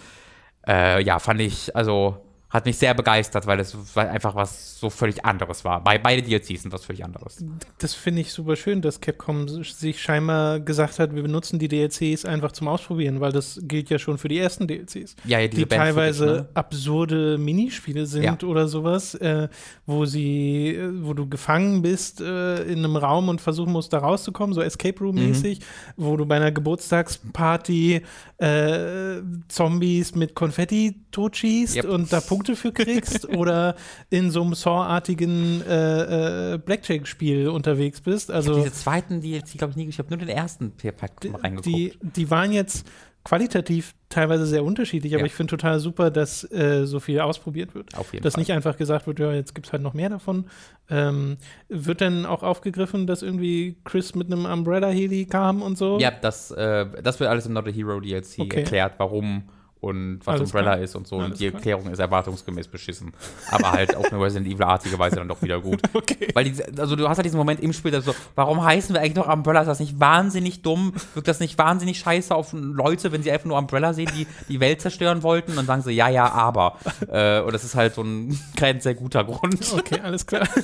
[0.67, 2.17] Äh, ja, fand ich, also
[2.55, 5.83] hat mich sehr begeistert, weil es einfach was so völlig anderes war.
[5.83, 7.43] Bei beide DLCs sind was völlig anderes.
[7.77, 12.25] Das finde ich super schön, dass Capcom sich scheinbar gesagt hat, wir benutzen die DLCs
[12.25, 15.15] einfach zum Ausprobieren, weil das gilt ja schon für die ersten DLCs.
[15.25, 16.49] Ja, ja, die teilweise ne?
[16.53, 18.47] absurde Minispiele sind Ja.
[18.47, 19.49] oder sowas, äh,
[19.85, 23.99] wo sie, äh, wo du gefangen bist äh, in einem Raum und versuchen musst, da
[23.99, 25.59] rauszukommen, so Escape Room-mäßig,
[25.97, 28.01] wo du bei einer Geburtstagsparty
[28.37, 31.85] äh, Zombies mit Konfetti totschießt Yep.
[31.85, 33.75] und da Punkte für kriegst oder
[34.11, 38.29] in so einem Saw-artigen äh, äh, Blackjack-Spiel unterwegs bist.
[38.29, 41.65] Also diese zweiten DLC, glaube ich, nie, ich habe nur den ersten Pack mal reingeguckt.
[41.65, 42.85] die, die waren jetzt
[43.23, 45.25] qualitativ teilweise sehr unterschiedlich, aber Ja.
[45.25, 47.97] ich finde total super, dass äh, so viel ausprobiert wird.
[47.97, 48.41] Auf jeden dass Fall.
[48.41, 50.45] nicht einfach gesagt wird, ja, jetzt gibt es halt noch mehr davon.
[50.91, 51.37] Ähm,
[51.67, 55.97] wird dann auch aufgegriffen, dass irgendwie Chris mit einem Umbrella-Heli kam und so?
[55.99, 58.57] ja, das, äh, das wird alles im Not a Hero DLC Okay.
[58.59, 59.49] erklärt, warum
[59.81, 60.83] und was Alles Umbrella klar.
[60.83, 61.17] ist und so.
[61.17, 61.55] Alles und die klar.
[61.59, 63.13] Erklärung ist erwartungsgemäß beschissen.
[63.51, 65.81] Aber halt auf eine Resident Evil-artige Weise dann doch wieder gut.
[65.93, 66.27] Okay.
[66.33, 69.01] Weil die, also du hast halt diesen Moment im Spiel, dass so, warum heißen wir
[69.01, 69.61] eigentlich noch Umbrella?
[69.61, 70.93] Ist das nicht wahnsinnig dumm?
[71.13, 74.59] Wirkt das nicht wahnsinnig scheiße auf Leute, wenn sie einfach nur Umbrella sehen, die die
[74.59, 75.51] Welt zerstören wollten?
[75.51, 76.77] Und dann sagen sie, ja, ja, aber.
[77.07, 79.73] äh, und das ist halt so ein kein sehr guter Grund.
[79.73, 80.47] Okay, alles klar.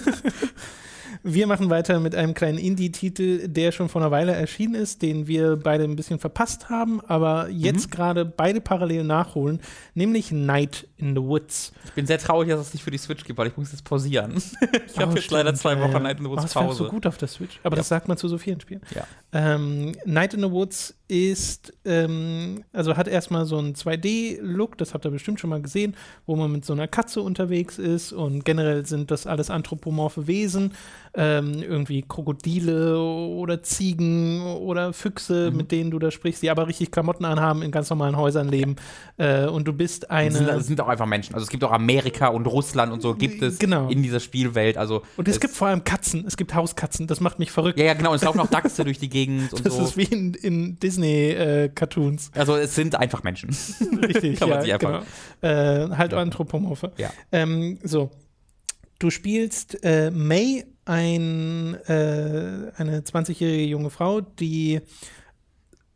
[1.23, 5.27] Wir machen weiter mit einem kleinen Indie-Titel, der schon vor einer Weile erschienen ist, den
[5.27, 7.91] wir beide ein bisschen verpasst haben, aber jetzt Mhm.
[7.91, 9.59] gerade beide parallel nachholen,
[9.93, 11.71] nämlich Night in the Woods.
[11.85, 13.83] Ich bin sehr traurig, dass es nicht für die Switch gibt, weil ich muss jetzt
[13.83, 14.33] pausieren.
[14.93, 15.99] Ich habe Oh, jetzt leider zwei ja, Wochen ja.
[15.99, 16.83] Night in the Oh, Woods das wäre Pause.
[16.85, 18.81] so gut auf der Switch, aber das sagt man zu so vielen Spielen.
[18.93, 19.05] Ja.
[19.33, 25.05] Ähm, Night in the Woods ist, ähm, also hat erstmal so einen 2D-Look, das habt
[25.05, 25.95] ihr bestimmt schon mal gesehen,
[26.25, 30.73] wo man mit so einer Katze unterwegs ist und generell sind das alles anthropomorphe Wesen,
[31.13, 35.57] ähm, irgendwie Krokodile oder Ziegen oder Füchse, Mhm.
[35.57, 38.77] mit denen du da sprichst, die aber richtig Klamotten anhaben, in ganz normalen Häusern leben.
[39.17, 40.31] Äh, und du bist Es eine.
[40.31, 41.33] sind, es sind auch einfach Menschen.
[41.35, 43.89] Also es gibt auch Amerika und Russland und so gibt es Genau.
[43.89, 44.77] in dieser Spielwelt.
[44.77, 47.77] Also und es, gibt vor allem Katzen, es gibt Hauskatzen, das macht mich verrückt.
[47.77, 48.11] ja, ja, genau.
[48.11, 49.83] Und es laufen auch Dachse durch die Gegend und Das so.
[49.83, 52.31] ist wie in, in Disney-Cartoons.
[52.35, 53.49] Also es sind einfach Menschen.
[54.01, 55.03] Richtig, Kann man ja, sich einfach-
[55.41, 55.53] genau.
[55.53, 56.91] Äh, halt Anthropomorphe.
[56.97, 57.09] Ja.
[57.31, 58.11] Ähm, so.
[58.99, 64.81] Du spielst äh, May, ein, äh, eine 20-jährige junge Frau, die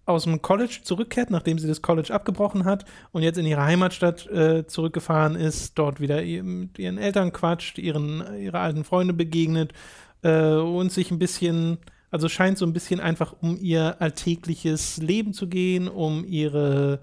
[0.06, 4.28] aus dem College zurückkehrt, nachdem sie das College abgebrochen hat und jetzt in ihre Heimatstadt
[4.28, 9.74] äh, zurückgefahren ist, dort wieder mit ihren Eltern quatscht, ihren, ihre alten Freunde begegnet
[10.22, 11.80] äh, und sich ein bisschen,
[12.12, 17.00] also scheint so ein bisschen einfach um ihr alltägliches Leben zu gehen, um ihre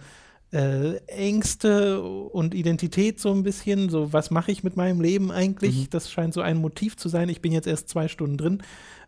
[0.52, 5.88] äh, Ängste und Identität so ein bisschen, so was mache ich mit meinem Leben eigentlich?
[5.90, 7.28] Das scheint so ein Motiv zu sein.
[7.28, 8.62] Ich bin jetzt erst zwei Stunden drin.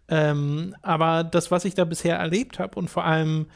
[0.09, 3.47] Ähm, aber das, was ich da bisher erlebt habe und vor allem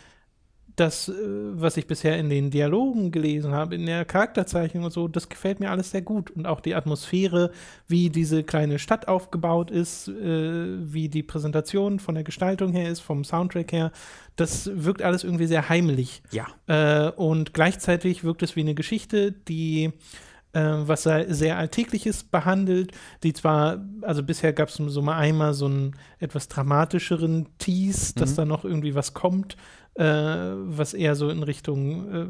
[0.81, 5.09] das, äh, was ich bisher in den Dialogen gelesen habe, in der Charakterzeichnung und so,
[5.09, 6.31] das gefällt mir alles sehr gut.
[6.31, 7.51] Und auch die Atmosphäre,
[7.87, 10.13] wie diese kleine Stadt aufgebaut ist, äh,
[10.93, 13.93] wie die Präsentation von der Gestaltung her ist, vom Soundtrack her,
[14.37, 16.23] das wirkt alles irgendwie sehr heimelig.
[16.31, 16.47] Ja.
[16.67, 19.93] Äh, und gleichzeitig wirkt es wie eine Geschichte, die
[20.55, 25.95] was sehr Alltägliches behandelt, die zwar, also bisher gab es so mal einmal so einen
[26.21, 28.37] etwas dramatischeren Tease, dass Mhm.
[28.37, 29.59] da noch irgendwie was kommt,
[30.03, 32.27] was eher so in Richtung äh,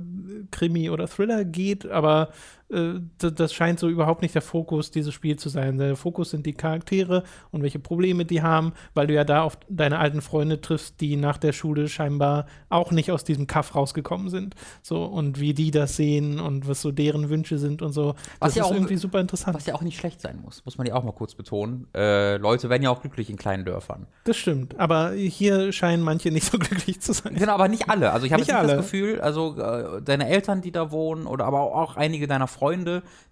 [0.51, 5.41] Krimi oder Thriller geht, aber äh, das scheint so überhaupt nicht der Fokus dieses Spiels
[5.43, 5.79] zu sein.
[5.79, 9.59] Der Fokus sind die Charaktere und welche Probleme die haben, weil du ja da auf
[9.71, 14.29] deine alten Freunde triffst, die nach der Schule scheinbar auch nicht aus diesem Kaff rausgekommen
[14.29, 14.55] sind.
[14.83, 18.14] So, und wie die das sehen und was so deren Wünsche sind und so.
[18.38, 19.57] Was das ja ist auch- irgendwie super interessant.
[19.57, 21.87] Was ja auch nicht schlecht sein muss, muss man ja auch mal kurz betonen.
[21.95, 24.07] Äh, Leute werden ja auch glücklich in kleinen Dörfern.
[24.25, 24.79] Das stimmt.
[24.79, 27.34] Aber hier scheinen manche nicht so glücklich zu sein.
[27.34, 28.13] Genau, aber nicht alle.
[28.13, 31.97] Also ich habe das Gefühl, also äh, deine Eltern, die da wohnen, oder aber auch
[31.97, 32.58] einige deiner Freunde,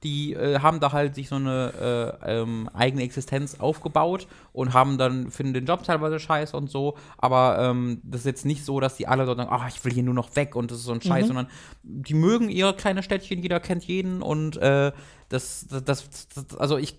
[0.03, 4.98] die äh, haben da halt sich so eine äh, ähm, eigene Existenz aufgebaut und haben
[4.98, 8.81] dann, finden den Job teilweise scheiße und so, aber ähm, das ist jetzt nicht so,
[8.81, 10.85] dass die alle dort sagen, ah, ich will hier nur noch weg und das ist
[10.85, 11.27] so ein Scheiß, Mhm.
[11.27, 11.47] sondern
[11.82, 14.93] die mögen ihre kleine Städtchen, jeder kennt jeden und äh,
[15.28, 16.98] das, das, das, das, also ich,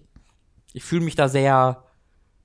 [0.73, 1.83] ich fühle mich da sehr,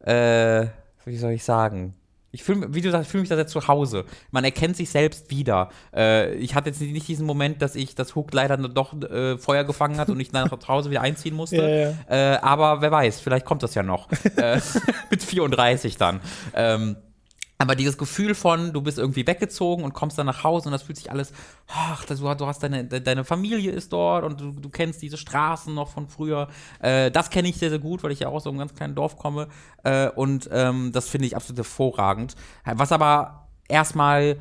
[0.01, 0.67] äh,
[1.05, 1.95] wie soll ich sagen?
[2.35, 4.07] Ich fühle, wie du sagst, fühle mich da sehr zu Hause.
[4.31, 5.69] Man erkennt sich selbst wieder.
[5.95, 9.65] Äh, ich hatte jetzt nicht diesen Moment, dass ich das Hook leider doch äh, Feuer
[9.65, 11.95] gefangen hat und ich dann nach Hause wieder einziehen musste.
[12.09, 12.35] Ja, ja.
[12.35, 14.09] Äh, aber wer weiß, vielleicht kommt das ja noch.
[14.37, 14.61] äh,
[15.11, 16.21] mit 34 dann.
[16.55, 16.97] Ähm,
[17.63, 20.83] aber dieses Gefühl von, du bist irgendwie weggezogen und kommst dann nach Hause und das
[20.83, 21.33] fühlt sich alles,
[21.69, 25.17] ach, du du hast deine, de- deine Familie ist dort und du, du kennst diese
[25.17, 26.49] Straßen noch von früher.
[26.81, 28.75] Äh, das kenne ich sehr, sehr gut, weil ich ja auch aus so einem ganz
[28.75, 29.49] kleinen Dorf komme.
[29.85, 32.35] Äh, und ähm, das finde ich absolut hervorragend.
[32.65, 34.37] Was aber erstmal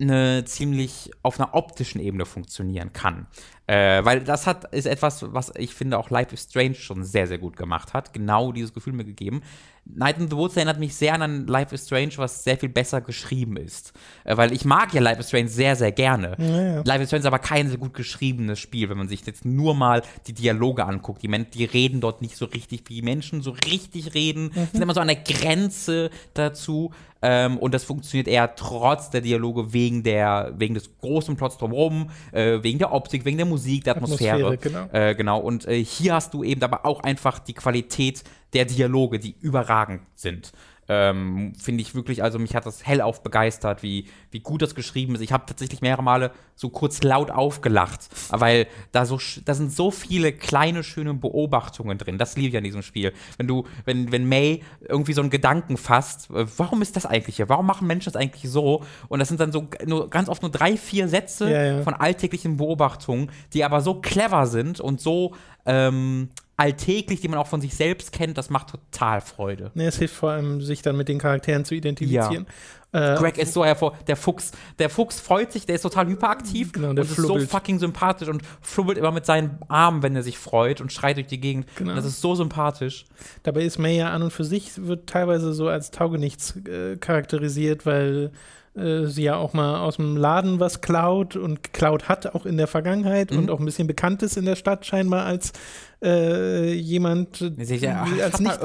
[0.00, 3.26] eine ziemlich auf einer optischen Ebene funktionieren kann.
[3.70, 7.28] Äh, weil das hat, ist etwas, was ich finde auch Life is Strange schon sehr,
[7.28, 8.12] sehr gut gemacht hat.
[8.12, 9.42] Genau dieses Gefühl mir gegeben.
[9.84, 13.00] Night in the Woods erinnert mich sehr an Life is Strange, was sehr viel besser
[13.00, 13.92] geschrieben ist.
[14.24, 16.36] Äh, weil ich mag ja Life is Strange sehr, sehr gerne.
[16.38, 16.82] ja.
[16.84, 19.76] Life is Strange ist aber kein so gut geschriebenes Spiel, wenn man sich jetzt nur
[19.76, 21.22] mal die Dialoge anguckt.
[21.22, 24.50] Die, Men die reden dort nicht so richtig, wie Menschen so richtig reden.
[24.52, 26.90] Die sind immer so an der Grenze dazu.
[27.22, 32.10] Ähm, und das funktioniert eher trotz der Dialoge wegen, der, wegen des großen Plots drumherum,
[32.32, 34.46] äh, wegen der Optik, wegen der Musik, der Atmosphäre.
[34.46, 34.88] Atmosphäre, genau.
[34.92, 35.40] Äh, genau.
[35.40, 40.02] Und äh, hier hast du eben aber auch einfach die Qualität der Dialoge, die überragend
[40.14, 40.52] sind.
[40.92, 45.14] Ähm, Finde ich wirklich, also mich hat das hellauf begeistert, wie, wie gut das geschrieben
[45.14, 45.20] ist.
[45.20, 49.92] Ich habe tatsächlich mehrere Male so kurz laut aufgelacht, weil da so da sind so
[49.92, 52.18] viele kleine, schöne Beobachtungen drin.
[52.18, 53.12] Das liebe ich an diesem Spiel.
[53.38, 57.36] Wenn du, wenn, wenn May irgendwie so einen Gedanken fasst, äh, warum ist das eigentlich
[57.36, 57.48] hier?
[57.48, 58.82] Warum machen Menschen das eigentlich so?
[59.08, 61.82] Und das sind dann so nur ganz oft nur drei, vier Sätze Ja, ja.
[61.82, 65.36] von alltäglichen Beobachtungen, die aber so clever sind und so
[65.66, 66.30] ähm,
[66.60, 69.70] alltäglich, die man auch von sich selbst kennt, das macht total Freude.
[69.74, 72.46] Nee, es hilft vor allem, sich dann mit den Charakteren zu identifizieren.
[72.92, 76.72] Äh, Greg ist so hervor, der Fuchs, der Fuchs freut sich, der ist total hyperaktiv
[76.72, 80.22] Genau, und der ist so fucking sympathisch und flubbelt immer mit seinen Armen, wenn er
[80.22, 81.66] sich freut und schreit durch die Gegend.
[81.76, 81.90] Genau.
[81.90, 83.06] Und das ist so sympathisch.
[83.44, 87.86] Dabei ist May ja an und für sich, wird teilweise so als Taugenichts äh, charakterisiert,
[87.86, 88.32] weil
[88.76, 92.56] äh, sie ja auch mal aus dem Laden was klaut und klaut hat auch in
[92.56, 93.38] der Vergangenheit Mhm.
[93.38, 95.52] und auch ein bisschen bekannt ist in der Stadt scheinbar als
[96.02, 98.60] äh, jemand, ja, die- als nicht,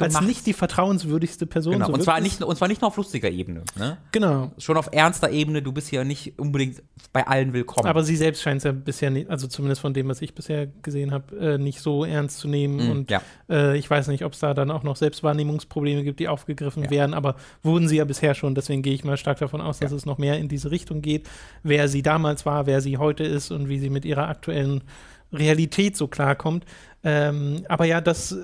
[0.00, 1.74] als nicht die vertrauenswürdigste Person.
[1.74, 1.86] genau.
[1.86, 3.62] so und, zwar nicht, und zwar nicht nur auf lustiger Ebene.
[3.78, 3.98] Ne?
[4.12, 4.50] Genau.
[4.58, 7.86] Schon auf ernster Ebene, du bist hier nicht unbedingt bei allen willkommen.
[7.88, 10.66] Aber sie selbst scheint es ja bisher nicht, also zumindest von dem, was ich bisher
[10.82, 12.84] gesehen habe, äh, nicht so ernst zu nehmen.
[12.84, 13.22] Mhm, und ja.
[13.48, 16.90] äh, ich weiß nicht, ob es da dann auch noch Selbstwahrnehmungsprobleme gibt, die aufgegriffen Ja.
[16.90, 18.54] werden, aber wurden sie ja bisher schon.
[18.54, 19.96] Deswegen gehe ich mal stark davon aus, dass Ja.
[19.96, 21.28] es noch mehr in diese Richtung geht,
[21.62, 24.82] wer sie damals war, wer sie heute ist und wie sie mit ihrer aktuellen
[25.32, 26.64] Realität so klarkommt.
[27.02, 28.36] Ähm, aber ja, das äh,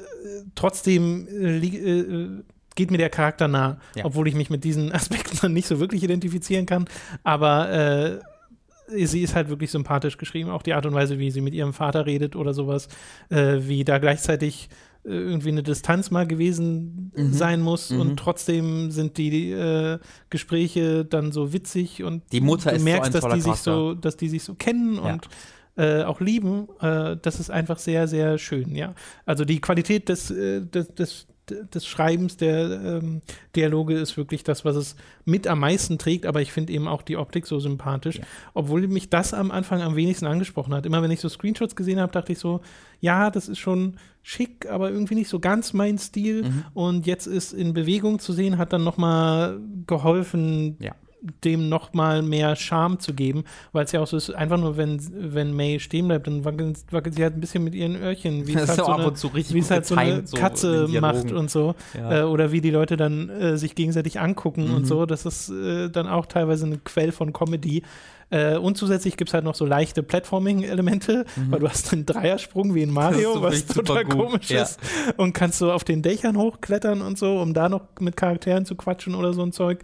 [0.54, 2.28] trotzdem äh, äh,
[2.74, 4.04] geht mir der Charakter nah, Ja.
[4.04, 6.86] obwohl ich mich mit diesen Aspekten dann nicht so wirklich identifizieren kann.
[7.24, 10.50] Aber äh, sie ist halt wirklich sympathisch geschrieben.
[10.50, 12.88] Auch die Art und Weise, wie sie mit ihrem Vater redet oder sowas,
[13.30, 14.68] äh, wie da gleichzeitig
[15.04, 17.32] äh, irgendwie eine Distanz mal gewesen Mhm.
[17.32, 18.00] sein muss Mhm.
[18.00, 19.98] und trotzdem sind die äh,
[20.30, 23.74] Gespräche dann so witzig und Die Mutter du so merkst, ein dass die sich Charakter.
[23.74, 25.12] so, dass die sich so kennen Ja.
[25.14, 25.28] und
[25.76, 26.68] äh, auch lieben.
[26.80, 28.94] Äh, das ist einfach sehr, sehr schön, ja.
[29.24, 33.22] Also die Qualität des, äh, des, des des Schreibens der ähm,
[33.54, 37.02] Dialoge ist wirklich das, was es mit am meisten trägt, aber ich finde eben auch
[37.02, 38.24] die Optik so sympathisch, Ja.
[38.52, 40.86] obwohl mich das am Anfang am wenigsten angesprochen hat.
[40.86, 42.62] Immer wenn ich so Screenshots gesehen habe, dachte ich so,
[43.00, 43.94] ja, das ist schon
[44.24, 46.42] schick, aber irgendwie nicht so ganz mein Stil.
[46.42, 46.64] Mhm.
[46.74, 50.96] Und jetzt ist in Bewegung zu sehen, hat dann noch mal geholfen, Ja.
[51.44, 54.76] Dem noch mal mehr Charme zu geben, weil es ja auch so ist, einfach nur,
[54.76, 55.00] wenn,
[55.32, 58.52] wenn May stehen bleibt, dann wackelt, wackelt sie halt ein bisschen mit ihren Öhrchen, wie
[58.52, 61.32] es halt ist so eine, und wie es halt so eine so Katze in macht
[61.32, 61.74] und so.
[61.98, 62.20] Ja.
[62.20, 64.86] Äh, oder wie die Leute dann äh, sich gegenseitig angucken und Mhm.
[64.86, 65.06] so.
[65.06, 67.82] Das ist äh, dann auch teilweise eine Quelle von Comedy.
[68.28, 72.74] Äh, und zusätzlich gibt es halt noch so leichte Platforming-Elemente, weil du hast einen Dreiersprung
[72.74, 73.34] wie in Mario, Mhm.
[73.34, 74.62] so was total komisch ja.
[74.62, 74.80] ist.
[75.16, 78.74] Und kannst so auf den Dächern hochklettern und so, um da noch mit Charakteren zu
[78.74, 79.80] quatschen oder so ein Zeug.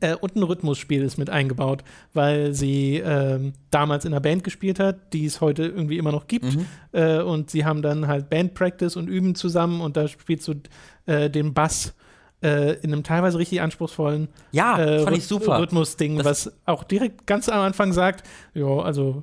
[0.00, 4.80] Äh, und ein Rhythmusspiel ist mit eingebaut, weil sie ähm, damals in einer Band gespielt
[4.80, 6.56] hat, die es heute irgendwie immer noch gibt.
[6.56, 6.66] Mhm.
[6.92, 10.54] Äh, und sie haben dann halt Band-Practice und üben zusammen und da spielst du
[11.06, 11.94] äh, den Bass
[12.42, 15.04] äh, in einem teilweise richtig anspruchsvollen Ja, äh.
[15.60, 19.22] Rhythmus-Ding, was auch direkt ganz am Anfang sagt, ja, also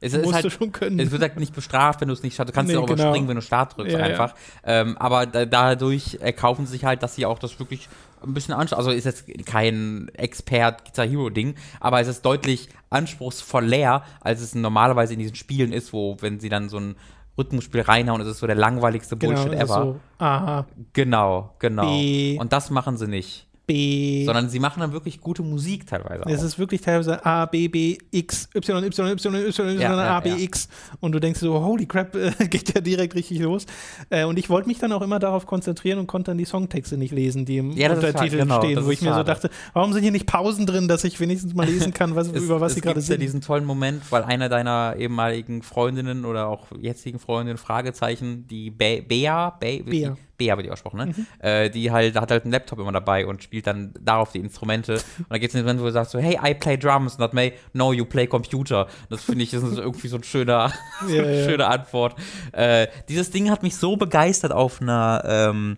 [0.00, 0.98] Es musst ist du halt, schon können.
[1.00, 2.50] es wird halt nicht bestraft, wenn du es nicht schaffst.
[2.50, 3.02] Du kannst Nee, ja auch genau.
[3.02, 4.04] überspringen, wenn du Start drückst Ja, ja.
[4.06, 4.34] einfach.
[4.64, 7.88] Ähm, aber da, dadurch erkaufen sie sich halt, dass sie auch das wirklich
[8.22, 8.78] ein bisschen anschauen.
[8.78, 14.54] Also ist jetzt kein Expert Guitar Hero Ding, aber es ist deutlich anspruchsvoller, als es
[14.54, 16.96] normalerweise in diesen Spielen ist, wo wenn sie dann so ein
[17.38, 19.82] Rhythmusspiel reinhauen, ist es so der langweiligste genau, Bullshit ist ever.
[20.18, 20.64] so, A,
[20.94, 21.82] Genau, genau.
[21.86, 22.38] B.
[22.38, 23.45] Und das machen sie nicht.
[23.66, 24.24] B.
[24.24, 26.22] Sondern sie machen dann wirklich gute Musik teilweise.
[26.26, 30.30] Es ist wirklich teilweise A, B, B, X, Y, Y, Y, Y, Y, A, B.
[30.44, 30.68] X.
[31.00, 33.66] Und du denkst so, holy crap, äh, geht ja direkt richtig los.
[34.10, 36.96] Äh, und ich wollte mich dann auch immer darauf konzentrieren und konnte dann die Songtexte
[36.96, 40.02] nicht lesen, die im Ja, Untertitel genau, stehen, wo ich mir so dachte, warum sind
[40.02, 42.78] hier nicht Pausen drin, dass ich wenigstens mal lesen kann, was, Es- über was sie
[42.78, 43.20] es gerade gibt ja sind.
[43.22, 49.02] diesen tollen Moment, weil einer deiner ehemaligen Freundinnen oder auch jetzigen Freundinnen, Fragezeichen, die Be
[49.06, 50.16] Bea, Be Bea.
[50.36, 51.26] Bea wird die ausgesprochen, ne?
[51.38, 54.94] Äh, die halt, hat halt einen Laptop immer dabei und spielt dann darauf die Instrumente.
[54.94, 57.32] Und da gibt es einen Moment, wo er sagt so, hey, I play drums, not
[57.32, 58.86] May, no, you play computer.
[59.10, 60.72] Das finde ich, das ist irgendwie so ein schöner,
[61.06, 61.44] so Ja, eine ja.
[61.48, 62.16] schöne Antwort.
[62.52, 65.76] Äh, dieses Ding hat mich so begeistert auf einer, ähm,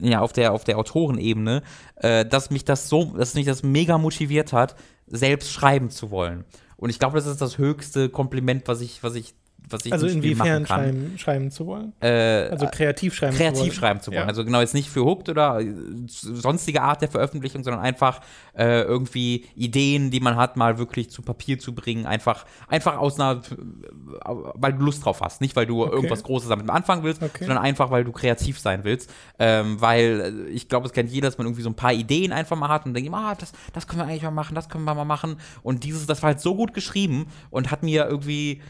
[0.00, 1.62] ja, auf der, auf der Autorenebene,
[1.96, 6.44] äh, dass mich das so, dass mich das mega motiviert hat, selbst schreiben zu wollen.
[6.76, 9.34] Und ich glaube, das ist das höchste Kompliment, was ich, was ich,
[9.68, 10.78] was ich also im Spiel inwiefern machen kann.
[10.84, 11.92] schreiben, schreiben zu wollen?
[12.00, 13.54] Äh, Also kreativ schreiben zu wollen.
[13.54, 14.22] kreativ schreiben zu wollen.
[14.22, 14.26] Ja.
[14.26, 15.72] Also genau jetzt nicht für Hooked oder äh,
[16.06, 18.20] sonstige Art der Veröffentlichung, sondern einfach
[18.56, 22.06] äh, irgendwie Ideen, die man hat, mal wirklich zu Papier zu bringen.
[22.06, 25.40] Einfach, einfach aus einer, äh, weil du Lust drauf hast.
[25.40, 27.44] Nicht, weil du irgendwas Großes damit anfangen willst, Okay.
[27.44, 29.10] sondern einfach, weil du kreativ sein willst.
[29.38, 32.32] Ähm, weil äh, ich glaube, es kennt jeder, dass man irgendwie so ein paar Ideen
[32.32, 34.84] einfach mal hat und denkt, ah, das, das können wir eigentlich mal machen, das können
[34.84, 35.36] wir mal machen.
[35.62, 38.60] Und dieses, das war halt so gut geschrieben und hat mir irgendwie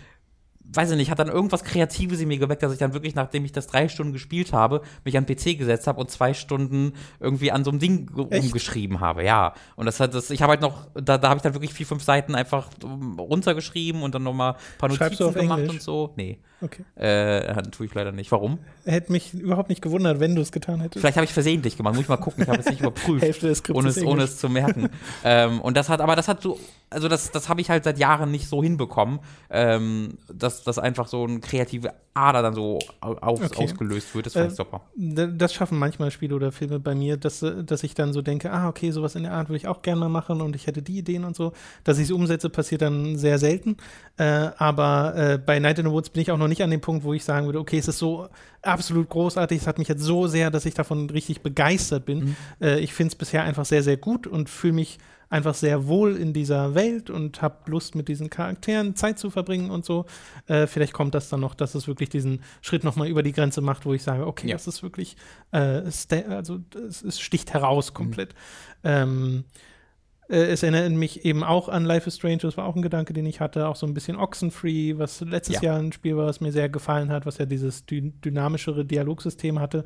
[0.72, 3.44] weiß ich nicht, hat dann irgendwas Kreatives in mir geweckt, dass ich dann wirklich, nachdem
[3.44, 6.92] ich das drei Stunden gespielt habe, mich an den PC gesetzt habe und zwei Stunden
[7.18, 9.54] irgendwie an so einem Ding rumgeschrieben habe, ja.
[9.76, 11.86] Und das hat das, ich habe halt noch, da, da habe ich dann wirklich vier,
[11.86, 15.76] fünf Seiten einfach um, runtergeschrieben und dann nochmal ein paar Notizen gemacht Englisch?
[15.76, 16.12] und so.
[16.16, 16.84] Nee, Okay.
[16.96, 18.30] äh, tue ich leider nicht.
[18.32, 18.58] Warum?
[18.84, 21.00] Hätte mich überhaupt nicht gewundert, wenn du es getan hättest.
[21.00, 23.22] Vielleicht habe ich versehentlich gemacht, muss ich mal gucken, ich habe es nicht überprüft.
[23.24, 24.88] Hälfte des Skripts ohne es, ohne es zu merken.
[25.24, 26.58] ähm, und das hat, aber das hat so,
[26.90, 29.20] also das, das habe ich halt seit Jahren nicht so hinbekommen,
[29.50, 33.64] ähm, dass das einfach so eine kreative Ader dann so aus, Okay.
[33.64, 34.26] ausgelöst wird.
[34.26, 34.80] Das fand Äh, ich super.
[34.96, 38.68] Das schaffen manchmal Spiele oder Filme bei mir, dass, dass ich dann so denke, ah,
[38.68, 40.98] okay, sowas in der Art würde ich auch gerne mal machen und ich hätte die
[40.98, 41.52] Ideen und so.
[41.84, 43.76] Dass ich es umsetze, passiert dann sehr selten.
[44.18, 46.82] Äh, aber äh, bei Night in the Woods bin ich auch noch nicht an dem
[46.82, 48.28] Punkt, wo ich sagen würde, okay, es ist so
[48.60, 52.18] absolut großartig, es hat mich jetzt so sehr, dass ich davon richtig begeistert bin.
[52.18, 52.36] Mhm.
[52.60, 54.98] Äh, ich finde es bisher einfach sehr, sehr gut und fühle mich
[55.30, 59.70] einfach sehr wohl in dieser Welt und habe Lust, mit diesen Charakteren Zeit zu verbringen
[59.70, 60.04] und so.
[60.48, 63.60] Äh, vielleicht kommt das dann noch, dass es wirklich diesen Schritt nochmal über die Grenze
[63.60, 64.56] macht, wo ich sage, okay, Ja.
[64.56, 65.16] das ist wirklich,
[65.52, 65.82] äh,
[66.28, 68.34] also es, sticht heraus komplett.
[68.82, 69.69] Ähm, äh,
[70.36, 73.26] es erinnert mich eben auch an Life is Strange, das war auch ein Gedanke, den
[73.26, 75.62] ich hatte, auch so ein bisschen Oxenfree, was letztes Ja.
[75.70, 79.58] Jahr ein Spiel war, was mir sehr gefallen hat, was ja dieses dy dynamischere Dialogsystem
[79.60, 79.84] hatte.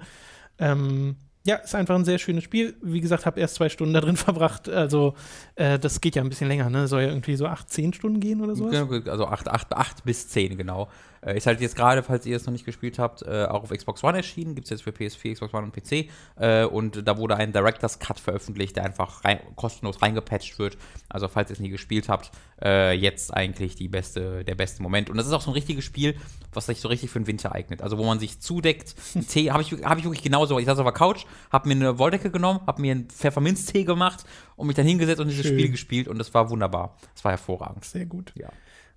[0.58, 1.16] Ähm,
[1.46, 2.74] ja, ist einfach ein sehr schönes Spiel.
[2.80, 4.66] Wie gesagt, habe erst zwei Stunden da drin verbracht.
[4.68, 5.14] Also,
[5.56, 6.88] äh, das geht ja ein bisschen länger, ne?
[6.88, 8.70] Soll ja irgendwie so acht, zehn Stunden gehen oder sowas.
[8.72, 10.88] Genau, Also 8, acht, acht bis 10, genau.
[11.24, 13.70] Äh, ist halt jetzt gerade, falls ihr es noch nicht gespielt habt, äh, auch auf
[13.70, 14.54] Xbox One erschienen.
[14.54, 16.10] Gibt es jetzt für PS4, Xbox One und PC.
[16.36, 20.76] Äh, und da wurde ein Director's Cut veröffentlicht, der einfach rein, kostenlos reingepatcht wird.
[21.08, 22.30] Also falls ihr es nie gespielt habt,
[22.62, 25.10] äh, jetzt eigentlich die beste, der beste Moment.
[25.10, 26.16] Und das ist auch so ein richtiges Spiel,
[26.52, 27.82] was sich so richtig für den Winter eignet.
[27.82, 28.94] Also wo man sich zudeckt.
[29.28, 30.58] Tee habe ich, hab ich wirklich genauso.
[30.58, 34.24] Ich saß auf der Couch, habe mir eine Wolldecke genommen, habe mir einen Pfefferminztee gemacht
[34.56, 35.58] und mich dann hingesetzt und dieses Schön.
[35.58, 36.08] Spiel gespielt.
[36.08, 36.96] Und das war wunderbar.
[37.14, 37.84] Das war hervorragend.
[37.84, 38.32] Sehr gut.
[38.36, 38.50] Ja.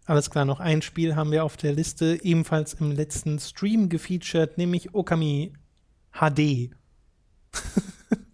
[0.08, 4.58] Alles klar, noch ein Spiel haben wir auf der Liste, ebenfalls im letzten Stream gefeatured,
[4.58, 5.52] nämlich Okami
[6.14, 6.72] HD.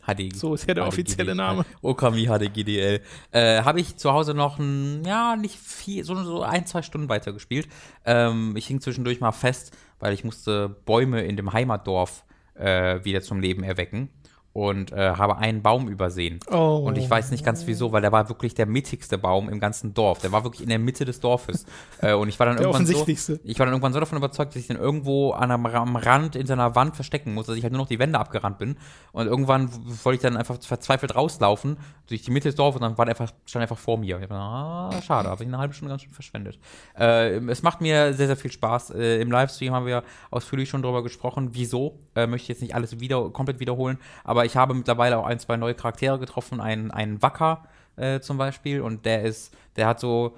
[0.06, 0.36] HD.
[0.36, 1.66] So ist ja der offizielle Name.
[1.82, 3.02] Okami HDGDL.
[3.32, 7.10] Äh, Habe ich zu Hause noch, ein, ja, nicht viel, so, so ein, zwei Stunden
[7.10, 7.68] weitergespielt.
[8.06, 12.24] Ähm, ich hing zwischendurch mal fest, weil ich musste Bäume in dem Heimatdorf
[12.54, 14.10] äh, wieder zum Leben erwecken
[14.54, 16.40] und äh, habe einen Baum übersehen.
[16.52, 16.84] Oh.
[16.86, 19.96] Und ich weiß nicht ganz wieso, weil der war wirklich der mittigste Baum im ganzen
[19.96, 20.20] Dorf.
[20.20, 21.66] Der war wirklich in der Mitte des Dorfes.
[22.02, 23.06] äh, und ich war dann Der irgendwann so,
[23.44, 26.36] ich war dann irgendwann so davon überzeugt, dass ich den irgendwo an einem, am Rand
[26.36, 28.78] in seiner Wand verstecken muss, dass ich halt nur noch die Wände abgerannt bin.
[29.12, 29.70] Und irgendwann
[30.04, 31.78] wollte ich dann einfach verzweifelt rauslaufen
[32.08, 34.18] durch die Mitte des Dorfes und dann war der einfach, stand er einfach vor mir.
[34.18, 36.60] Und ich dachte, ah, schade, habe ich eine halbe Stunde ganz schön verschwendet.
[36.98, 38.92] Äh, es macht mir sehr, sehr viel Spaß.
[38.92, 42.00] Äh, Im Livestream haben wir ausführlich schon darüber gesprochen, wieso.
[42.16, 45.26] Äh, möchte ich jetzt nicht alles wieder komplett wiederholen, aber aber ich habe mittlerweile auch
[45.26, 47.64] ein, zwei neue Charaktere getroffen, einen, einen Wacker
[47.96, 50.38] äh, zum Beispiel, und der ist, der hat so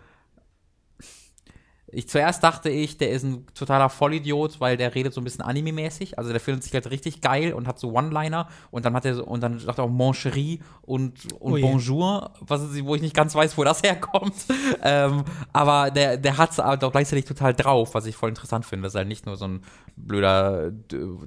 [1.96, 5.44] ich zuerst dachte ich, der ist ein totaler Vollidiot, weil der redet so ein bisschen
[5.44, 6.18] anime-mäßig.
[6.18, 9.16] Also der findet sich halt richtig geil und hat so One-Liner und dann hat er
[9.16, 12.96] so, und dann sagt er auch Mon chéri und, und oh Bonjour, was ist, wo
[12.96, 14.36] ich nicht ganz weiß, wo das herkommt.
[14.84, 15.24] ähm,
[15.54, 18.96] aber der, der hat es auch gleichzeitig total drauf, was ich voll interessant finde, dass
[18.96, 19.62] er halt nicht nur so ein
[19.96, 20.72] blöder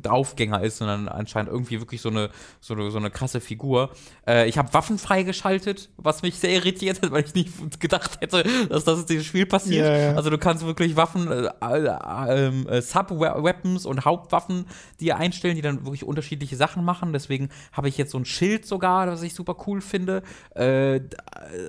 [0.03, 2.29] Draufgänger ist, sondern anscheinend irgendwie wirklich so eine,
[2.61, 3.91] so eine, so eine krasse Figur.
[4.27, 8.45] Äh, ich habe Waffen freigeschaltet, was mich sehr irritiert hat, weil ich nicht gedacht hätte,
[8.69, 9.87] dass das in diesem Spiel passiert.
[9.87, 10.15] Ja, ja.
[10.15, 14.67] Also du kannst wirklich Waffen, äh, äh, äh, Sub-Weapons und Hauptwaffen
[15.01, 17.13] dir einstellen, die dann wirklich unterschiedliche Sachen machen.
[17.13, 20.23] Deswegen habe ich jetzt so ein Schild sogar, was ich super cool finde.
[20.55, 21.01] Äh,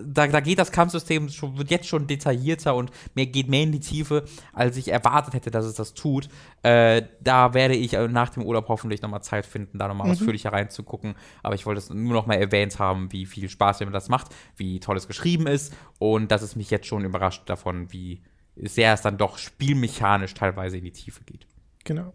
[0.06, 3.72] da, da geht das Kampfsystem schon, wird jetzt schon detaillierter und mehr, geht mehr in
[3.72, 6.30] die Tiefe, als ich erwartet hätte, dass es das tut.
[6.64, 10.14] Äh, da werde ich äh, nach dem Urlaub hoffentlich nochmal Zeit finden, da nochmal mhm.
[10.14, 11.16] ausführlicher reinzugucken.
[11.44, 14.80] Aber ich wollte es nur nochmal erwähnt haben, wie viel Spaß mir das macht, wie
[14.80, 18.22] toll es geschrieben ist und dass es mich jetzt schon überrascht davon, wie
[18.64, 21.48] sehr es dann doch spielmechanisch teilweise in die Tiefe geht.
[21.84, 22.14] Genau.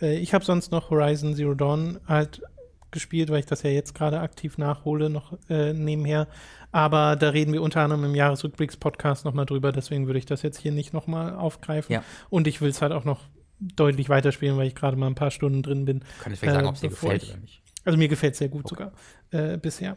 [0.00, 2.42] Äh, ich habe sonst noch Horizon Zero Dawn halt
[2.90, 6.28] gespielt, weil ich das ja jetzt gerade aktiv nachhole, noch äh, nebenher.
[6.72, 10.58] Aber da reden wir unter anderem im Jahresrückblicks-Podcast nochmal drüber, deswegen würde ich das jetzt
[10.58, 11.92] hier nicht nochmal aufgreifen.
[11.92, 12.04] Ja.
[12.30, 13.20] Und ich will es halt auch noch
[13.58, 16.00] deutlich weiterspielen, weil ich gerade mal ein paar Stunden drin bin.
[16.20, 17.62] Kann ich vielleicht äh, sagen, ob es dir gefällt ich, oder nicht?
[17.84, 18.90] Also mir gefällt es sehr gut okay.
[19.30, 19.96] sogar äh, bisher.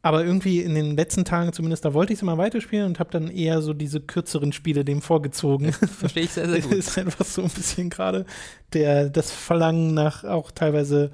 [0.00, 3.10] Aber irgendwie in den letzten Tagen zumindest, da wollte ich es immer weiterspielen und habe
[3.10, 5.72] dann eher so diese kürzeren Spiele dem vorgezogen.
[5.72, 6.72] Verstehe ich sehr, sehr gut.
[6.72, 8.24] ist einfach so ein bisschen gerade
[8.72, 11.10] der das Verlangen nach auch teilweise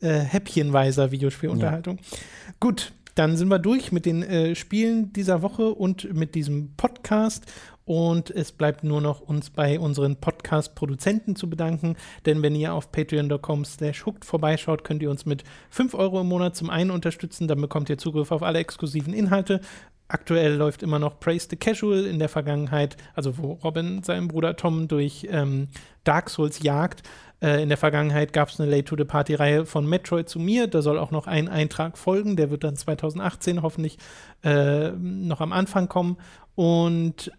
[0.00, 1.96] äh, häppchenweiser Videospielunterhaltung.
[1.98, 2.18] Ja.
[2.60, 7.46] Gut, dann sind wir durch mit den äh, Spielen dieser Woche und mit diesem Podcast.
[7.86, 11.94] Und es bleibt nur noch uns bei unseren Podcast-Produzenten zu bedanken,
[12.26, 16.26] denn wenn ihr auf patreon.com slash hooked vorbeischaut, könnt ihr uns mit 5 Euro im
[16.26, 19.60] Monat zum einen unterstützen, dann bekommt ihr Zugriff auf alle exklusiven Inhalte.
[20.08, 24.56] Aktuell läuft immer noch Praise the Casual in der Vergangenheit, also wo Robin seinen Bruder
[24.56, 25.68] Tom durch ähm,
[26.02, 27.04] Dark Souls jagt.
[27.40, 30.66] Äh, in der Vergangenheit gab es eine Late to the Party-Reihe von Metroid zu mir.
[30.66, 32.36] Da soll auch noch ein Eintrag folgen.
[32.36, 33.98] Der wird dann 2018 hoffentlich
[34.42, 36.16] äh, noch am Anfang kommen.
[36.54, 37.30] Und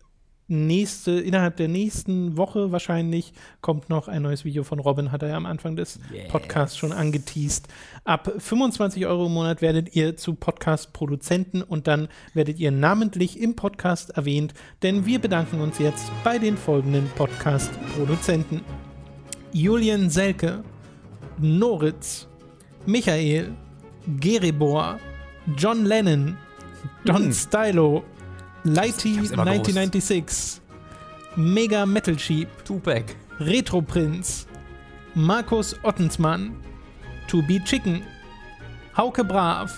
[0.48, 5.30] nächste, innerhalb der nächsten Woche wahrscheinlich kommt noch ein neues Video von Robin, hat er
[5.30, 6.30] ja am Anfang des yes.
[6.30, 7.68] Podcasts schon angeteased.
[8.06, 13.56] Ab 25 Euro im Monat werdet ihr zu Podcast-Produzenten und dann werdet ihr namentlich im
[13.56, 14.54] Podcast erwähnt,
[14.84, 18.62] denn wir bedanken uns jetzt bei den folgenden Podcast-Produzenten.
[19.52, 20.64] Julian Selke,
[21.40, 22.28] Noritz,
[22.86, 23.54] Michael,
[24.20, 25.00] Geribor,
[25.58, 26.38] John Lennon,
[27.06, 27.34] Don hm.
[27.34, 28.04] Stylo,
[28.66, 30.62] Lighty 1996,
[31.38, 34.48] Mega Metal Sheep, Tupac, Retro Prince,
[35.16, 36.56] Markus Ottensmann,
[37.28, 38.04] To Be Chicken,
[38.96, 39.72] Hauke Brav,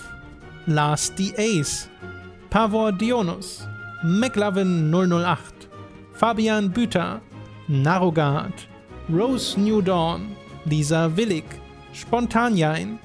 [0.66, 1.32] Lars D.
[1.36, 1.88] Ace,
[2.50, 3.66] Pavor Dionus,
[4.04, 5.68] McLovin 008,
[6.14, 7.20] Fabian Büter,
[7.68, 8.54] Narogard,
[9.08, 10.34] Rose New Dawn,
[10.66, 11.44] Lisa Willig,
[11.92, 12.98] Spontanjain,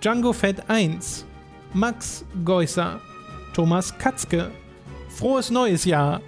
[0.00, 1.24] Django Fett 1,
[1.74, 3.00] Max Geusser,
[3.54, 4.50] Thomas Katzke,
[5.20, 6.22] Frohes neues Jahr.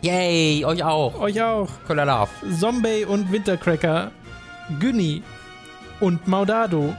[0.00, 1.20] Yay, euch auch.
[1.20, 1.68] Euch auch.
[1.88, 2.30] Love.
[2.58, 4.12] Zombie und Wintercracker.
[4.80, 5.22] Günni
[6.00, 6.96] und Maudado.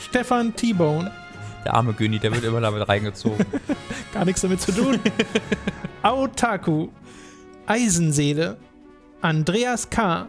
[0.00, 1.12] Stefan T-Bone.
[1.64, 3.46] Der arme Günni, der wird immer damit reingezogen.
[4.12, 4.98] Gar nichts damit zu tun.
[6.02, 6.88] Aotaku.
[7.66, 8.56] Eisenseele.
[9.20, 10.26] Andreas K.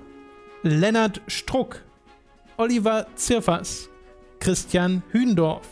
[0.61, 1.83] Lennart Struck.
[2.57, 3.89] Oliver Zirfers.
[4.39, 5.67] Christian Hündorf.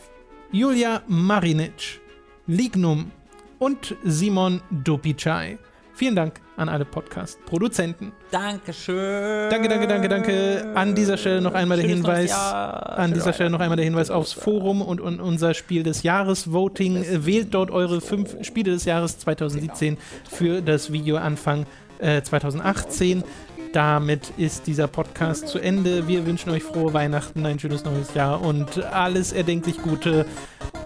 [0.50, 2.00] Julia Marinic.
[2.48, 3.12] Lignum
[3.58, 5.58] und Simon Dopicai.
[5.98, 8.12] Vielen Dank an alle Podcast-Produzenten.
[8.30, 9.50] Dankeschön.
[9.50, 10.72] Danke, danke, danke, danke.
[10.76, 12.32] An dieser Stelle noch einmal der Hinweis.
[12.32, 16.52] An dieser Stelle noch einmal der Hinweis aufs Forum und, und unser Spiel des Jahres
[16.52, 17.04] Voting.
[17.26, 19.98] Wählt dort eure fünf Spiele des Jahres 2017
[20.30, 21.66] für das Video Anfang
[21.98, 23.24] äh, 2018.
[23.72, 26.06] Damit ist dieser Podcast zu Ende.
[26.06, 30.26] Wir wünschen euch frohe Weihnachten, ein schönes neues Jahr und alles erdenklich Gute.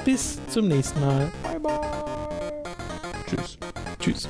[0.06, 1.30] Bis zum nächsten Mal.
[1.42, 2.51] Bye, bye.
[4.02, 4.28] Tschüss.